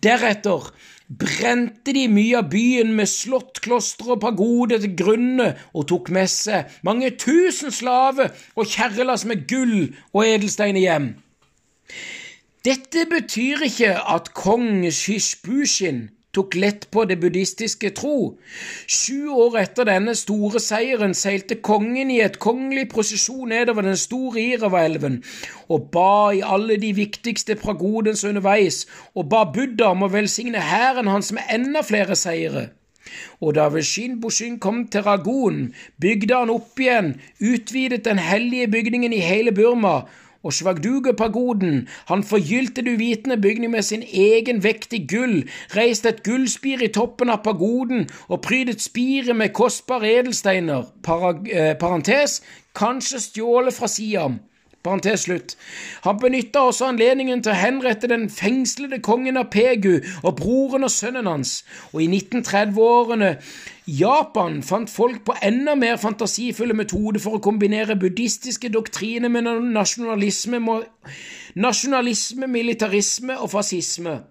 [0.04, 0.74] Deretter
[1.19, 6.31] brente de mye av byen med slott, kloster og pagoder til grunne og tok med
[6.31, 11.10] seg mange tusen slaver og kjerrelass med gull og edelsteiner hjem.
[12.64, 18.38] Dette betyr ikke at kong Shishbushin tok lett på det buddhistiske tro.
[18.90, 24.42] Sju år etter denne store seieren seilte kongen i et kongelig prosesjon nedover den store
[24.42, 25.22] Irava-elven
[25.70, 28.84] og ba i alle de viktigste pragodens underveis,
[29.16, 32.72] og ba Buddha om å velsigne hæren hans med enda flere seire.
[33.42, 39.14] Og da Veshin Bushin kom til Ragun, bygde han opp igjen, utvidet den hellige bygningen
[39.14, 40.03] i hele Burma
[40.44, 45.44] og Svagduga-pagoden, han forgylte du vitende bygning med sin egen vekt i gull,
[45.76, 52.42] reiste et gullspir i toppen av pagoden og prydet spiret med kostbare edelsteiner, eh, parentes,
[52.76, 54.40] kanskje stjålet fra Siam.
[54.84, 55.56] Parentes slutt.
[56.04, 60.92] Han benytta også anledningen til å henrette den fengslede kongen av Pegu og broren og
[60.92, 61.62] sønnen hans,
[61.94, 63.38] og i 1930-årene
[63.88, 69.44] Japan fant folk på enda mer fantasifulle metoder for å kombinere buddhistiske doktriner med
[69.76, 70.62] nasjonalisme,
[71.60, 74.22] nasjonalisme militarisme og fascisme.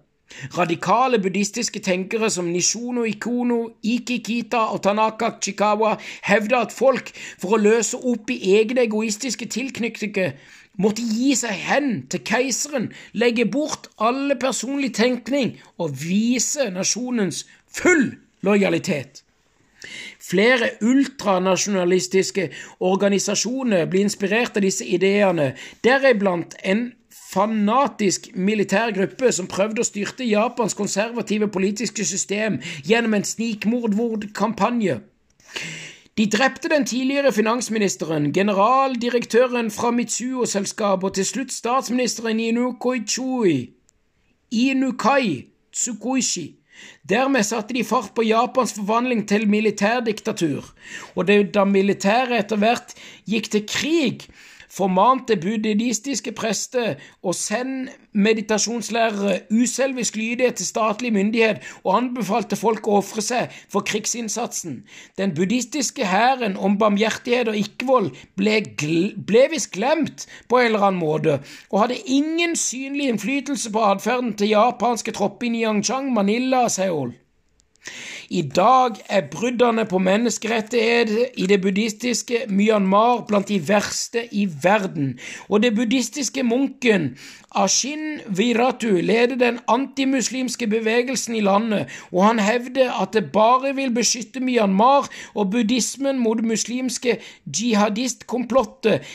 [0.57, 7.61] Radikale buddhistiske tenkere som Nishono Ikono, Ikikita og Tanaka Chikawa hevda at folk, for å
[7.61, 10.33] løse opp i egne egoistiske tilknytninger,
[10.81, 18.15] måtte gi seg hen til keiseren, legge bort alle personlig tenkning og vise nasjonens full
[18.41, 19.22] lojalitet.
[20.33, 25.51] Flere ultranasjonalistiske organisasjoner blir inspirert av disse ideene,
[25.85, 33.27] deriblant en fanatisk militær gruppe som prøvde å styrte Japans konservative politiske system gjennom en
[33.29, 34.97] snikmordkampanje.
[36.17, 43.69] De drepte den tidligere finansministeren, generaldirektøren fra Mitsuo-selskapet og til slutt statsministeren Inukoichui.
[44.49, 46.62] Inukai Tsukuishi.
[47.09, 50.69] Dermed satte de fart på Japans forvandling til militærdiktatur,
[51.15, 52.95] og da militæret etter hvert
[53.29, 54.27] gikk til krig,
[54.73, 62.99] formante buddhistiske prester å sende meditasjonslærere uselvisk lydighet til statlig myndighet og anbefalte folk å
[63.01, 64.83] ofre seg for krigsinnsatsen.
[65.17, 68.59] Den buddhistiske hæren om barmhjertighet og ikke-vold ble,
[69.27, 71.39] ble visst glemt på en eller annen måte,
[71.71, 77.13] og hadde ingen synlig innflytelse på atferden til japanske tropper i Niangchang, Manila og Seoul.
[78.29, 85.17] I dag er bruddene på menneskerettigheter i det buddhistiske Myanmar blant de verste i verden,
[85.49, 87.11] og det buddhistiske munken
[87.55, 93.93] Ashin Viratu leder den antimuslimske bevegelsen i landet, og han hevder at det bare vil
[93.93, 99.05] beskytte Myanmar og buddhismen mot muslimske jihadistkomplottet,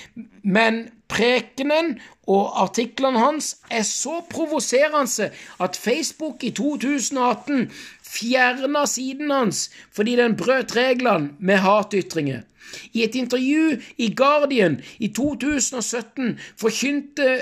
[0.45, 1.97] men prekenen
[2.29, 7.71] og artiklene hans er så provoserende at Facebook i 2018
[8.05, 12.45] fjerna siden hans fordi den brøt reglene med hatytringer.
[12.93, 17.39] I et intervju i Guardian i 2017 forkynte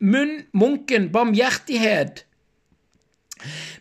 [0.00, 2.24] munken barmhjertighet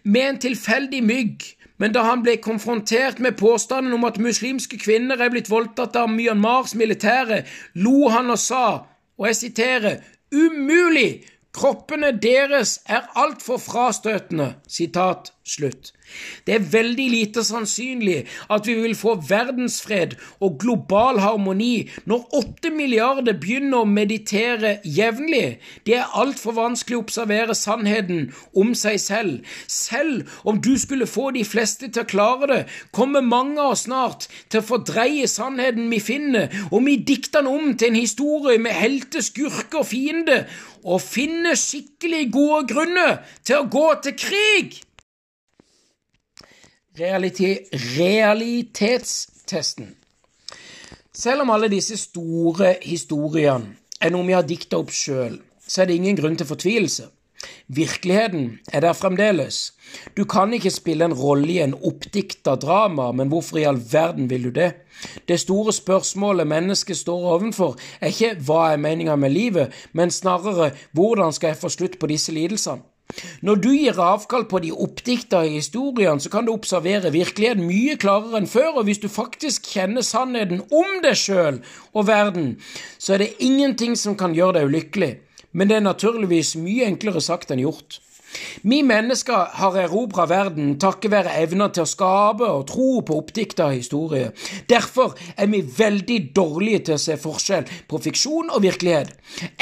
[0.04, 1.46] med en tilfeldig mygg,
[1.78, 6.10] men da han ble konfrontert med påstanden om at muslimske kvinner er blitt voldtatt av
[6.10, 8.68] Myanmars militære, lo han og sa,
[9.18, 10.00] og jeg siterer,
[10.34, 11.26] umulig!
[11.58, 14.52] Kroppene deres er altfor frastøtende.
[14.70, 15.90] Sitat slutt.
[16.46, 18.20] Det er veldig lite sannsynlig
[18.54, 25.58] at vi vil få verdensfred og global harmoni når åtte milliarder begynner å meditere jevnlig.
[25.86, 29.44] Det er altfor vanskelig å observere sannheten om seg selv.
[29.68, 32.62] Selv om du skulle få de fleste til å klare det,
[32.96, 37.52] kommer mange av oss snart til å fordreie sannheten vi finner, og vi dikter den
[37.52, 40.48] om til en historie med helter, skurker og fiender,
[40.88, 44.78] og finner skikkelig gode grunner til å gå til krig.
[46.98, 47.68] Realitet,
[47.98, 49.96] realitetstesten.
[51.14, 55.92] Selv om alle disse store historiene er noe vi har dikta opp sjøl, så er
[55.92, 57.06] det ingen grunn til fortvilelse.
[57.70, 59.74] Virkeligheten er der fremdeles.
[60.18, 64.30] Du kan ikke spille en rolle i en oppdikta drama, men hvorfor i all verden
[64.34, 64.72] vil du det?
[65.30, 70.74] Det store spørsmålet mennesket står ovenfor, er ikke hva er meninga med livet, men snarere
[70.98, 72.82] hvordan skal jeg få slutt på disse lidelsene?
[73.42, 78.42] Når du gir avkall på de oppdikta historiene, så kan du observere virkeligheten mye klarere
[78.42, 81.62] enn før, og hvis du faktisk kjenner sannheten om deg sjøl
[81.94, 82.58] og verden,
[83.00, 85.14] så er det ingenting som kan gjøre deg ulykkelig.
[85.58, 88.02] Men det er naturligvis mye enklere sagt enn gjort.
[88.68, 93.70] Vi mennesker har erobra verden takket være evner til å skape og tro på oppdikta
[93.72, 94.32] historie.
[94.70, 99.14] Derfor er vi veldig dårlige til å se forskjell på fiksjon og virkelighet.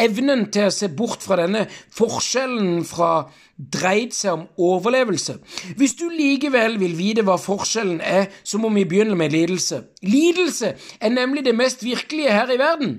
[0.01, 3.11] Evnen til å se bort fra denne forskjellen fra
[3.55, 5.37] dreid seg om overlevelse.
[5.79, 9.85] Hvis du likevel vil vite hva forskjellen er, så må vi begynne med lidelse.
[10.03, 12.97] Lidelse er nemlig det mest virkelige her i verden.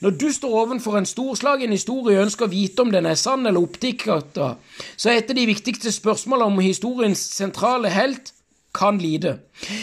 [0.00, 3.46] Når du står overfor en storslagen historie og ønsker å vite om den er sann
[3.46, 4.20] eller oppdikta,
[4.96, 8.32] så er et av de viktigste spørsmålene om historiens sentrale helt
[8.76, 9.38] kan lide.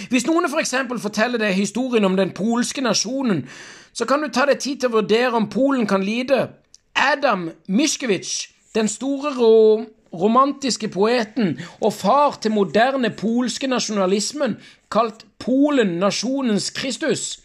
[0.09, 0.75] Hvis noen f.eks.
[0.89, 3.47] For forteller deg historien om den polske nasjonen,
[3.93, 6.47] så kan du ta deg tid til å vurdere om Polen kan lide.
[6.93, 14.57] Adam Mishkevitsj, den store rom romantiske poeten og far til moderne polske nasjonalismen,
[14.93, 17.42] kalt Polen nasjonens Kristus,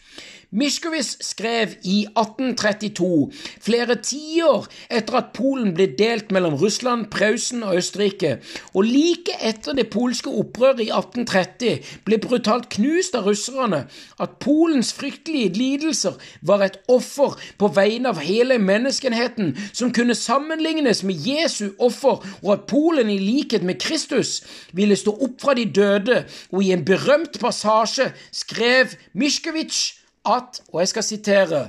[0.51, 3.27] Mischkowitz skrev i 1832,
[3.61, 4.65] flere tiår
[4.97, 8.39] etter at Polen ble delt mellom Russland, Prausen og Østerrike,
[8.73, 13.83] og like etter det polske opprøret i 1830 ble brutalt knust av russerne,
[14.17, 21.05] at Polens fryktelige lidelser var et offer på vegne av hele menneskenheten som kunne sammenlignes
[21.05, 24.39] med Jesu offer, og at Polen i likhet med Kristus
[24.73, 29.98] ville stå opp fra de døde, og i en berømt passasje skrev Mischkowitz
[30.29, 31.63] at, og jeg skal sitere,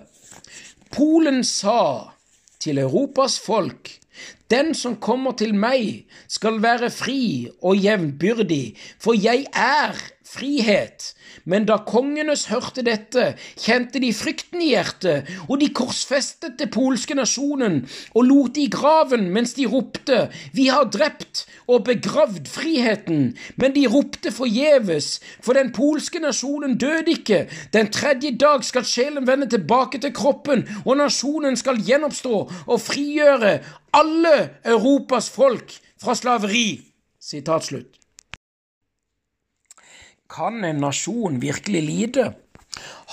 [0.91, 2.09] Polen sa
[2.59, 3.99] til Europas folk
[4.49, 9.93] den som kommer til meg, skal være fri og jevnbyrdig, for jeg er
[10.25, 11.13] frihet.
[11.49, 17.17] Men da kongenes hørte dette, kjente de frykten i hjertet, og de korsfestet det polske
[17.17, 17.81] nasjonen
[18.13, 23.35] og lot i graven mens de ropte, Vi har drept og begravd friheten.
[23.57, 27.47] Men de ropte forgjeves, for den polske nasjonen døde ikke.
[27.73, 32.35] Den tredje dag skal sjelen vende tilbake til kroppen, og nasjonen skal gjenoppstå
[32.67, 33.59] og frigjøre
[33.93, 36.81] alle Europas folk fra slaveri.
[37.19, 37.98] Sitat slutt.
[40.30, 42.33] Kan en nasjon virkelig lide?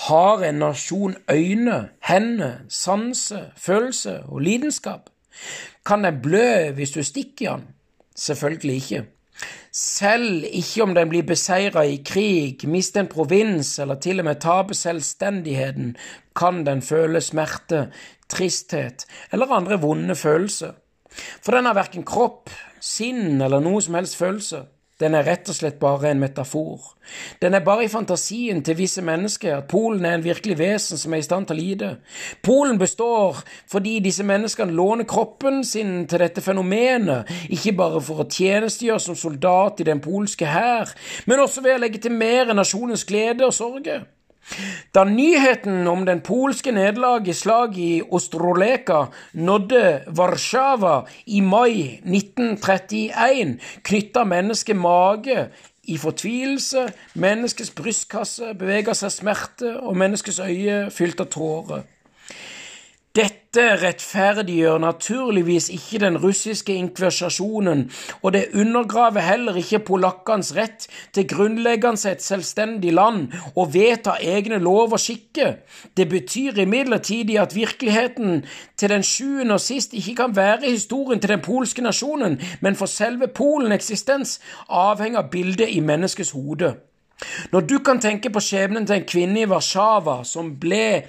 [0.07, 5.09] Har en nasjon øyne, hender, sanse, følelse og lidenskap?
[5.85, 7.67] Kan den blø hvis du stikker i den?
[8.15, 9.05] Selvfølgelig ikke.
[9.71, 14.39] Selv ikke om den blir beseira i krig, mister en provins eller til og med
[14.41, 15.95] taper selvstendigheten,
[16.35, 17.91] kan den føle smerte,
[18.29, 20.71] tristhet eller andre vonde følelser.
[21.41, 22.49] For den har verken kropp,
[22.81, 24.65] sinn eller noe som helst følelse.
[24.97, 26.95] Den er rett og slett bare en metafor.
[27.41, 31.13] Den er bare i fantasien til visse mennesker at Polen er en virkelig vesen som
[31.13, 31.91] er i stand til å lide.
[32.41, 38.29] Polen består fordi disse menneskene låner kroppen sin til dette fenomenet, ikke bare for å
[38.29, 40.89] tjenestegjøre som soldat i den polske hær,
[41.29, 44.07] men også ved å mer nasjonens glede og sorger.
[44.95, 53.57] Da nyheten om den polske nederlaget i slaget i Ostroleka nådde Warszawa i mai 1931,
[53.83, 55.49] knytta mennesket mage
[55.87, 61.85] i fortvilelse, menneskets brystkasse bevega seg smerte, og menneskets øye fylt av tårer.
[63.15, 71.27] Dette rettferdiggjør naturligvis ikke den russiske inkvisasjonen, og det undergraver heller ikke polakkenes rett til
[71.27, 75.53] grunnleggende et selvstendig land og vedta egne lov og skikker.
[75.97, 78.45] Det betyr imidlertid at virkeligheten
[78.77, 82.85] til den sjuende og sist ikke kan være historien til den polske nasjonen, men for
[82.85, 86.75] selve Polens eksistens avhenger av bildet i menneskets hode.
[87.51, 91.07] Når du kan tenke på skjebnen til en kvinne i Warszawa som ble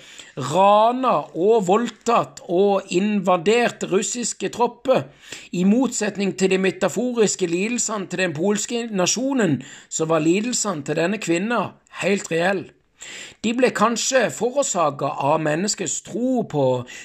[0.53, 5.05] rana og voldtatt og invadert russiske tropper,
[5.53, 11.20] i motsetning til de metaforiske lidelsene til den polske nasjonen, så var lidelsene til denne
[11.20, 11.62] kvinna
[12.01, 12.77] helt reelle.
[13.44, 16.65] De ble kanskje forårsaka av menneskets tro på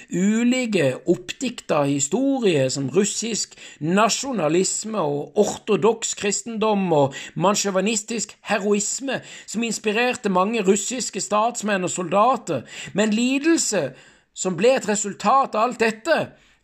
[0.09, 10.65] ulike oppdikta historier som russisk nasjonalisme og ortodoks kristendom og mansjåvinistisk heroisme, som inspirerte mange
[10.65, 12.65] russiske statsmenn og soldater,
[12.97, 13.91] men lidelse
[14.33, 16.17] som ble et resultat av alt dette,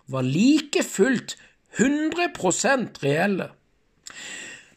[0.10, 1.38] var like fullt
[1.78, 3.52] 100% reelle.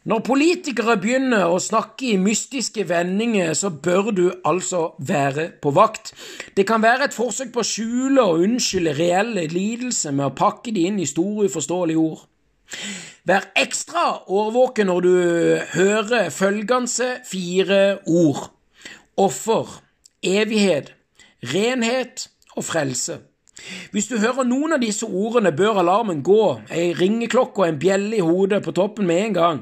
[0.03, 6.11] Når politikere begynner å snakke i mystiske vendinger, så bør du altså være på vakt.
[6.57, 10.75] Det kan være et forsøk på å skjule og unnskylde reelle lidelser med å pakke
[10.75, 12.25] de inn i store, uforståelige ord.
[13.23, 15.15] Vær ekstra årvåken når du
[15.77, 18.49] hører følgende fire ord
[19.15, 19.79] offer,
[20.23, 20.95] evighet,
[21.53, 23.21] renhet og frelse.
[23.93, 28.17] Hvis du hører noen av disse ordene, bør alarmen gå, ei ringeklokke og en bjelle
[28.17, 29.61] i hodet på toppen med en gang.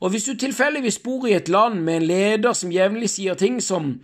[0.00, 3.58] Og hvis du tilfeldigvis bor i et land med en leder som jevnlig sier ting
[3.62, 3.96] som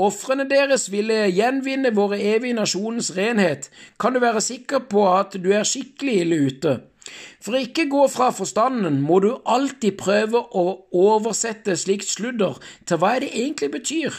[0.00, 3.66] Ofrene deres ville gjenvinne våre evige nasjonens renhet,
[4.00, 6.72] kan du være sikker på at du er skikkelig ille ute.
[7.42, 10.64] For å ikke gå fra forstanden må du alltid prøve å
[10.96, 12.56] oversette slikt sludder
[12.88, 14.16] til hva det egentlig betyr.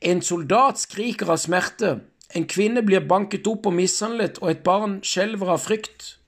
[0.00, 1.96] En soldat skriker av smerte,
[2.34, 6.19] en kvinne blir banket opp og mishandlet, og et barn skjelver av frykt.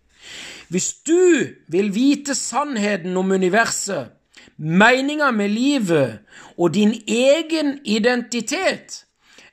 [0.73, 4.09] Hvis du vil vite sannheten om universet,
[4.57, 6.19] meninga med livet
[6.57, 9.05] og din egen identitet,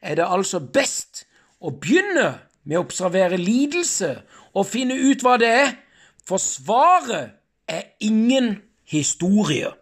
[0.01, 1.25] er det altså best
[1.59, 2.29] å begynne
[2.63, 4.13] med å observere lidelse
[4.53, 5.75] og finne ut hva det er,
[6.23, 7.35] for svaret
[7.67, 9.73] er ingen historie.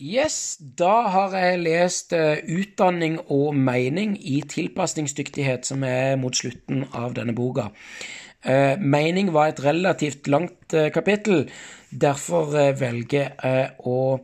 [0.00, 6.86] Yes, da har jeg lest uh, Utdanning og mening i tilpasningsdyktighet, som er mot slutten
[6.96, 7.68] av denne boka.
[8.44, 11.50] Eh, mening var et relativt langt eh, kapittel.
[11.90, 14.20] Derfor eh, velger jeg å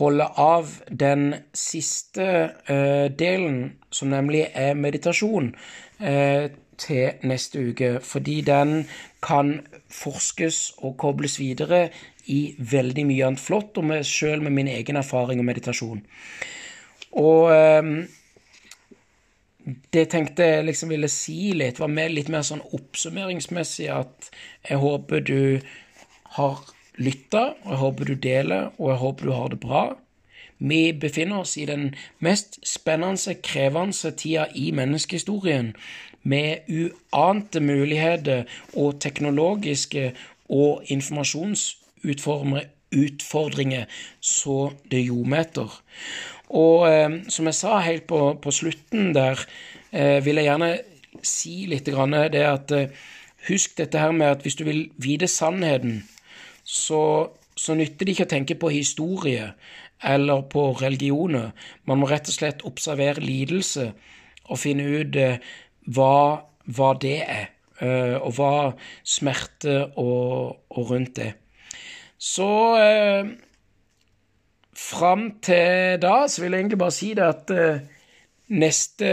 [0.00, 2.26] holde av den siste
[3.18, 5.50] delen, som nemlig er meditasjon,
[6.80, 7.90] til neste uke.
[8.00, 8.86] Fordi den
[9.20, 9.58] kan
[9.92, 11.90] forskes og kobles videre
[12.32, 16.00] i veldig mye annet flott, og sjøl med min egen erfaring og meditasjon.
[17.20, 17.52] Og
[19.92, 24.30] det tenkte jeg liksom ville si litt, var med litt mer sånn oppsummeringsmessig at
[24.68, 25.60] jeg håper du
[26.36, 26.56] har
[27.00, 29.82] lytta, og jeg håper du deler, og jeg håper du har det bra.
[30.60, 35.74] Vi befinner oss i den mest spennende, krevende tida i menneskehistorien,
[36.22, 38.44] med uante muligheter
[38.76, 40.12] og teknologiske
[40.52, 43.84] og informasjonsutfordringer
[44.20, 45.80] så det ljometer.
[46.50, 49.40] Og eh, som jeg sa helt på, på slutten der,
[49.92, 50.70] eh, vil jeg gjerne
[51.26, 52.92] si litt grann det at eh,
[53.48, 56.02] Husk dette her med at hvis du vil vite sannheten,
[56.60, 59.46] så, så nytter det ikke å tenke på historie
[60.04, 61.54] eller på religioner.
[61.88, 63.90] Man må rett og slett observere lidelse
[64.50, 65.40] og finne ut eh,
[65.88, 67.46] hva, hva, det er,
[67.80, 68.52] eh, og hva
[69.04, 71.32] smerte og, og rundt det.
[72.20, 73.30] Så eh,
[74.80, 77.82] fram til da så vil jeg egentlig bare si det at uh,
[78.48, 79.10] neste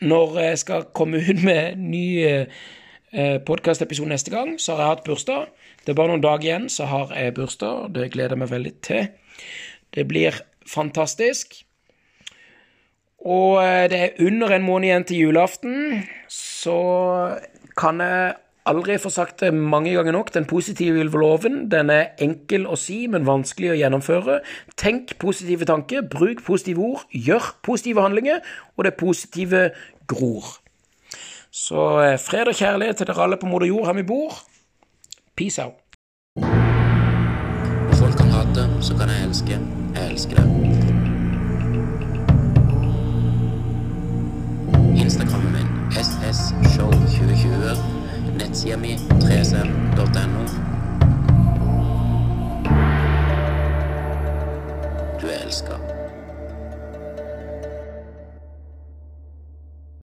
[0.00, 2.44] Når jeg skal komme ut med ny uh,
[3.12, 5.48] eh, podkastepisode neste gang, så har jeg hatt bursdag.
[5.82, 7.88] Det er bare noen dager igjen, så har jeg bursdag.
[7.94, 9.08] Det gleder jeg meg veldig til.
[9.94, 11.56] Det blir fantastisk.
[13.26, 16.78] Og eh, det er under en måned igjen til julaften, så
[17.78, 18.34] kan jeg
[18.66, 20.32] aldri får sagt det mange ganger nok.
[20.34, 24.40] Den positive loven den er enkel å si, men vanskelig å gjennomføre.
[24.76, 28.40] Tenk positive tanker, bruk positive ord, gjør positive handlinger,
[28.76, 29.70] og det positive
[30.08, 30.44] gror.
[31.50, 34.32] Så eh, fred og kjærlighet til dere alle på moder jord her vi bor.
[35.36, 35.72] Peace out.
[37.98, 39.60] Folk kan hate, så kan jeg elske.
[39.96, 40.46] Jeg elsker det.
[45.04, 47.97] Instagrammen min sshow2020
[48.48, 50.44] nettsida mi 3cell.no.
[55.20, 55.97] Du er elska.